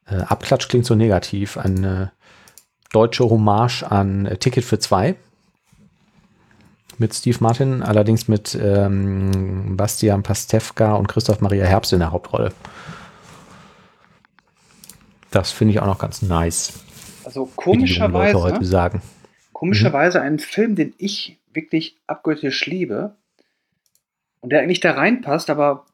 [0.05, 1.57] äh, Abklatsch, klingt so negativ.
[1.57, 2.13] Eine
[2.93, 5.15] deutsche Hommage an äh, Ticket für zwei
[6.99, 12.53] mit Steve Martin, allerdings mit ähm, Bastian Pastewka und Christoph Maria Herbst in der Hauptrolle.
[15.33, 16.73] Das finde ich auch noch ganz nice.
[17.25, 19.01] Also komischerweise, heute sagen.
[19.51, 20.25] komischerweise mhm.
[20.25, 23.15] ein Film, den ich wirklich abgöttisch liebe
[24.41, 25.85] und der eigentlich da reinpasst, aber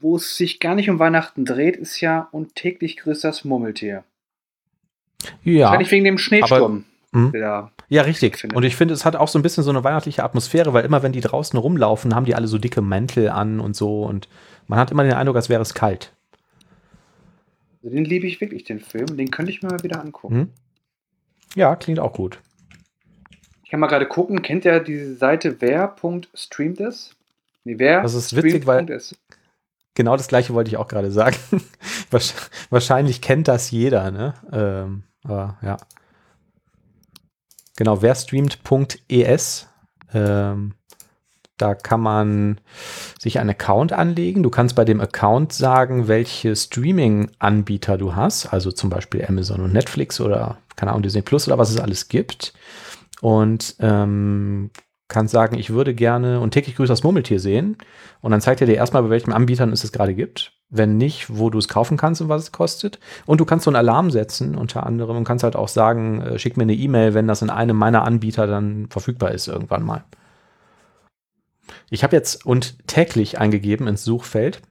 [0.00, 4.04] wo es sich gar nicht um Weihnachten dreht, ist ja und täglich grüßt das Murmeltier.
[5.44, 5.66] Ja.
[5.66, 6.84] Wahrscheinlich wegen dem Schneesturm.
[7.12, 7.70] Aber, hm?
[7.88, 8.42] ja, richtig.
[8.54, 11.02] Und ich finde, es hat auch so ein bisschen so eine weihnachtliche Atmosphäre, weil immer,
[11.02, 14.02] wenn die draußen rumlaufen, haben die alle so dicke Mäntel an und so.
[14.04, 14.28] Und
[14.66, 16.12] man hat immer den Eindruck, als wäre es kalt.
[17.82, 19.16] Also den liebe ich wirklich, den Film.
[19.16, 20.34] Den könnte ich mir mal wieder angucken.
[20.34, 20.48] Hm?
[21.54, 22.40] Ja, klingt auch gut.
[23.64, 27.16] Ich kann mal gerade gucken, kennt ihr diese Seite wer.streamt es?
[27.64, 28.02] Nee, wer?
[28.02, 28.86] Das ist witzig, weil
[29.94, 31.36] genau das gleiche wollte ich auch gerade sagen.
[32.70, 34.34] Wahrscheinlich kennt das jeder, ne?
[34.52, 35.76] Ähm, aber ja.
[37.76, 39.68] Genau, wer streamt.es.
[40.12, 40.74] Ähm,
[41.62, 42.60] da kann man
[43.18, 44.42] sich einen Account anlegen.
[44.42, 49.72] Du kannst bei dem Account sagen, welche Streaming-Anbieter du hast, also zum Beispiel Amazon und
[49.72, 52.52] Netflix oder keine Ahnung, Disney Plus oder was es alles gibt.
[53.20, 54.70] Und ähm,
[55.08, 57.76] kannst sagen, ich würde gerne und täglich grüßt das Murmeltier sehen.
[58.20, 60.52] Und dann zeigt er dir erstmal, bei welchen Anbietern es es gerade gibt.
[60.70, 62.98] Wenn nicht, wo du es kaufen kannst und was es kostet.
[63.26, 66.38] Und du kannst so einen Alarm setzen, unter anderem, und kannst halt auch sagen, äh,
[66.38, 70.04] schick mir eine E-Mail, wenn das in einem meiner Anbieter dann verfügbar ist, irgendwann mal.
[71.90, 74.62] Ich habe jetzt und täglich eingegeben ins Suchfeld.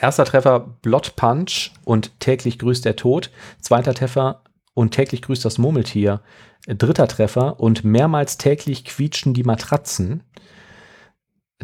[0.00, 3.30] Erster Treffer Blot Punch und täglich grüßt der Tod.
[3.60, 4.42] Zweiter Treffer
[4.74, 6.20] und täglich grüßt das Murmeltier.
[6.66, 10.22] Dritter Treffer und mehrmals täglich quietschen die Matratzen.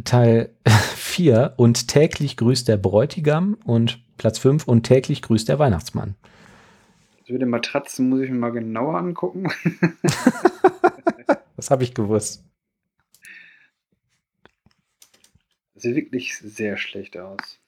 [0.04, 0.54] Teil
[0.96, 6.16] 4 und täglich grüßt der Bräutigam und Platz 5 und täglich grüßt der Weihnachtsmann.
[7.20, 9.48] Das mit den Matratzen muss ich mir mal genauer angucken.
[11.56, 12.44] das habe ich gewusst.
[15.84, 17.60] Sieht wirklich sehr schlecht aus.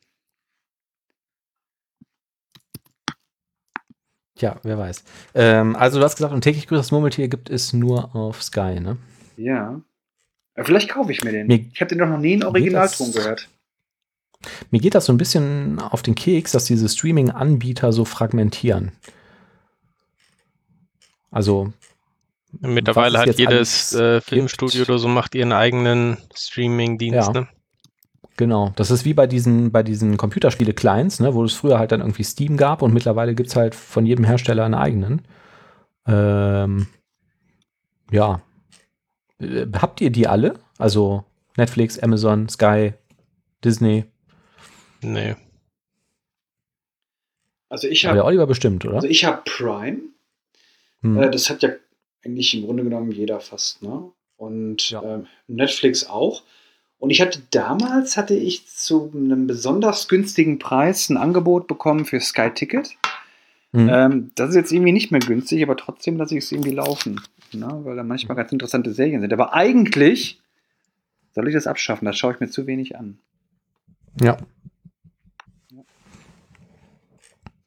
[4.37, 5.05] Tja, wer weiß.
[5.35, 8.81] Ähm, also du hast gesagt, und täglich grüßt das Murmeltier gibt es nur auf Sky,
[8.81, 8.97] ne?
[9.37, 9.83] Ja.
[10.55, 11.47] Vielleicht kaufe ich mir den.
[11.47, 13.51] Mir ich habe den doch noch nie in Originalton gehört.
[14.71, 18.93] Mir geht das so ein bisschen auf den Keks, dass diese Streaming-Anbieter so fragmentieren.
[21.31, 21.71] Also
[22.61, 27.35] mittlerweile hat jedes äh, Filmstudio oder so macht ihren eigenen Streaming-Dienst.
[27.35, 27.41] Ja.
[27.43, 27.49] Ne?
[28.37, 32.01] Genau, das ist wie bei diesen, bei diesen Computerspiele-Clients, ne, wo es früher halt dann
[32.01, 35.23] irgendwie Steam gab und mittlerweile gibt es halt von jedem Hersteller einen eigenen.
[36.07, 36.87] Ähm,
[38.11, 38.43] ja.
[39.41, 40.55] Äh, habt ihr die alle?
[40.79, 41.25] Also
[41.57, 42.93] Netflix, Amazon, Sky,
[43.65, 44.05] Disney?
[45.01, 45.37] Nee.
[47.69, 48.25] Also ich habe.
[48.25, 48.97] Oliver bestimmt, oder?
[48.97, 50.01] Also ich habe Prime.
[51.01, 51.23] Hm.
[51.23, 51.71] Äh, das hat ja
[52.25, 54.11] eigentlich im Grunde genommen jeder fast, ne?
[54.37, 55.03] Und ja.
[55.03, 56.43] äh, Netflix auch.
[56.99, 62.21] Und ich hatte damals, hatte ich zu einem besonders günstigen Preis ein Angebot bekommen für
[62.21, 62.97] Sky Ticket.
[63.73, 63.89] Mhm.
[63.93, 67.21] Ähm, das ist jetzt irgendwie nicht mehr günstig, aber trotzdem lasse ich es irgendwie laufen.
[67.53, 67.69] Ne?
[67.85, 69.33] Weil da manchmal ganz interessante Serien sind.
[69.33, 70.41] Aber eigentlich
[71.35, 73.19] soll ich das abschaffen, das schaue ich mir zu wenig an.
[74.21, 74.39] Ja.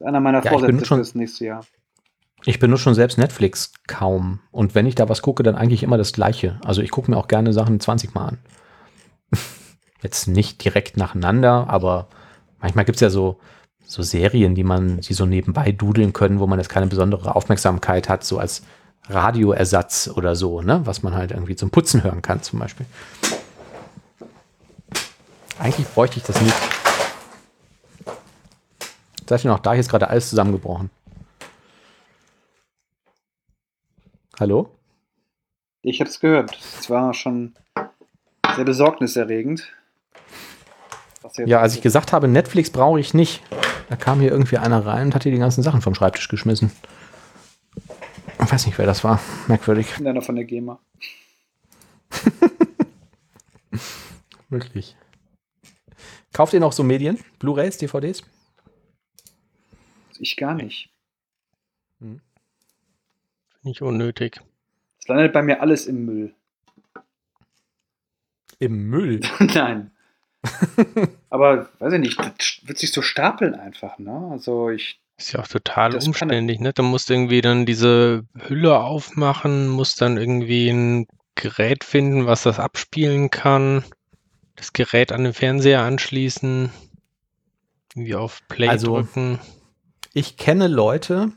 [0.00, 1.64] ist einer meiner ja, Vorsätze schon, fürs nächste Jahr.
[2.44, 4.40] Ich benutze schon selbst Netflix kaum.
[4.50, 6.58] Und wenn ich da was gucke, dann eigentlich immer das Gleiche.
[6.64, 8.38] Also ich gucke mir auch gerne Sachen 20 Mal an.
[10.02, 12.08] Jetzt nicht direkt nacheinander, aber
[12.60, 13.38] manchmal gibt es ja so,
[13.86, 18.08] so Serien, die man, die so nebenbei dudeln können, wo man jetzt keine besondere Aufmerksamkeit
[18.08, 18.62] hat, so als
[19.08, 20.80] Radioersatz oder so, ne?
[20.84, 22.86] Was man halt irgendwie zum Putzen hören kann, zum Beispiel.
[25.58, 26.56] Eigentlich bräuchte ich das nicht.
[29.28, 29.72] Seid ihr noch da?
[29.72, 30.90] Hier ist gerade alles zusammengebrochen.
[34.40, 34.70] Hallo?
[35.82, 36.58] Ich habe es gehört.
[36.58, 37.54] Es war schon
[38.56, 39.70] sehr besorgniserregend.
[41.36, 43.42] Ja, als ich gesagt habe, Netflix brauche ich nicht,
[43.88, 46.70] da kam hier irgendwie einer rein und hat hier die ganzen Sachen vom Schreibtisch geschmissen.
[48.42, 49.20] Ich weiß nicht, wer das war.
[49.48, 49.96] Merkwürdig.
[49.98, 50.80] Einer von der GEMA.
[54.48, 54.96] Wirklich.
[56.32, 57.18] Kauft ihr noch so Medien?
[57.38, 58.22] Blu-rays, DVDs?
[60.18, 60.90] Ich gar nicht.
[62.00, 62.20] Hm.
[63.62, 64.40] Nicht unnötig.
[64.98, 66.34] Es landet bei mir alles im Müll.
[68.58, 69.20] Im Müll?
[69.38, 69.89] Nein.
[71.30, 74.28] Aber weiß ich nicht, das wird sich so stapeln einfach, ne?
[74.30, 75.00] Also ich.
[75.16, 76.72] Ist ja auch total umständlich, ne?
[76.72, 82.58] Du musst irgendwie dann diese Hülle aufmachen, musst dann irgendwie ein Gerät finden, was das
[82.58, 83.84] abspielen kann,
[84.56, 86.70] das Gerät an den Fernseher anschließen,
[87.94, 89.38] irgendwie auf Play also, drücken.
[90.14, 91.32] Ich kenne Leute,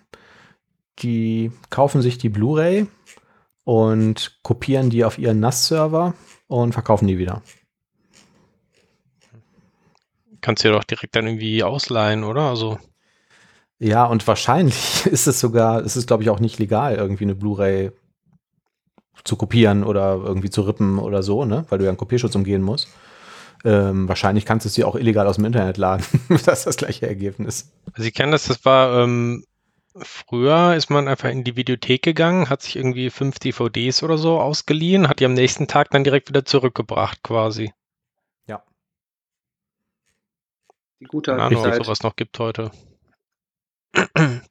[0.99, 2.87] die kaufen sich die Blu-ray
[3.63, 6.13] und kopieren die auf ihren NAS-Server
[6.47, 7.41] und verkaufen die wieder.
[10.43, 12.41] Kannst du ja doch direkt dann irgendwie ausleihen, oder?
[12.41, 12.77] Also.
[13.79, 17.33] Ja, und wahrscheinlich ist es sogar, ist es glaube ich auch nicht legal, irgendwie eine
[17.33, 17.91] Blu-ray
[19.23, 21.65] zu kopieren oder irgendwie zu rippen oder so, ne?
[21.69, 22.89] Weil du ja einen Kopierschutz umgehen musst.
[23.63, 26.05] Ähm, wahrscheinlich kannst du dir auch illegal aus dem Internet laden.
[26.29, 27.71] das ist das gleiche Ergebnis.
[27.93, 29.45] Also ich kenne das, das war ähm,
[29.95, 34.41] früher ist man einfach in die Videothek gegangen, hat sich irgendwie fünf DVDs oder so
[34.41, 37.71] ausgeliehen, hat die am nächsten Tag dann direkt wieder zurückgebracht quasi.
[41.03, 42.71] Die gute alte Ahnung, ob sowas noch gibt heute.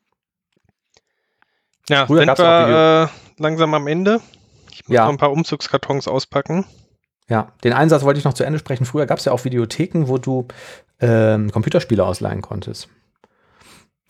[1.89, 4.21] ja, Früher sind wir äh, langsam am Ende.
[4.71, 5.05] Ich muss ja.
[5.05, 6.67] noch ein paar Umzugskartons auspacken.
[7.29, 8.85] Ja, den Einsatz wollte ich noch zu Ende sprechen.
[8.85, 10.47] Früher gab es ja auch Videotheken, wo du
[11.01, 12.91] ähm, Computerspiele ausleihen konntest.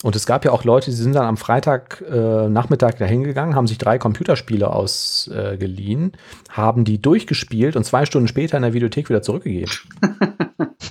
[0.03, 3.55] Und es gab ja auch Leute, die sind dann am Freitag äh, Nachmittag dahin gegangen,
[3.55, 8.73] haben sich drei Computerspiele ausgeliehen, äh, haben die durchgespielt und zwei Stunden später in der
[8.73, 9.73] Videothek wieder zurückgegeben.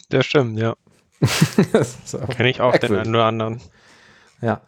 [0.10, 0.76] Das stimmt, ja.
[2.06, 2.98] so Kenne ich auch merkwürdig.
[2.98, 3.62] den einen oder anderen.
[4.42, 4.62] Ja.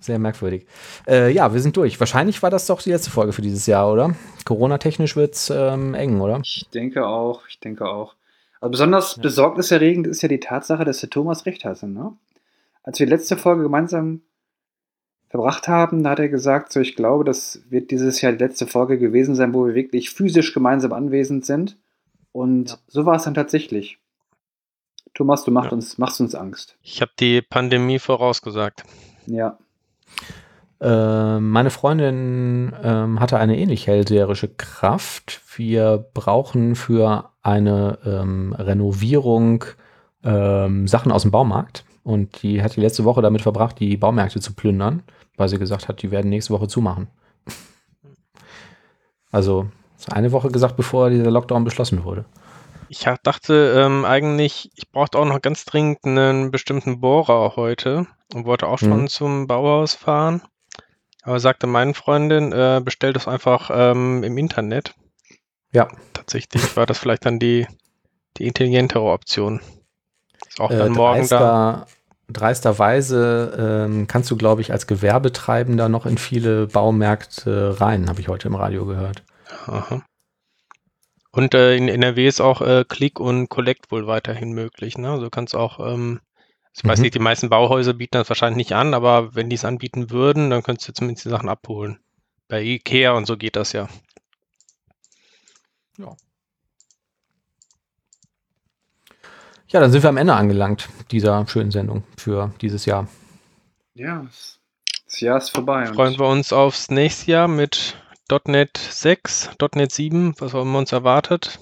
[0.00, 0.66] Sehr merkwürdig.
[1.06, 2.00] Äh, ja, wir sind durch.
[2.00, 4.14] Wahrscheinlich war das doch die letzte Folge für dieses Jahr, oder?
[4.46, 6.40] Corona-technisch wird es ähm, eng, oder?
[6.42, 8.14] Ich denke auch, ich denke auch.
[8.60, 9.22] Also besonders ja.
[9.22, 11.86] besorgniserregend ist ja die Tatsache, dass der Thomas recht hatte.
[11.86, 12.12] Ne?
[12.82, 14.22] Als wir die letzte Folge gemeinsam
[15.28, 18.66] verbracht haben, da hat er gesagt, so ich glaube, das wird dieses Jahr die letzte
[18.66, 21.78] Folge gewesen sein, wo wir wirklich physisch gemeinsam anwesend sind.
[22.32, 22.78] Und ja.
[22.88, 23.98] so war es dann tatsächlich.
[25.14, 25.76] Thomas, du machst, ja.
[25.76, 26.76] uns, machst uns Angst.
[26.82, 28.84] Ich habe die Pandemie vorausgesagt.
[29.26, 29.58] Ja.
[30.80, 35.40] Äh, meine Freundin ähm, hatte eine ähnlich hellseherische Kraft.
[35.56, 39.64] Wir brauchen für eine ähm, Renovierung
[40.24, 41.84] ähm, Sachen aus dem Baumarkt.
[42.02, 45.02] Und die hat die letzte Woche damit verbracht, die Baumärkte zu plündern,
[45.36, 47.08] weil sie gesagt hat, die werden nächste Woche zumachen.
[49.30, 49.68] Also
[50.10, 52.24] eine Woche gesagt, bevor dieser Lockdown beschlossen wurde.
[52.92, 58.46] Ich dachte ähm, eigentlich, ich brauchte auch noch ganz dringend einen bestimmten Bohrer heute und
[58.46, 59.06] wollte auch schon mhm.
[59.06, 60.42] zum Bauhaus fahren.
[61.22, 64.96] Aber sagte meine Freundin, äh, bestell das einfach ähm, im Internet.
[65.70, 65.86] Ja.
[66.14, 67.68] Tatsächlich war das vielleicht dann die,
[68.38, 69.60] die intelligentere Option.
[70.48, 71.86] Ist auch dann äh, morgen dreister, da.
[72.26, 78.26] Dreisterweise ähm, kannst du, glaube ich, als Gewerbetreibender noch in viele Baumärkte rein, habe ich
[78.26, 79.22] heute im Radio gehört.
[79.66, 80.02] Aha.
[81.32, 84.98] Und äh, in NRW ist auch äh, Click und Collect wohl weiterhin möglich.
[84.98, 85.10] Ne?
[85.10, 86.20] Also du kannst auch, ähm,
[86.74, 87.02] ich weiß mhm.
[87.02, 90.50] nicht, die meisten Bauhäuser bieten das wahrscheinlich nicht an, aber wenn die es anbieten würden,
[90.50, 91.98] dann könntest du zumindest die Sachen abholen.
[92.48, 93.88] Bei Ikea und so geht das ja.
[95.98, 96.16] Ja.
[99.68, 103.06] Ja, dann sind wir am Ende angelangt dieser schönen Sendung für dieses Jahr.
[103.94, 104.26] Ja,
[105.04, 105.86] das Jahr ist vorbei.
[105.86, 107.96] Freuen wir uns aufs nächste Jahr mit
[108.46, 111.58] .NET 6, .NET 7, was auch immer uns erwartet.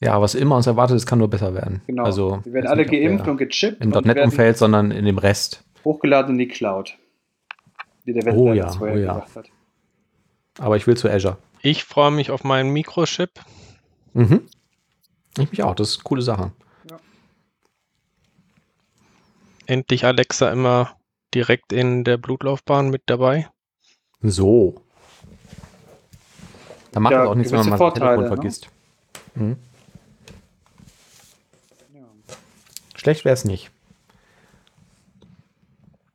[0.00, 1.82] Ja, was immer uns erwartet, es kann nur besser werden.
[1.86, 2.04] Genau.
[2.04, 3.82] Also, wir werden alle geimpft und gechippt.
[3.82, 5.64] Im .NET-Umfeld, sondern in dem Rest.
[5.84, 6.96] Hochgeladen in die Cloud.
[8.04, 9.26] Wie der oh ja, oh ja.
[9.34, 9.50] Hat.
[10.58, 11.38] Aber ich will zu Azure.
[11.62, 13.30] Ich freue mich auf meinen Mikrochip.
[14.12, 14.42] Mhm.
[15.38, 16.52] Ich mich auch, das ist eine coole Sache.
[16.90, 16.98] Ja.
[19.66, 20.96] Endlich Alexa immer
[21.34, 23.48] direkt in der Blutlaufbahn mit dabei.
[24.20, 24.83] So.
[26.94, 28.28] Da macht ja, es auch nichts, wenn man mal das Telefon ne?
[28.28, 28.68] vergisst.
[29.34, 29.56] Mhm.
[31.92, 32.02] Ja.
[32.94, 33.72] Schlecht wäre es nicht.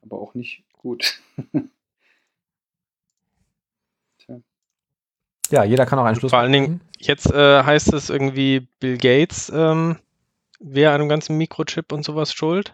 [0.04, 1.20] Aber auch nicht gut.
[5.50, 8.98] ja, jeder kann auch einen Schluss Vor allen Dingen, jetzt äh, heißt es irgendwie, Bill
[8.98, 9.98] Gates ähm,
[10.62, 12.74] wäre an dem ganzen Mikrochip und sowas schuld.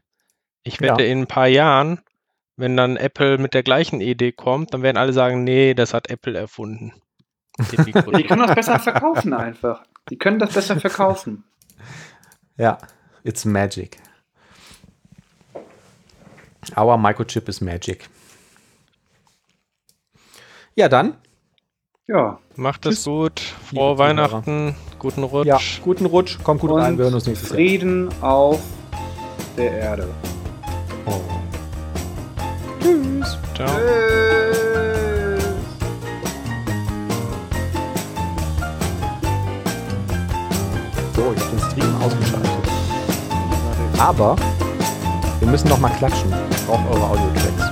[0.61, 1.09] Ich wette, ja.
[1.09, 2.01] in ein paar Jahren,
[2.55, 6.11] wenn dann Apple mit der gleichen Idee kommt, dann werden alle sagen, nee, das hat
[6.11, 6.93] Apple erfunden.
[7.57, 9.83] Die können das besser verkaufen einfach.
[10.09, 11.43] Die können das besser verkaufen.
[12.57, 12.77] Ja,
[13.23, 13.97] it's magic.
[16.75, 18.09] Our Microchip is magic.
[20.75, 21.15] Ja, dann.
[22.07, 22.39] Ja.
[22.55, 23.39] Macht es gut.
[23.39, 24.75] Frohe Weihnachten.
[24.99, 25.47] Guten Rutsch.
[25.47, 26.37] Ja, guten Rutsch.
[26.43, 26.97] Kommt gut Und rein.
[26.97, 28.23] Wir hören uns nächstes Frieden Jahr.
[28.23, 28.61] auf
[29.57, 30.07] der Erde.
[31.05, 31.21] Oh.
[32.81, 33.37] Tschüss.
[33.55, 33.67] Ciao.
[33.67, 34.44] Tschüss.
[41.15, 42.51] So, ich habe den Stream ausgeschaltet.
[43.97, 44.35] Aber
[45.39, 46.33] wir müssen noch mal klatschen.
[46.51, 47.63] Ich brauche eure Audio-Tracks.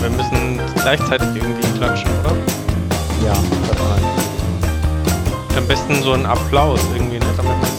[0.00, 2.36] Wir müssen gleichzeitig irgendwie klatschen, oder?
[3.24, 4.04] Ja, das rein.
[5.56, 7.26] Am besten so ein Applaus irgendwie, ne?
[7.36, 7.73] damit man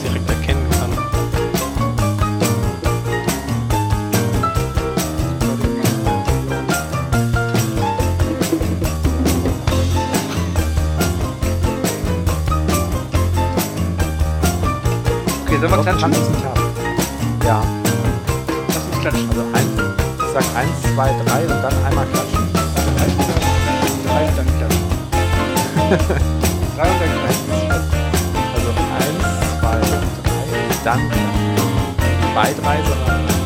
[15.57, 16.11] Sollen wir klatschen?
[17.45, 17.63] Ja.
[18.67, 19.29] Lass uns klatschen.
[19.29, 19.67] Also ein,
[20.17, 22.43] ich sag eins, zwei, drei und dann einmal klatschen.
[24.05, 24.85] Drei und dann klatschen.
[26.75, 27.55] drei und dann klatschen.
[28.53, 28.69] Also
[28.99, 29.23] eins,
[29.61, 29.99] zwei, drei,
[30.83, 31.35] dann klatschen.
[32.35, 33.44] Bei drei, sondern